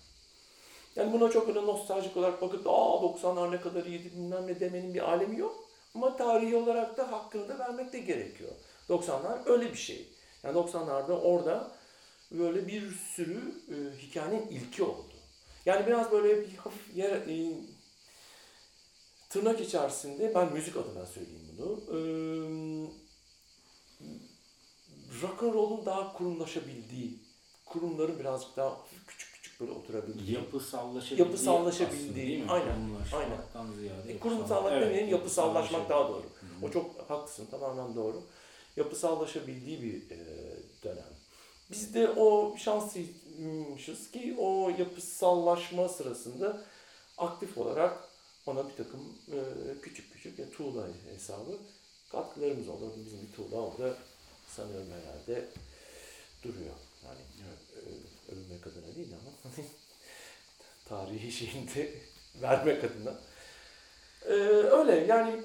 Yani 0.95 1.13
buna 1.13 1.31
çok 1.31 1.49
öyle 1.49 1.61
nostaljik 1.61 2.17
olarak 2.17 2.41
bakıp 2.41 2.67
aa 2.67 3.01
90'lar 3.01 3.51
ne 3.51 3.61
kadar 3.61 3.85
iyiydi 3.85 4.11
bilmem 4.15 4.47
ne 4.47 4.59
demenin 4.59 4.93
bir 4.93 5.11
alemi 5.11 5.39
yok. 5.39 5.69
Ama 5.95 6.17
tarihi 6.17 6.55
olarak 6.55 6.97
da 6.97 7.11
hakkını 7.11 7.49
da 7.49 7.59
vermek 7.59 7.93
de 7.93 7.99
gerekiyor. 7.99 8.51
90'lar 8.89 9.49
öyle 9.49 9.71
bir 9.71 9.77
şey. 9.77 10.07
Yani 10.43 10.57
90'larda 10.57 11.11
orada 11.11 11.71
böyle 12.31 12.67
bir 12.67 12.91
sürü 12.91 13.39
e, 13.69 13.97
hikayenin 13.97 14.47
ilki 14.47 14.83
oldu. 14.83 15.13
Yani 15.65 15.87
biraz 15.87 16.11
böyle 16.11 16.41
bir 16.41 16.57
hafif 16.57 16.97
yer, 16.97 17.11
e, 17.11 17.53
tırnak 19.29 19.61
içerisinde 19.61 20.35
ben 20.35 20.53
müzik 20.53 20.77
adına 20.77 21.05
söyleyeyim 21.05 21.47
bunu. 21.57 21.81
E, 21.87 21.99
rock 25.21 25.43
and 25.43 25.53
roll'un 25.53 25.85
daha 25.85 26.13
kurumlaşabildiği, 26.13 27.19
kurumların 27.65 28.19
birazcık 28.19 28.57
daha 28.57 28.77
küçük 29.07 29.33
küçük 29.33 29.59
böyle 29.61 29.71
oturabildiği. 29.71 30.33
Yapısallaşabildiği. 30.33 31.27
Yapısallaşabildiği. 31.27 32.43
Aslında, 32.43 32.53
Aynen. 32.53 33.37
Aynen. 33.55 33.73
Ziyade 33.79 34.13
e, 34.13 34.19
kurumsallık 34.19 34.71
evet, 34.71 34.85
demeyelim, 34.85 35.09
yapısallaşmak 35.09 35.89
daha 35.89 36.09
doğru. 36.09 36.23
Hı-hı. 36.23 36.65
O 36.65 36.71
çok 36.71 37.09
haklısın, 37.09 37.47
tamamen 37.51 37.95
doğru. 37.95 38.23
Yapısallaşabildiği 38.77 39.81
bir 39.81 40.15
e, 40.15 40.19
dönem. 40.83 41.19
Biz 41.71 41.93
de 41.93 42.09
o 42.09 42.57
şanslıymışız 42.57 44.11
ki 44.11 44.35
o 44.39 44.69
yapısallaşma 44.79 45.89
sırasında 45.89 46.61
aktif 47.17 47.57
olarak 47.57 48.09
ona 48.47 48.69
bir 48.69 48.75
takım 48.75 49.01
e, 49.31 49.37
küçük 49.81 50.13
küçük 50.13 50.39
ya 50.39 50.49
tuğla 50.49 50.87
hesabı 51.13 51.57
katkılarımız 52.11 52.69
oldu. 52.69 52.93
Bizim 53.05 53.21
bir 53.21 53.31
tuğla 53.31 53.61
orada 53.61 53.95
sanıyorum 54.49 54.87
herhalde 54.91 55.49
duruyor. 56.43 56.75
Yani 57.05 57.19
evet. 57.43 58.05
övünmek 58.31 58.67
adına 58.67 58.95
değil 58.95 59.13
ama 59.13 59.53
tarihi 60.85 61.31
şeyinde 61.31 61.93
vermek 62.41 62.83
adına. 62.83 63.19
Ee, 64.25 64.33
öyle 64.71 64.95
yani 64.95 65.43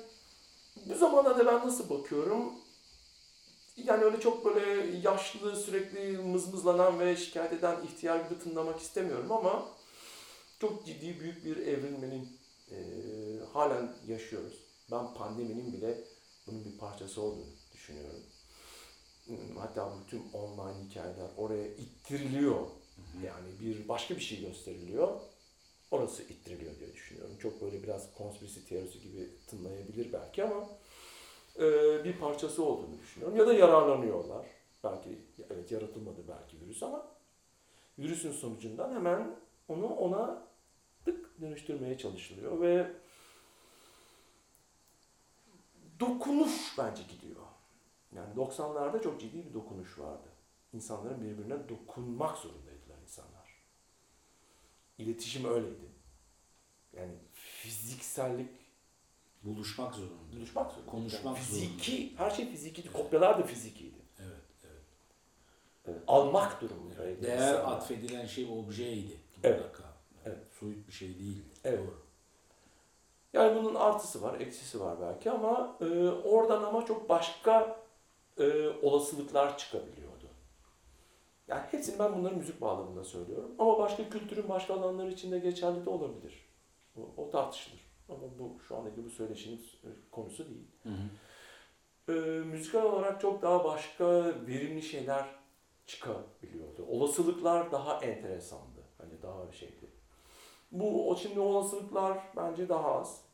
bu 0.87 0.95
zamana 0.95 1.39
da 1.39 1.47
ben 1.47 1.67
nasıl 1.69 1.91
bakıyorum? 1.91 2.53
Yani 3.77 4.05
öyle 4.05 4.21
çok 4.21 4.45
böyle 4.45 4.97
yaşlı, 4.97 5.57
sürekli 5.57 6.19
mızmızlanan 6.19 7.01
ve 7.01 7.17
şikayet 7.17 7.53
eden 7.53 7.83
ihtiyar 7.83 8.21
gibi 8.21 8.39
tınlamak 8.39 8.81
istemiyorum 8.81 9.33
ama 9.33 9.69
çok 10.61 10.87
ciddi 10.87 11.21
büyük 11.21 11.45
bir 11.45 11.57
evrilmenin 11.57 12.39
e, 12.71 12.77
halen 13.53 13.97
yaşıyoruz. 14.09 14.55
Ben 14.91 15.15
pandeminin 15.15 15.73
bile 15.73 16.05
bunun 16.47 16.65
bir 16.65 16.79
parçası 16.79 17.21
olduğunu 17.21 17.53
düşünüyorum. 17.73 18.23
Hatta 19.59 19.93
bütün 20.05 20.23
online 20.33 20.85
hikayeler 20.89 21.29
oraya 21.37 21.67
ittiriliyor. 21.67 22.61
Yani 23.25 23.49
bir 23.61 23.89
başka 23.89 24.17
bir 24.17 24.21
şey 24.21 24.41
gösteriliyor. 24.41 25.21
Orası 25.91 26.23
ittiriliyor 26.23 26.79
diye 26.81 26.93
düşünüyorum. 26.93 27.37
Çok 27.43 27.63
böyle 27.63 27.83
biraz 27.83 28.15
konspirasi 28.15 28.69
teorisi 28.69 29.01
gibi 29.01 29.31
tınlayabilir 29.47 30.13
belki 30.13 30.45
ama 30.45 30.69
e, 31.59 31.63
bir 32.05 32.19
parçası 32.19 32.65
olduğunu 32.65 32.99
düşünüyorum. 32.99 33.39
Ya 33.39 33.47
da 33.47 33.53
yararlanıyorlar. 33.53 34.47
Belki 34.85 35.19
evet 35.51 35.73
yaratılmadı 35.73 36.21
belki 36.29 36.61
virüs 36.61 36.83
ama 36.83 37.07
virüsün 37.99 38.33
sonucundan 38.33 38.95
hemen 38.95 39.37
onu 39.69 39.87
ona 39.87 40.43
tık 41.05 41.41
dönüştürmeye 41.41 41.99
çalışılıyor 41.99 42.61
ve 42.61 42.93
dokunuş 46.01 46.75
bence 46.79 47.03
gidiyor. 47.03 47.24
Yani 48.17 48.35
90'larda 48.35 49.03
çok 49.03 49.21
ciddi 49.21 49.49
bir 49.49 49.55
dokunuş 49.55 49.99
vardı. 49.99 50.29
İnsanların 50.73 51.21
birbirine 51.21 51.69
dokunmak 51.69 52.39
zorundaydılar 52.39 52.99
insanlar. 53.03 53.65
İletişim 54.99 55.45
öyleydi. 55.45 55.95
Yani 56.93 57.13
fiziksellik 57.33 58.51
buluşmak 59.43 59.95
zorunda. 59.95 60.37
Buluşmak 60.37 60.73
zorunda. 60.73 60.91
Konuşmak 60.91 61.37
yani 61.37 61.45
fiziki, 61.45 62.07
zorunda. 62.07 62.25
her 62.25 62.31
şey 62.31 62.51
fizikiydi. 62.51 62.93
Kopyalar 62.93 63.39
da 63.39 63.43
fizikiydi. 63.43 63.99
Evet, 64.19 64.37
evet. 64.65 64.83
evet. 65.87 66.03
Almak 66.07 66.61
durumundaydı. 66.61 67.23
Değer 67.23 67.37
insanlar. 67.37 67.73
atfedilen 67.77 68.27
şey 68.27 68.49
objeydi. 68.59 69.17
Evet. 69.43 69.61
Mutlaka. 69.61 69.93
Evet. 70.25 70.47
Soyut 70.61 70.89
bir 70.89 70.93
şey 70.93 71.09
değildi. 71.09 71.49
Evet. 71.65 71.79
Doğru. 71.79 72.05
Yani 73.33 73.57
bunun 73.57 73.75
artısı 73.75 74.23
var, 74.23 74.41
eksisi 74.41 74.81
var 74.81 75.01
belki 75.01 75.31
ama 75.31 75.77
e, 75.81 76.09
oradan 76.09 76.63
ama 76.63 76.87
çok 76.87 77.09
başka 77.09 77.84
e, 78.39 78.69
olasılıklar 78.83 79.59
çıkabiliyordu. 79.59 80.25
Yani 81.49 81.63
hepsini 81.71 81.99
ben 81.99 82.17
bunları 82.19 82.37
müzik 82.37 82.61
bağlamında 82.61 83.05
söylüyorum. 83.05 83.55
Ama 83.59 83.79
başka 83.79 84.09
kültürün 84.09 84.49
başka 84.49 84.75
alanları 84.75 85.11
için 85.11 85.33
de 85.33 85.39
geçerli 85.39 85.85
de 85.85 85.91
olabilir. 85.91 86.49
O, 86.97 87.01
o 87.17 87.31
tartışılır. 87.31 87.81
Ama 88.09 88.39
bu 88.39 88.61
şu 88.69 88.77
andaki 88.77 89.05
bu 89.05 89.11
söyleşinin 89.11 89.67
konusu 90.11 90.49
değil. 90.49 90.67
Hı 90.83 90.89
hı. 90.89 91.09
Ee, 92.09 92.45
müzikal 92.45 92.83
olarak 92.83 93.21
çok 93.21 93.43
daha 93.43 93.65
başka 93.65 94.25
verimli 94.47 94.83
şeyler 94.83 95.27
çıkabiliyordu. 95.87 96.87
Olasılıklar 96.89 97.73
daha 97.73 98.01
enteresandı. 98.01 98.81
Hani 98.99 99.23
daha 99.23 99.53
şeydi. 99.53 99.91
Bu 100.73 101.11
o 101.11 101.17
şimdi 101.17 101.41
olasılıklar 101.41 102.19
bence 102.37 102.69
daha 102.69 102.95
az. 102.95 103.25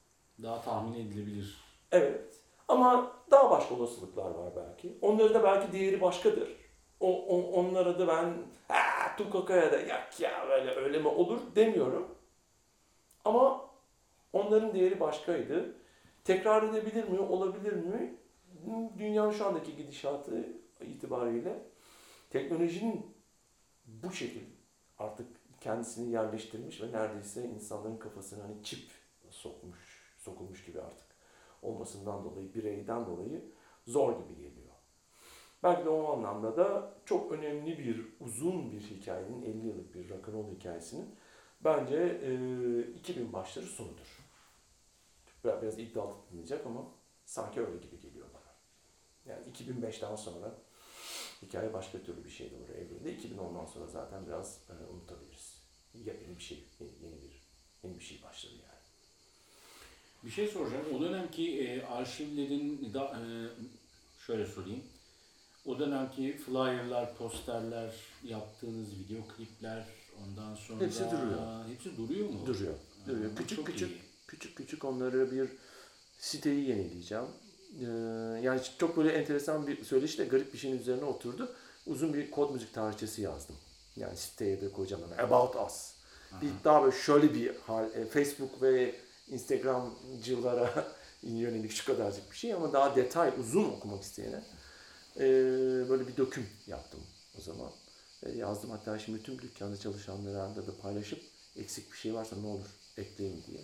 Daha 0.42 0.62
tahmin 0.62 0.94
edilebilir. 0.94 1.60
Evet. 1.92 2.39
Ama 2.70 3.12
daha 3.30 3.50
başka 3.50 3.74
olasılıklar 3.74 4.30
var 4.30 4.52
belki. 4.56 4.98
Onların 5.02 5.34
da 5.34 5.42
belki 5.42 5.72
değeri 5.72 6.00
başkadır. 6.00 6.56
O, 7.00 7.26
o- 7.26 7.52
onlara 7.52 7.98
da 7.98 8.08
ben 8.08 8.34
Tukakaya 9.16 9.72
da 9.72 9.80
yak 9.80 10.20
ya 10.20 10.46
böyle 10.48 10.70
öyle 10.70 10.98
mi 10.98 11.08
olur 11.08 11.40
demiyorum. 11.54 12.14
Ama 13.24 13.70
onların 14.32 14.74
değeri 14.74 15.00
başkaydı. 15.00 15.74
Tekrar 16.24 16.62
edebilir 16.62 17.08
mi? 17.08 17.20
Olabilir 17.20 17.72
mi? 17.72 18.14
Dünyanın 18.98 19.30
şu 19.30 19.46
andaki 19.46 19.76
gidişatı 19.76 20.48
itibariyle 20.80 21.62
teknolojinin 22.30 23.16
bu 23.86 24.12
şekil 24.12 24.44
artık 24.98 25.26
kendisini 25.60 26.12
yerleştirmiş 26.12 26.82
ve 26.82 26.92
neredeyse 26.92 27.44
insanların 27.44 27.96
kafasına 27.98 28.44
hani 28.44 28.62
çip 28.62 28.90
sokmuş, 29.30 30.14
sokulmuş 30.18 30.64
gibi 30.64 30.80
artık 30.80 31.09
olmasından 31.62 32.24
dolayı, 32.24 32.54
bireyden 32.54 33.06
dolayı 33.06 33.44
zor 33.86 34.12
gibi 34.12 34.36
geliyor. 34.36 34.60
Belki 35.62 35.84
de 35.84 35.88
o 35.88 36.12
anlamda 36.12 36.56
da 36.56 36.94
çok 37.04 37.32
önemli 37.32 37.78
bir, 37.78 38.06
uzun 38.20 38.72
bir 38.72 38.80
hikayenin, 38.80 39.42
50 39.42 39.66
yıllık 39.66 39.94
bir 39.94 40.08
rock'n'roll 40.08 40.54
hikayesinin 40.54 41.14
bence 41.60 41.96
e, 41.96 42.98
2000 42.98 43.32
başları 43.32 43.66
sonudur. 43.66 44.18
Biraz, 45.44 45.62
biraz 45.62 45.78
iddialı 45.78 46.14
dinleyecek 46.30 46.66
ama 46.66 46.84
sanki 47.24 47.60
öyle 47.60 47.76
gibi 47.76 48.00
geliyor 48.00 48.26
bana. 48.34 48.54
Yani 49.26 49.52
2005'ten 49.52 50.16
sonra 50.16 50.54
hikaye 51.42 51.72
başka 51.72 51.98
türlü 51.98 52.24
bir 52.24 52.30
şeye 52.30 52.50
doğru 52.50 52.72
evrildi. 52.72 53.08
2010'dan 53.08 53.64
sonra 53.64 53.86
zaten 53.86 54.26
biraz 54.26 54.60
e, 54.70 54.92
unutabiliriz. 54.92 55.60
Yeni 55.94 56.36
bir 56.36 56.42
şey, 56.42 56.64
yeni, 56.80 56.92
yeni 57.02 57.22
bir 57.22 57.40
yeni 57.82 57.98
bir 57.98 58.04
şey 58.04 58.22
başladı 58.22 58.54
yani. 58.62 58.79
Bir 60.24 60.30
şey 60.30 60.48
soracağım. 60.48 60.84
O 60.96 61.00
dönemki 61.00 61.60
e, 61.60 61.86
arşivlerin 61.86 62.94
da, 62.94 63.04
e, 63.04 63.20
şöyle 64.26 64.46
sorayım. 64.46 64.80
O 65.66 65.78
dönemki 65.78 66.36
flyerlar, 66.46 67.16
posterler, 67.16 67.94
yaptığınız 68.24 68.88
video 68.98 69.18
klipler, 69.36 69.84
ondan 70.24 70.54
sonra 70.54 70.84
Hepsi 70.84 71.04
duruyor. 71.04 71.64
Hepsi 71.72 71.96
duruyor 71.96 72.28
mu? 72.28 72.46
Duruyor. 72.46 72.74
Duruyor. 73.06 73.30
Ha, 73.30 73.36
Küçük 73.38 73.66
küçük 73.66 73.90
iyi. 73.90 73.98
küçük 74.26 74.56
küçük 74.56 74.84
onları 74.84 75.30
bir 75.30 75.48
siteyi 76.18 76.68
yenileyeceğim. 76.68 77.24
Ee, 77.80 77.84
yani 78.42 78.60
çok 78.78 78.96
böyle 78.96 79.12
enteresan 79.12 79.66
bir 79.66 79.84
söyleşi 79.84 80.18
de 80.18 80.24
garip 80.24 80.52
bir 80.52 80.58
şeyin 80.58 80.78
üzerine 80.78 81.04
oturdu. 81.04 81.52
Uzun 81.86 82.14
bir 82.14 82.30
kod 82.30 82.52
müzik 82.54 82.74
tarihçesi 82.74 83.22
yazdım. 83.22 83.56
Yani 83.96 84.16
siteye 84.16 84.60
de 84.60 84.72
koyacağım. 84.72 85.02
About 85.18 85.56
Us. 85.56 85.94
Bir 86.42 86.50
daha 86.64 86.82
böyle 86.82 86.96
şöyle 86.96 87.34
bir 87.34 87.52
hal, 87.66 87.84
e, 87.94 88.04
Facebook 88.06 88.62
ve 88.62 88.94
Instagramcılara 89.30 90.92
yönelik 91.22 91.72
şu 91.72 91.84
kadarcık 91.84 92.30
bir 92.30 92.36
şey 92.36 92.54
ama 92.54 92.72
daha 92.72 92.96
detay, 92.96 93.32
uzun 93.40 93.64
okumak 93.64 94.02
isteyene 94.02 94.42
e, 95.16 95.24
böyle 95.88 96.08
bir 96.08 96.16
döküm 96.16 96.46
yaptım 96.66 97.00
o 97.38 97.40
zaman. 97.40 97.70
Ve 98.24 98.32
yazdım 98.32 98.70
hatta 98.70 98.98
şimdi 98.98 99.22
tüm 99.22 99.42
dükkanda 99.42 99.76
çalışanlara 99.76 100.56
da 100.56 100.76
paylaşıp 100.82 101.22
eksik 101.56 101.92
bir 101.92 101.96
şey 101.96 102.14
varsa 102.14 102.36
ne 102.36 102.46
olur 102.46 102.66
ekleyin 102.96 103.44
diye. 103.46 103.60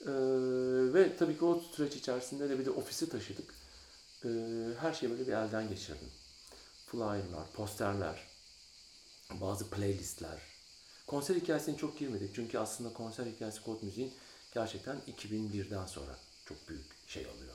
Ee, 0.00 0.94
ve 0.94 1.16
tabii 1.16 1.38
ki 1.38 1.44
o 1.44 1.60
süreç 1.60 1.96
içerisinde 1.96 2.48
de 2.48 2.58
bir 2.58 2.64
de 2.64 2.70
ofisi 2.70 3.08
taşıdık. 3.08 3.54
Ee, 4.24 4.28
her 4.80 4.92
şeyi 4.92 5.10
böyle 5.10 5.26
bir 5.26 5.32
elden 5.32 5.68
geçirdim. 5.68 6.08
Flyer'lar, 6.86 7.52
posterler, 7.52 8.28
bazı 9.30 9.70
playlistler. 9.70 10.38
Konser 11.06 11.36
hikayesine 11.36 11.76
çok 11.76 11.98
girmedik. 11.98 12.34
Çünkü 12.34 12.58
aslında 12.58 12.92
konser 12.92 13.26
hikayesi 13.26 13.62
kod 13.62 13.82
müziğin 13.82 14.14
gerçekten 14.54 14.96
2001'den 15.18 15.86
sonra 15.86 16.16
çok 16.48 16.68
büyük 16.68 16.86
şey 17.06 17.22
alıyor. 17.26 17.54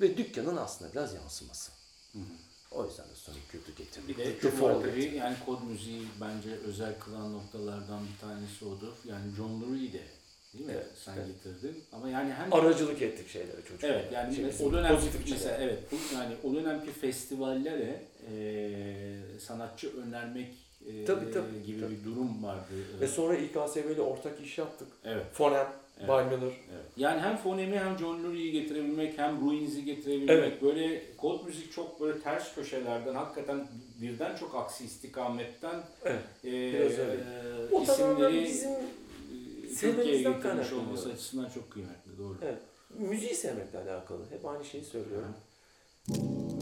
Ve 0.00 0.16
dükkanın 0.16 0.56
aslında 0.56 0.92
biraz 0.92 1.14
yansıması. 1.14 1.72
O 2.70 2.86
yüzden 2.86 3.04
de 3.08 3.14
Sonic 3.14 3.40
kötü 3.52 3.74
getirdik. 3.76 4.18
Bir 4.18 4.42
de 4.42 4.60
var 4.60 4.74
tabii, 4.74 5.14
yani 5.16 5.36
kod 5.46 5.62
müziği 5.62 6.02
bence 6.20 6.50
özel 6.54 6.98
kılan 6.98 7.32
noktalardan 7.32 8.00
bir 8.14 8.20
tanesi 8.20 8.64
odur. 8.64 8.92
Yani 9.08 9.34
John 9.36 9.60
Lurie 9.60 9.92
de 9.92 10.02
değil 10.54 10.64
mi? 10.66 10.72
Evet, 10.72 10.86
Sen 11.04 11.14
evet. 11.16 11.26
getirdin. 11.26 11.84
Ama 11.92 12.08
yani 12.08 12.32
hem 12.32 12.52
Aracılık 12.54 13.02
ettik 13.02 13.28
şeylere 13.28 13.62
çocuklara. 13.68 13.92
Evet 13.92 14.12
yani 14.12 14.34
Şey, 14.36 14.66
o 14.66 14.72
dönem 14.72 14.94
pozitif 14.94 15.20
mesela 15.30 15.56
şeyler. 15.56 15.72
evet 15.72 15.82
bu 15.92 16.14
yani 16.14 16.36
o 16.44 16.54
dönemki 16.54 16.92
festivallere 16.92 18.02
e, 18.30 19.40
sanatçı 19.40 20.00
önermek 20.00 20.54
e, 20.86 21.04
Tabii, 21.04 21.32
tabii, 21.32 21.62
gibi 21.66 21.80
tabii. 21.80 22.00
bir 22.00 22.04
durum 22.04 22.42
vardı. 22.44 22.72
Ve 23.00 23.08
sonra 23.08 23.36
İKSV 23.36 23.90
ile 23.90 24.00
ortak 24.00 24.40
iş 24.40 24.58
yaptık. 24.58 24.88
Evet. 25.04 25.26
Fonem, 25.32 25.72
Evet. 25.98 26.08
Miller. 26.08 26.52
Evet. 26.72 26.84
Yani 26.96 27.20
hem 27.20 27.36
fonemi 27.36 27.78
hem 27.78 27.98
John 27.98 28.22
Lurie'yi 28.24 28.52
getirebilmek 28.52 29.18
hem 29.18 29.40
Ruins'i 29.40 29.84
getirebilmek 29.84 30.30
Evet. 30.30 30.62
böyle 30.62 31.16
kod 31.16 31.44
müzik 31.46 31.72
çok 31.72 32.00
böyle 32.00 32.20
ters 32.20 32.54
köşelerden 32.54 33.14
hakikaten 33.14 33.66
birden 34.02 34.36
çok 34.36 34.54
aksi 34.54 34.84
istikametten 34.84 35.82
Evet. 36.04 36.22
e, 36.44 36.50
Biraz 36.72 36.92
e, 36.98 37.16
O 37.72 37.84
tamamen 37.84 38.14
isimleri 38.14 38.44
bizim 38.44 38.70
e, 38.70 39.74
Türkiye'ye 39.80 40.22
getirmiş 40.22 40.72
olması 40.72 41.12
açısından 41.12 41.48
çok 41.48 41.70
kıymetli 41.70 42.18
doğru. 42.18 42.36
Evet. 42.42 42.58
müziği 42.98 43.34
sevmekle 43.34 43.78
alakalı. 43.78 44.20
Hep 44.30 44.46
aynı 44.46 44.64
şeyi 44.64 44.84
söylüyorum. 44.84 45.34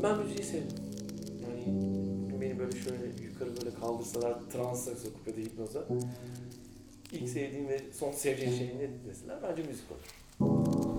Ben 0.03 0.19
müziği 0.19 0.43
sevdim. 0.45 0.77
Yani 1.43 2.41
beni 2.41 2.59
böyle 2.59 2.77
şöyle 2.81 3.05
yukarı 3.23 3.57
böyle 3.57 3.75
kaldırsalar 3.81 4.39
transa 4.53 4.91
sokup 4.97 5.29
ya 5.29 5.37
da 5.37 5.41
hipnoza. 5.41 5.85
İlk 7.13 7.29
sevdiğim 7.29 7.69
ve 7.69 7.81
son 7.93 8.13
sevdiğim 8.13 8.53
şey 8.53 8.67
ne 8.67 9.11
deseler 9.11 9.37
bence 9.43 9.63
müzik 9.63 9.85
olur. 9.91 10.01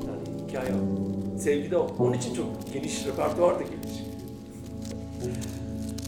Yani 0.07 0.47
hikaye 0.47 0.71
o. 0.73 1.37
Sevgi 1.37 1.71
de 1.71 1.77
o. 1.77 1.95
Onun 1.99 2.13
için 2.13 2.33
çok 2.33 2.73
geniş 2.73 3.05
repertuar 3.07 3.59
da 3.59 3.63
geniş. 3.63 3.97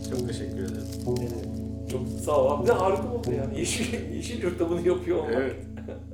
Çok 0.09 0.27
teşekkür 0.27 0.63
ederim. 0.63 0.87
Yani 1.07 1.89
çok 1.91 2.01
sağ 2.25 2.37
ol 2.43 2.51
abi. 2.59 2.67
De 2.67 2.71
harika 2.71 3.13
oldu 3.13 3.31
yani. 3.37 3.59
Yeşil, 3.59 4.15
yeşil 4.15 4.43
yurtta 4.43 4.69
bunu 4.69 4.87
yapıyor 4.87 5.17
olmak. 5.17 5.33
Evet. 5.33 5.55